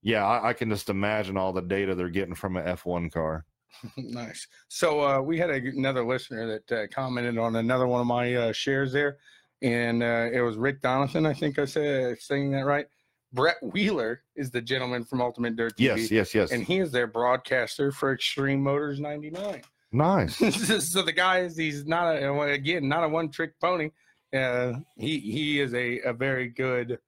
yeah, 0.02 0.24
I, 0.24 0.50
I 0.50 0.52
can 0.52 0.70
just 0.70 0.88
imagine 0.88 1.36
all 1.36 1.52
the 1.52 1.60
data 1.60 1.96
they're 1.96 2.10
getting 2.10 2.36
from 2.36 2.56
an 2.56 2.64
F1 2.64 3.10
car. 3.10 3.44
nice. 3.96 4.46
So 4.68 5.00
uh, 5.04 5.20
we 5.20 5.36
had 5.36 5.50
a, 5.50 5.54
another 5.54 6.06
listener 6.06 6.46
that 6.46 6.72
uh, 6.72 6.86
commented 6.94 7.38
on 7.38 7.56
another 7.56 7.88
one 7.88 8.00
of 8.00 8.06
my 8.06 8.32
uh, 8.36 8.52
shares 8.52 8.92
there, 8.92 9.16
and 9.62 10.00
uh, 10.00 10.28
it 10.32 10.42
was 10.42 10.56
Rick 10.56 10.80
Donathan. 10.80 11.26
I 11.26 11.34
think 11.34 11.58
I 11.58 11.64
said 11.64 12.20
saying 12.20 12.52
that 12.52 12.66
right. 12.66 12.86
Brett 13.32 13.56
Wheeler 13.60 14.22
is 14.36 14.52
the 14.52 14.60
gentleman 14.62 15.02
from 15.04 15.20
Ultimate 15.20 15.56
Dirt 15.56 15.76
TV, 15.76 15.96
Yes, 15.96 16.10
yes, 16.12 16.34
yes. 16.36 16.52
and 16.52 16.62
he 16.62 16.78
is 16.78 16.92
their 16.92 17.08
broadcaster 17.08 17.90
for 17.90 18.12
Extreme 18.12 18.62
Motors 18.62 19.00
99. 19.00 19.60
nice. 19.90 20.36
so 20.88 21.02
the 21.02 21.12
guy 21.12 21.40
is 21.40 21.56
he's 21.56 21.84
not 21.84 22.14
a 22.14 22.40
again 22.42 22.88
not 22.88 23.02
a 23.02 23.08
one 23.08 23.28
trick 23.28 23.58
pony. 23.60 23.90
Uh, 24.36 24.80
he 24.96 25.18
he 25.18 25.60
is 25.60 25.74
a, 25.74 26.00
a 26.00 26.12
very 26.12 26.48
good 26.48 26.98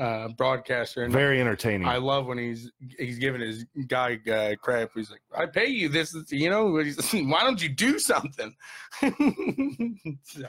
uh, 0.00 0.28
broadcaster, 0.28 1.02
and 1.02 1.12
Very 1.12 1.40
entertaining. 1.40 1.86
I 1.86 1.96
love 1.96 2.26
when 2.26 2.38
he's 2.38 2.70
he's 2.98 3.18
giving 3.18 3.42
his 3.42 3.66
guy 3.86 4.18
uh, 4.32 4.54
crap. 4.60 4.90
He's 4.94 5.10
like, 5.10 5.20
"I 5.36 5.44
pay 5.46 5.66
you 5.66 5.88
this, 5.90 6.16
you 6.30 6.48
know. 6.48 6.70
Why 7.12 7.42
don't 7.42 7.62
you 7.62 7.68
do 7.68 7.98
something?" 7.98 8.54
so, 10.22 10.46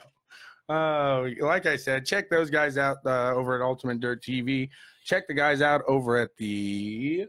uh, 0.69 1.27
like 1.41 1.65
I 1.65 1.75
said, 1.75 2.05
check 2.05 2.29
those 2.29 2.49
guys 2.49 2.77
out 2.77 2.97
uh, 3.05 3.33
over 3.33 3.55
at 3.55 3.61
Ultimate 3.61 3.99
Dirt 3.99 4.23
TV. 4.23 4.69
Check 5.03 5.27
the 5.27 5.33
guys 5.33 5.61
out 5.61 5.81
over 5.87 6.17
at 6.17 6.29
the. 6.37 7.27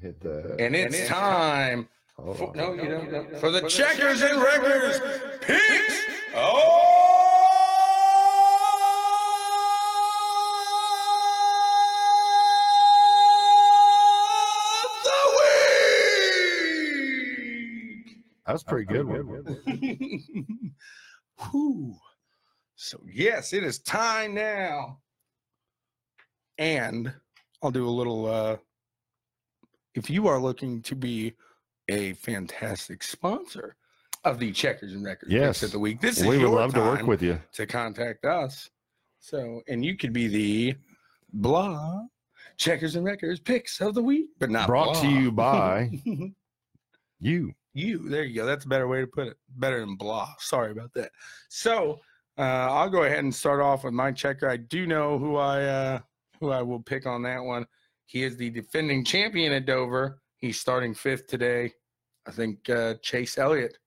Hit 0.00 0.20
that. 0.20 0.56
And 0.58 0.74
it's 0.74 1.06
time. 1.06 1.88
Hold 2.16 2.38
For, 2.38 2.50
on. 2.50 2.56
no, 2.56 2.72
you 2.74 2.88
don't. 2.88 3.12
no, 3.12 3.38
For 3.38 3.50
the 3.50 3.68
checkers 3.68 4.22
and 4.22 4.40
wreckers 4.40 5.00
picks. 5.40 6.04
That's 18.46 18.62
pretty 18.62 18.84
good. 18.84 19.06
One. 19.06 19.56
Whew. 21.50 21.96
So 22.76 23.00
yes, 23.10 23.52
it 23.52 23.64
is 23.64 23.78
time 23.80 24.34
now. 24.34 24.98
And 26.58 27.12
I'll 27.62 27.70
do 27.70 27.86
a 27.86 27.90
little 27.90 28.26
uh 28.26 28.56
if 29.94 30.10
you 30.10 30.26
are 30.26 30.40
looking 30.40 30.82
to 30.82 30.94
be 30.96 31.34
a 31.88 32.14
fantastic 32.14 33.02
sponsor 33.02 33.76
of 34.24 34.38
the 34.38 34.50
Checkers 34.52 34.92
and 34.94 35.04
Wreckers 35.04 35.28
Picks 35.28 35.40
Yes. 35.40 35.62
of 35.62 35.70
the 35.72 35.78
week, 35.78 36.00
this 36.00 36.18
is 36.18 36.26
we 36.26 36.38
would 36.38 36.48
love 36.50 36.72
to 36.74 36.80
work 36.80 37.02
with 37.06 37.22
you. 37.22 37.40
to 37.52 37.66
contact 37.66 38.24
us. 38.24 38.70
So, 39.20 39.62
and 39.68 39.84
you 39.84 39.96
could 39.96 40.12
be 40.12 40.26
the 40.28 40.74
blah 41.32 42.02
Checkers 42.56 42.96
and 42.96 43.04
Wreckers 43.04 43.38
Picks 43.40 43.80
of 43.80 43.94
the 43.94 44.02
week, 44.02 44.30
but 44.38 44.50
not 44.50 44.66
Brought 44.66 44.96
to 45.02 45.08
you 45.08 45.30
by 45.30 45.90
you. 47.20 47.52
you. 47.74 48.08
There 48.08 48.24
you 48.24 48.34
go. 48.34 48.46
That's 48.46 48.64
a 48.64 48.68
better 48.68 48.88
way 48.88 49.00
to 49.00 49.06
put 49.06 49.28
it. 49.28 49.36
Better 49.56 49.80
than 49.80 49.96
blah. 49.96 50.32
Sorry 50.38 50.72
about 50.72 50.92
that. 50.94 51.10
So 51.48 52.00
uh, 52.38 52.42
I'll 52.42 52.90
go 52.90 53.02
ahead 53.04 53.20
and 53.20 53.34
start 53.34 53.60
off 53.60 53.84
with 53.84 53.94
my 53.94 54.10
checker. 54.12 54.48
I 54.48 54.56
do 54.56 54.86
know 54.86 55.18
who 55.18 55.36
I 55.36 55.64
uh, 55.64 55.98
who 56.40 56.50
I 56.50 56.62
will 56.62 56.80
pick 56.82 57.06
on 57.06 57.22
that 57.22 57.42
one. 57.42 57.66
He 58.06 58.22
is 58.22 58.36
the 58.36 58.50
defending 58.50 59.04
champion 59.04 59.52
at 59.52 59.66
Dover. 59.66 60.20
He's 60.38 60.60
starting 60.60 60.94
fifth 60.94 61.26
today. 61.26 61.72
I 62.26 62.30
think 62.32 62.68
uh, 62.70 62.94
Chase 63.02 63.38
Elliott, 63.38 63.78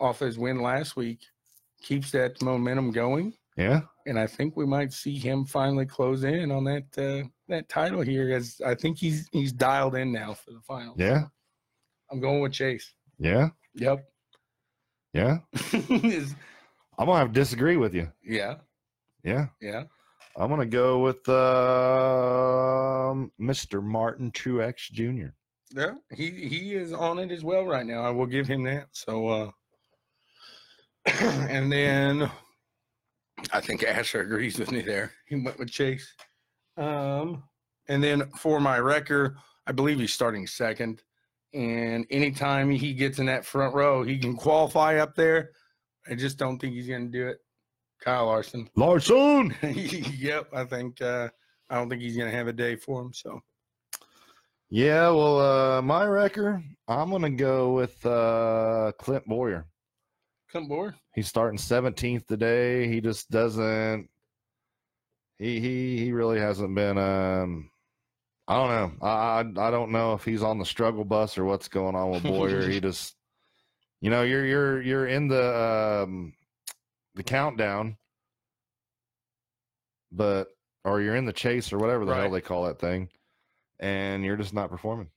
off 0.00 0.18
his 0.20 0.38
win 0.38 0.60
last 0.60 0.96
week, 0.96 1.20
keeps 1.80 2.10
that 2.12 2.40
momentum 2.42 2.90
going, 2.92 3.34
Yeah. 3.56 3.80
and 4.06 4.18
I 4.18 4.26
think 4.26 4.56
we 4.56 4.66
might 4.66 4.92
see 4.92 5.16
him 5.18 5.44
finally 5.44 5.86
close 5.86 6.24
in 6.24 6.50
on 6.50 6.64
that 6.64 6.84
uh, 6.98 7.26
that 7.48 7.68
title 7.68 8.00
here. 8.02 8.32
As 8.34 8.60
I 8.64 8.74
think 8.74 8.98
he's 8.98 9.28
he's 9.32 9.52
dialed 9.52 9.94
in 9.96 10.12
now 10.12 10.34
for 10.34 10.52
the 10.52 10.60
final. 10.60 10.94
Yeah. 10.96 11.24
I'm 12.10 12.20
going 12.20 12.40
with 12.40 12.52
Chase. 12.52 12.92
Yeah. 13.18 13.48
Yep. 13.74 14.04
Yeah. 15.12 15.38
I'm 15.72 17.06
gonna 17.06 17.18
have 17.18 17.28
to 17.28 17.32
disagree 17.32 17.76
with 17.76 17.94
you. 17.94 18.10
yeah, 18.24 18.56
Yeah. 19.24 19.46
yeah. 19.60 19.84
I'm 20.36 20.48
gonna 20.48 20.66
go 20.66 21.00
with 21.00 21.28
um 21.28 23.30
Mr. 23.40 23.82
Martin 23.82 24.32
Truex 24.32 24.90
Jr. 24.90 25.34
Yeah, 25.74 25.94
he 26.14 26.30
he 26.30 26.74
is 26.74 26.92
on 26.92 27.18
it 27.18 27.30
as 27.30 27.44
well 27.44 27.64
right 27.64 27.86
now. 27.86 28.02
I 28.02 28.10
will 28.10 28.26
give 28.26 28.46
him 28.46 28.62
that. 28.64 28.88
So, 28.92 29.28
uh, 29.28 29.50
and 31.06 31.70
then 31.70 32.30
I 33.52 33.60
think 33.60 33.82
Asher 33.82 34.20
agrees 34.20 34.58
with 34.58 34.70
me 34.70 34.82
there. 34.82 35.12
He 35.26 35.36
went 35.36 35.58
with 35.58 35.70
Chase. 35.70 36.14
Um, 36.76 37.42
and 37.88 38.02
then 38.02 38.30
for 38.38 38.60
my 38.60 38.78
wrecker, 38.78 39.36
I 39.66 39.72
believe 39.72 39.98
he's 39.98 40.12
starting 40.12 40.46
second. 40.46 41.02
And 41.54 42.06
anytime 42.10 42.70
he 42.70 42.94
gets 42.94 43.18
in 43.18 43.26
that 43.26 43.44
front 43.44 43.74
row, 43.74 44.02
he 44.02 44.18
can 44.18 44.36
qualify 44.36 44.96
up 44.96 45.14
there. 45.14 45.50
I 46.08 46.14
just 46.14 46.38
don't 46.38 46.58
think 46.58 46.74
he's 46.74 46.88
going 46.88 47.10
to 47.10 47.18
do 47.18 47.28
it. 47.28 47.38
Kyle 48.02 48.26
Larson. 48.26 48.68
Larson. 48.76 49.54
yep, 50.18 50.48
I 50.52 50.64
think 50.64 51.00
uh, 51.00 51.28
I 51.70 51.76
don't 51.76 51.88
think 51.88 52.02
he's 52.02 52.16
going 52.16 52.30
to 52.30 52.36
have 52.36 52.48
a 52.48 52.52
day 52.52 52.76
for 52.76 53.00
him. 53.00 53.12
So. 53.12 53.40
Yeah, 54.74 55.10
well, 55.10 55.38
uh, 55.38 55.82
my 55.82 56.06
wrecker, 56.06 56.64
I'm 56.88 57.10
gonna 57.10 57.28
go 57.28 57.74
with 57.74 58.06
uh, 58.06 58.92
Clint 58.98 59.26
Bowyer. 59.26 59.66
Come 60.50 60.66
board. 60.66 60.94
He's 61.14 61.28
starting 61.28 61.58
17th 61.58 62.26
today. 62.26 62.88
He 62.88 63.02
just 63.02 63.30
doesn't. 63.30 64.08
He 65.38 65.60
he 65.60 65.98
he 65.98 66.12
really 66.12 66.40
hasn't 66.40 66.74
been. 66.74 66.96
Um, 66.96 67.70
I 68.48 68.56
don't 68.56 68.70
know. 68.70 69.06
I 69.06 69.10
I, 69.10 69.68
I 69.68 69.70
don't 69.70 69.92
know 69.92 70.14
if 70.14 70.24
he's 70.24 70.42
on 70.42 70.58
the 70.58 70.64
struggle 70.64 71.04
bus 71.04 71.36
or 71.36 71.44
what's 71.44 71.68
going 71.68 71.94
on 71.94 72.10
with 72.10 72.22
Bowyer. 72.22 72.66
he 72.70 72.80
just, 72.80 73.14
you 74.00 74.08
know, 74.08 74.22
you're 74.22 74.46
you're 74.46 74.80
you're 74.80 75.06
in 75.06 75.28
the 75.28 76.04
um, 76.06 76.32
the 77.14 77.22
countdown, 77.22 77.96
but 80.10 80.48
or 80.84 81.00
you're 81.00 81.16
in 81.16 81.24
the 81.24 81.32
chase 81.32 81.72
or 81.72 81.78
whatever 81.78 82.04
the 82.04 82.14
hell 82.14 82.30
they 82.30 82.40
call 82.40 82.64
that 82.64 82.78
thing, 82.78 83.08
and 83.80 84.24
you're 84.24 84.36
just 84.36 84.54
not 84.54 84.70
performing. 84.70 85.08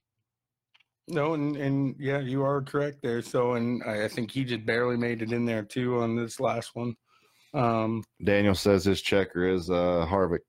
No, 1.07 1.35
and, 1.35 1.55
and 1.55 1.95
yeah, 1.99 2.19
you 2.19 2.43
are 2.43 2.61
correct 2.61 2.99
there. 3.01 3.21
So, 3.21 3.53
and 3.53 3.83
I, 3.83 4.05
I 4.05 4.07
think 4.07 4.31
he 4.31 4.43
just 4.43 4.65
barely 4.65 4.97
made 4.97 5.21
it 5.21 5.31
in 5.31 5.45
there 5.45 5.63
too 5.63 5.99
on 5.99 6.15
this 6.15 6.39
last 6.39 6.75
one. 6.75 6.95
Um, 7.53 8.03
Daniel 8.23 8.55
says 8.55 8.83
his 8.83 9.01
checker 9.01 9.47
is 9.47 9.69
uh, 9.69 10.05
Harvick. 10.09 10.39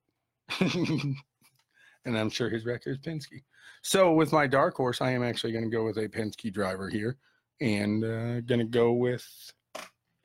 and 0.61 2.17
I'm 2.19 2.31
sure 2.31 2.49
his 2.49 2.65
wrecker 2.65 2.91
is 2.91 2.99
Penske. 2.99 3.43
So, 3.83 4.13
with 4.13 4.33
my 4.33 4.47
dark 4.47 4.77
horse, 4.77 5.01
I 5.01 5.11
am 5.11 5.23
actually 5.23 5.53
going 5.53 5.65
to 5.65 5.77
go 5.77 5.85
with 5.85 5.99
a 5.99 6.09
Penske 6.09 6.53
driver 6.53 6.89
here, 6.89 7.19
and 7.61 8.03
uh, 8.03 8.41
going 8.41 8.59
to 8.59 8.65
go 8.65 8.93
with 8.93 9.25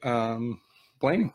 um, 0.03 0.59
Blaney. 1.01 1.33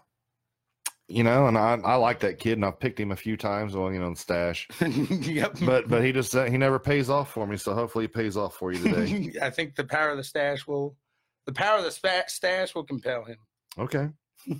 You 1.08 1.22
know, 1.22 1.46
and 1.46 1.56
I 1.56 1.78
I 1.84 1.94
like 1.96 2.20
that 2.20 2.38
kid, 2.40 2.54
and 2.54 2.64
I've 2.64 2.80
picked 2.80 2.98
him 2.98 3.12
a 3.12 3.16
few 3.16 3.36
times 3.36 3.76
on 3.76 3.94
you 3.94 4.00
know 4.00 4.10
the 4.10 4.16
stash. 4.16 4.66
yep. 4.80 5.56
but 5.64 5.88
but 5.88 6.04
he 6.04 6.10
just 6.10 6.34
uh, 6.34 6.46
he 6.46 6.56
never 6.56 6.78
pays 6.80 7.08
off 7.10 7.30
for 7.30 7.46
me. 7.46 7.56
So 7.56 7.74
hopefully 7.74 8.04
he 8.04 8.08
pays 8.08 8.36
off 8.36 8.56
for 8.56 8.72
you 8.72 8.82
today. 8.82 9.38
I 9.42 9.50
think 9.50 9.76
the 9.76 9.84
power 9.84 10.10
of 10.10 10.16
the 10.16 10.24
stash 10.24 10.66
will, 10.66 10.96
the 11.44 11.52
power 11.52 11.78
of 11.78 11.84
the 11.84 11.92
spa- 11.92 12.24
stash 12.26 12.74
will 12.74 12.84
compel 12.84 13.24
him. 13.24 13.36
okay. 13.78 14.08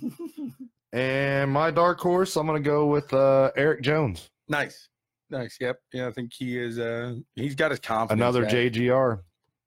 And 0.93 1.51
my 1.51 1.69
dark 1.69 1.99
horse, 1.99 2.35
I'm 2.37 2.47
gonna 2.47 2.59
go 2.59 2.85
with 2.85 3.13
uh, 3.13 3.51
Erik 3.57 3.81
Jones, 3.81 4.29
Nice, 4.47 4.87
nice. 5.29 5.57
Yep. 5.59 5.79
Yeah, 5.93 6.07
I 6.07 6.11
think 6.11 6.31
he 6.33 6.57
is. 6.57 6.79
Uh, 6.79 7.15
he's 7.35 7.55
got 7.55 7.71
his 7.71 7.79
confidence. 7.81 8.21
another 8.21 8.43
back. 8.43 8.53
JGR. 8.53 9.19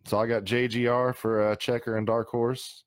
So 0.07 0.19
I 0.19 0.27
got 0.27 0.45
JGR 0.45 1.15
for 1.15 1.51
uh, 1.51 1.57
checker 1.57 1.99
and 1.99 2.07
dark 2.07 2.29
horse, 2.29 2.85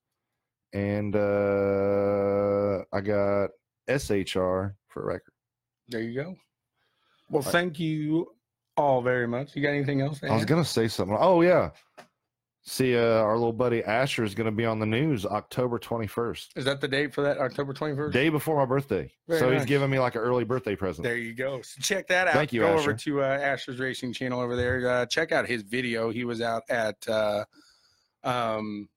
and 0.73 1.15
uh, 1.15 2.83
I 2.91 3.01
got 3.01 3.49
SHR 3.87 4.73
for 4.87 5.05
wrecker. 5.05 5.33
There 5.89 6.01
you 6.01 6.13
go. 6.21 6.35
Well, 7.29 7.43
thank 7.43 7.79
you 7.79 8.33
all 8.77 9.01
very 9.01 9.27
much. 9.27 9.55
You 9.55 9.61
got 9.61 9.69
anything 9.69 10.01
else? 10.01 10.19
to 10.19 10.27
I 10.27 10.35
was 10.35 10.45
gonna 10.45 10.65
say 10.65 10.87
something. 10.87 11.17
Oh 11.19 11.41
yeah. 11.41 11.69
See, 12.65 12.95
uh, 12.95 13.01
our 13.01 13.33
little 13.35 13.51
buddy 13.51 13.83
Asher 13.83 14.23
is 14.23 14.33
gonna 14.33 14.51
be 14.51 14.65
on 14.65 14.79
the 14.79 14.85
news 14.85 15.25
October 15.25 15.77
21st, 15.77 16.47
Is 16.55 16.63
that 16.63 16.79
the 16.79 16.87
date 16.87 17.13
for 17.13 17.21
that? 17.21 17.37
October 17.37 17.73
twenty 17.73 17.93
first. 17.95 18.13
day 18.13 18.29
before 18.29 18.55
my 18.55 18.65
birthday. 18.65 19.11
Very 19.27 19.39
so 19.41 19.49
nice. 19.49 19.59
he's 19.61 19.67
giving 19.67 19.89
me 19.89 19.99
like 19.99 20.15
an 20.15 20.21
early 20.21 20.45
birthday 20.45 20.75
present. 20.75 21.03
There 21.03 21.17
you 21.17 21.33
go. 21.33 21.61
So 21.61 21.81
check 21.81 22.07
that 22.07 22.29
out. 22.29 22.33
Thank 22.35 22.53
you, 22.53 22.61
Go 22.61 22.67
Asher. 22.67 22.79
over 22.79 22.93
to 22.93 23.21
uh, 23.21 23.25
Asher's 23.25 23.79
Racing 23.79 24.13
channel 24.13 24.39
over 24.39 24.55
there. 24.55 24.87
Uh, 24.87 25.05
check 25.05 25.33
out 25.33 25.45
his 25.45 25.63
video. 25.63 26.09
He 26.09 26.23
was 26.23 26.39
out 26.39 26.63
at 26.69 26.95
uh, 27.09 27.43
um, 28.23 28.87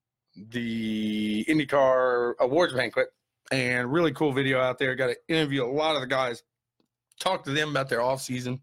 the 0.51 1.45
IndyCar 1.49 2.35
Awards 2.41 2.75
banquet, 2.75 3.09
and 3.51 3.93
really 3.93 4.13
cool 4.13 4.33
video 4.33 4.61
out 4.61 4.79
there. 4.79 4.95
Got 4.95 5.09
to 5.09 5.17
interview 5.29 5.65
a 5.65 5.67
lot 5.71 5.95
of 5.95 6.01
the 6.01 6.07
guys, 6.07 6.43
talk 7.21 7.45
to 7.45 7.51
them 7.53 7.71
about 7.71 7.89
their 7.89 8.03
off 8.03 8.21
season 8.21 8.61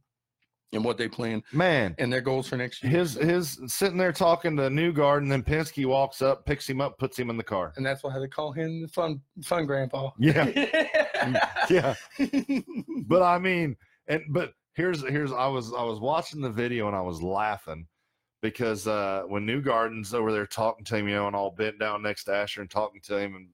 and 0.71 0.84
what 0.84 0.97
they 0.97 1.07
plan 1.07 1.43
Man, 1.51 1.93
and 1.99 2.11
their 2.11 2.21
goals 2.21 2.47
for 2.47 2.57
next 2.57 2.84
year. 2.84 2.91
his 2.91 3.13
his 3.13 3.59
sitting 3.67 3.97
there 3.97 4.11
talking 4.11 4.57
to 4.57 4.69
Newgard, 4.69 5.21
and 5.24 5.32
then 5.32 5.43
Penske 5.43 5.86
walks 5.86 6.21
up, 6.21 6.45
picks 6.45 6.67
him 6.67 6.82
up, 6.82 6.97
puts 6.97 7.17
him 7.17 7.30
in 7.30 7.38
the 7.38 7.43
car. 7.43 7.74
and 7.78 7.86
that's 7.86 8.03
why 8.03 8.18
they 8.18 8.27
call 8.27 8.52
him 8.52 8.81
the 8.81 8.88
fun 8.88 9.22
fun 9.43 9.65
grandpa. 9.65 10.10
Yeah, 10.18 10.48
yeah. 11.69 11.95
But 13.06 13.22
I 13.22 13.38
mean, 13.39 13.76
and 14.07 14.22
but 14.30 14.53
here's 14.76 15.02
here's 15.07 15.31
I 15.31 15.48
was 15.48 15.73
I 15.73 15.84
was 15.84 15.99
watching 15.99 16.41
the 16.41 16.49
video 16.49 16.88
and 16.88 16.95
I 16.95 17.02
was 17.02 17.22
laughing 17.22 17.88
because 18.44 18.86
uh 18.88 19.24
when 19.26 19.48
Newgarden's 19.48 20.14
over 20.14 20.32
there 20.32 20.45
talking 20.45 20.86
to 20.86 20.98
him, 20.98 21.07
you 21.07 21.15
know, 21.15 21.26
and 21.26 21.36
all 21.36 21.49
bent 21.49 21.80
down 21.80 22.03
next 22.03 22.26
to 22.26 22.36
Asher 22.36 22.61
and 22.61 22.70
talking 22.70 23.02
to 23.06 23.18
him 23.18 23.36
and 23.36 23.48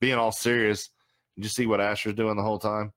being 0.00 0.14
all 0.14 0.32
serious, 0.32 0.88
did 1.36 1.44
you 1.44 1.50
see 1.50 1.66
what 1.66 1.80
Asher's 1.80 2.14
doing 2.14 2.36
the 2.36 2.42
whole 2.42 2.58
time? 2.58 2.92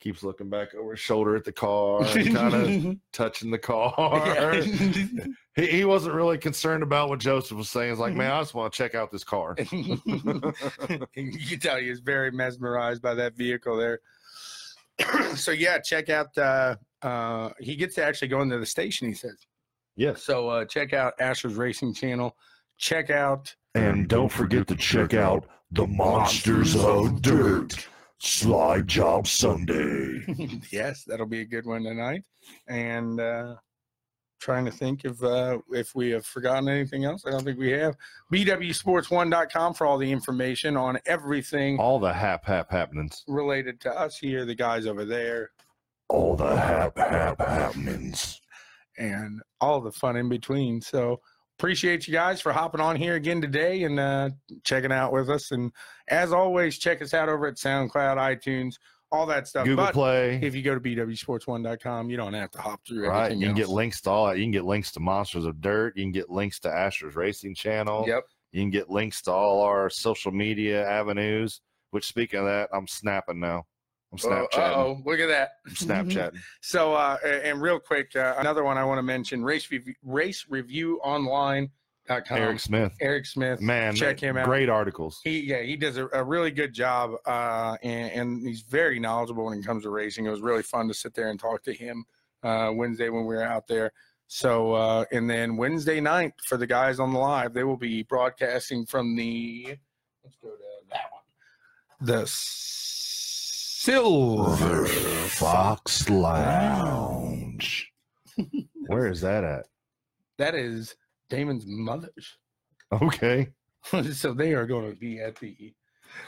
Keeps 0.00 0.22
looking 0.22 0.48
back 0.48 0.74
over 0.74 0.92
his 0.92 1.00
shoulder 1.00 1.34
at 1.34 1.44
the 1.44 1.52
car 1.52 2.04
kind 2.04 2.54
of 2.54 2.96
touching 3.12 3.50
the 3.50 3.58
car. 3.72 4.54
he, 5.56 5.66
he 5.66 5.84
wasn't 5.84 6.14
really 6.14 6.38
concerned 6.38 6.84
about 6.84 7.08
what 7.08 7.18
Josef 7.18 7.56
was 7.56 7.68
saying. 7.68 7.90
He's 7.90 7.98
like, 7.98 8.14
man, 8.14 8.30
I 8.30 8.40
just 8.40 8.54
want 8.54 8.72
to 8.72 8.76
check 8.76 8.94
out 8.94 9.10
this 9.10 9.24
car. 9.24 9.56
you 9.58 9.98
can 10.04 11.60
tell 11.60 11.78
he 11.78 11.88
is 11.88 12.00
very 12.00 12.30
mesmerized 12.30 13.02
by 13.02 13.14
that 13.14 13.34
vehicle 13.34 13.76
there. 13.76 14.00
so 15.34 15.50
yeah, 15.50 15.78
check 15.78 16.10
out. 16.10 16.36
Uh, 16.38 16.76
uh, 17.02 17.50
he 17.58 17.74
gets 17.74 17.96
to 17.96 18.04
actually 18.04 18.28
go 18.28 18.42
into 18.42 18.58
the 18.58 18.66
station. 18.66 19.08
He 19.08 19.14
says 19.14 19.36
Yes. 19.96 20.22
so. 20.22 20.48
Uh, 20.48 20.64
check 20.64 20.92
out 20.92 21.14
Asher's 21.20 21.54
Racing 21.54 21.94
channel. 21.94 22.36
Check 22.78 23.10
out. 23.10 23.54
And 23.74 24.08
don't 24.08 24.30
forget 24.30 24.66
to 24.68 24.76
check 24.76 25.14
out 25.14 25.46
the 25.70 25.86
Monsters 25.86 26.76
of 26.76 27.20
Dirt 27.22 27.86
Slide 28.18 28.86
Job 28.86 29.26
Sunday. 29.26 30.24
yes, 30.70 31.04
that'll 31.04 31.26
be 31.26 31.40
a 31.40 31.44
good 31.44 31.66
one 31.66 31.82
tonight. 31.84 32.22
And 32.68 33.20
uh, 33.20 33.56
trying 34.40 34.64
to 34.66 34.70
think 34.70 35.04
if 35.04 35.22
uh, 35.22 35.58
if 35.72 35.94
we 35.94 36.10
have 36.10 36.24
forgotten 36.24 36.68
anything 36.68 37.04
else. 37.04 37.24
I 37.26 37.30
don't 37.30 37.44
think 37.44 37.58
we 37.58 37.70
have. 37.72 37.96
BWSports1.com 38.32 39.74
for 39.74 39.86
all 39.86 39.98
the 39.98 40.10
information 40.10 40.76
on 40.76 40.98
everything 41.06 41.78
All 41.78 41.98
the 41.98 42.12
hap 42.12 42.44
hap 42.44 42.70
happenings. 42.70 43.24
related 43.26 43.80
to 43.82 43.98
us 43.98 44.16
here, 44.18 44.44
the 44.44 44.54
guys 44.54 44.86
over 44.86 45.04
there, 45.04 45.50
All 46.08 46.36
the 46.36 46.56
hap 46.56 46.96
hap 46.98 47.40
happenings. 47.40 48.40
And 48.98 49.40
all 49.60 49.80
the 49.80 49.92
fun 49.92 50.16
in 50.16 50.28
between. 50.28 50.80
So 50.80 51.20
appreciate 51.58 52.06
you 52.06 52.12
guys 52.12 52.40
for 52.40 52.52
hopping 52.52 52.80
on 52.80 52.96
here 52.96 53.14
again 53.14 53.40
today 53.40 53.84
and 53.84 53.98
uh, 53.98 54.30
checking 54.64 54.92
out 54.92 55.12
with 55.12 55.30
us. 55.30 55.52
And 55.52 55.72
as 56.08 56.32
always, 56.32 56.78
check 56.78 57.00
us 57.02 57.14
out 57.14 57.28
over 57.28 57.46
at 57.46 57.56
SoundCloud, 57.56 58.16
iTunes, 58.16 58.74
all 59.10 59.26
that 59.26 59.48
stuff. 59.48 59.64
Google 59.64 59.86
but 59.86 59.94
Play. 59.94 60.40
if 60.42 60.54
you 60.54 60.62
go 60.62 60.74
to 60.74 60.80
bwsports1.com, 60.80 62.10
you 62.10 62.16
don't 62.16 62.34
have 62.34 62.50
to 62.52 62.60
hop 62.60 62.80
through 62.86 63.08
Right. 63.08 63.36
You 63.36 63.46
can 63.46 63.56
get 63.56 63.68
links 63.68 64.00
to 64.02 64.10
all 64.10 64.26
that. 64.26 64.36
You 64.36 64.44
can 64.44 64.50
get 64.50 64.64
links 64.64 64.92
to 64.92 65.00
Monsters 65.00 65.44
of 65.44 65.60
Dirt. 65.60 65.96
You 65.96 66.04
can 66.04 66.12
get 66.12 66.30
links 66.30 66.60
to 66.60 66.68
Asher's 66.68 67.16
Racing 67.16 67.54
Channel. 67.54 68.04
Yep. 68.06 68.24
You 68.52 68.62
can 68.62 68.70
get 68.70 68.90
links 68.90 69.22
to 69.22 69.32
all 69.32 69.62
our 69.62 69.90
social 69.90 70.32
media 70.32 70.88
avenues. 70.88 71.60
Which, 71.92 72.06
speaking 72.06 72.40
of 72.40 72.46
that, 72.46 72.68
I'm 72.74 72.86
snapping 72.86 73.40
now. 73.40 73.64
I'm 74.12 74.18
Snapchatting. 74.18 74.76
Oh, 74.76 75.02
look 75.04 75.18
at 75.20 75.28
that. 75.28 75.50
I'm 75.90 76.32
So, 76.60 76.94
uh, 76.94 77.18
and 77.24 77.60
real 77.60 77.78
quick, 77.78 78.14
uh, 78.14 78.34
another 78.38 78.64
one 78.64 78.78
I 78.78 78.84
want 78.84 78.98
to 78.98 79.02
mention: 79.02 79.42
race 79.42 79.70
review, 79.70 79.94
race 80.02 80.46
review 80.48 80.98
online.com. 81.02 82.38
Eric 82.38 82.60
Smith. 82.60 82.92
Eric 83.00 83.26
Smith, 83.26 83.60
Man, 83.60 83.94
check 83.94 84.20
him 84.20 84.36
out. 84.36 84.44
Great 84.44 84.68
articles. 84.68 85.20
He 85.24 85.40
yeah, 85.40 85.62
he 85.62 85.76
does 85.76 85.96
a, 85.96 86.08
a 86.12 86.22
really 86.22 86.50
good 86.50 86.72
job, 86.72 87.12
uh, 87.26 87.76
and, 87.82 88.12
and 88.12 88.46
he's 88.46 88.62
very 88.62 89.00
knowledgeable 89.00 89.46
when 89.46 89.58
it 89.58 89.66
comes 89.66 89.82
to 89.82 89.90
racing. 89.90 90.26
It 90.26 90.30
was 90.30 90.40
really 90.40 90.62
fun 90.62 90.88
to 90.88 90.94
sit 90.94 91.14
there 91.14 91.30
and 91.30 91.38
talk 91.38 91.62
to 91.64 91.72
him 91.72 92.04
uh, 92.42 92.70
Wednesday 92.72 93.08
when 93.08 93.26
we 93.26 93.34
were 93.34 93.42
out 93.42 93.66
there. 93.66 93.92
So, 94.28 94.72
uh, 94.72 95.04
and 95.12 95.28
then 95.30 95.56
Wednesday 95.56 96.00
night 96.00 96.32
for 96.48 96.56
the 96.56 96.66
guys 96.66 96.98
on 96.98 97.12
the 97.12 97.18
live, 97.18 97.52
they 97.52 97.64
will 97.64 97.76
be 97.76 98.02
broadcasting 98.02 98.86
from 98.86 99.14
the 99.14 99.76
let's 100.24 100.36
go 100.42 100.48
to 100.48 100.56
that 100.90 101.04
one, 101.12 102.06
the 102.06 102.26
Silver 103.86 104.84
Fox 105.28 106.10
Lounge. 106.10 107.92
Where 108.88 109.06
is 109.06 109.20
that 109.20 109.44
at? 109.44 109.66
That 110.38 110.56
is 110.56 110.96
Damon's 111.30 111.66
mother's. 111.68 112.36
Okay. 113.00 113.46
so 114.12 114.34
they 114.34 114.54
are 114.54 114.66
going 114.66 114.90
to 114.90 114.98
be 114.98 115.20
at 115.20 115.36
the 115.36 115.72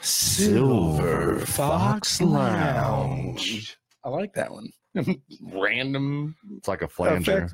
Silver 0.00 1.40
Fox 1.40 2.20
Lounge. 2.20 3.76
I 4.04 4.08
like 4.08 4.34
that 4.34 4.52
one. 4.52 4.70
Random 5.52 6.36
It's 6.58 6.68
like 6.68 6.82
a 6.82 6.88
flanger. 6.88 7.48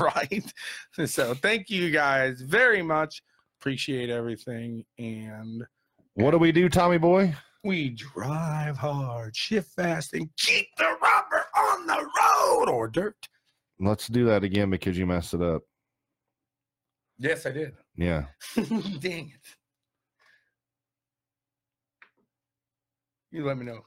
right? 0.00 0.50
So 1.04 1.34
thank 1.34 1.68
you 1.68 1.90
guys 1.90 2.40
very 2.40 2.80
much. 2.80 3.22
Appreciate 3.60 4.08
everything. 4.08 4.86
And 4.96 5.62
What 6.14 6.30
do 6.30 6.38
we 6.38 6.52
do, 6.52 6.70
Tommy 6.70 6.96
boy? 6.96 7.34
We 7.66 7.90
drive 7.90 8.78
hard, 8.78 9.36
shift 9.36 9.72
fast, 9.74 10.14
and 10.14 10.30
keep 10.38 10.68
the 10.78 10.84
rubber 10.84 11.44
on 11.56 11.86
the 11.86 11.98
road 11.98 12.70
or 12.70 12.86
dirt. 12.86 13.28
Let's 13.80 14.06
do 14.06 14.24
that 14.26 14.44
again 14.44 14.70
because 14.70 14.96
you 14.96 15.04
messed 15.04 15.34
it 15.34 15.42
up. 15.42 15.62
Yes, 17.18 17.44
I 17.44 17.50
did. 17.50 17.72
Yeah. 17.96 18.26
Dang 18.54 19.32
it. 19.34 19.56
You 23.32 23.44
let 23.44 23.58
me 23.58 23.66
know. 23.66 23.80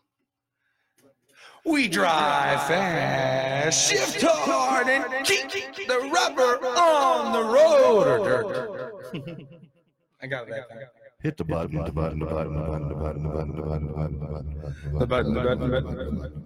We 1.66 1.88
drive 1.88 2.68
fast, 2.68 3.90
shift 3.90 4.22
hard, 4.22 4.88
and 4.88 5.26
keep 5.26 5.52
the 5.88 6.10
rubber 6.14 6.66
on 6.66 7.34
the 7.34 7.44
road. 7.44 8.08
Or 8.08 8.26
dirt. 8.26 8.94
I 10.22 10.28
got 10.28 10.48
it 10.48 10.52
that 10.52 10.70
time. 10.70 10.80
Hit 11.22 11.36
the 11.36 11.44
button, 11.44 11.84
the 11.84 11.91
button, 11.91 12.20
the 12.20 12.26
button, 12.26 12.54
the 12.56 12.62
button, 12.64 12.88
the 12.88 12.96
button, 12.96 13.24
the 13.24 13.30
button, 13.30 13.56
the 13.58 13.62
button, 13.62 13.88
the 13.88 13.91
button, 13.91 14.20
the 14.20 14.26
button, 14.26 15.00
The 15.00 15.06
button, 15.06 15.34
the 15.34 15.41
button, 15.41 15.60
the 15.60 15.68
button, 15.68 16.16
the 16.16 16.22
button. 16.22 16.44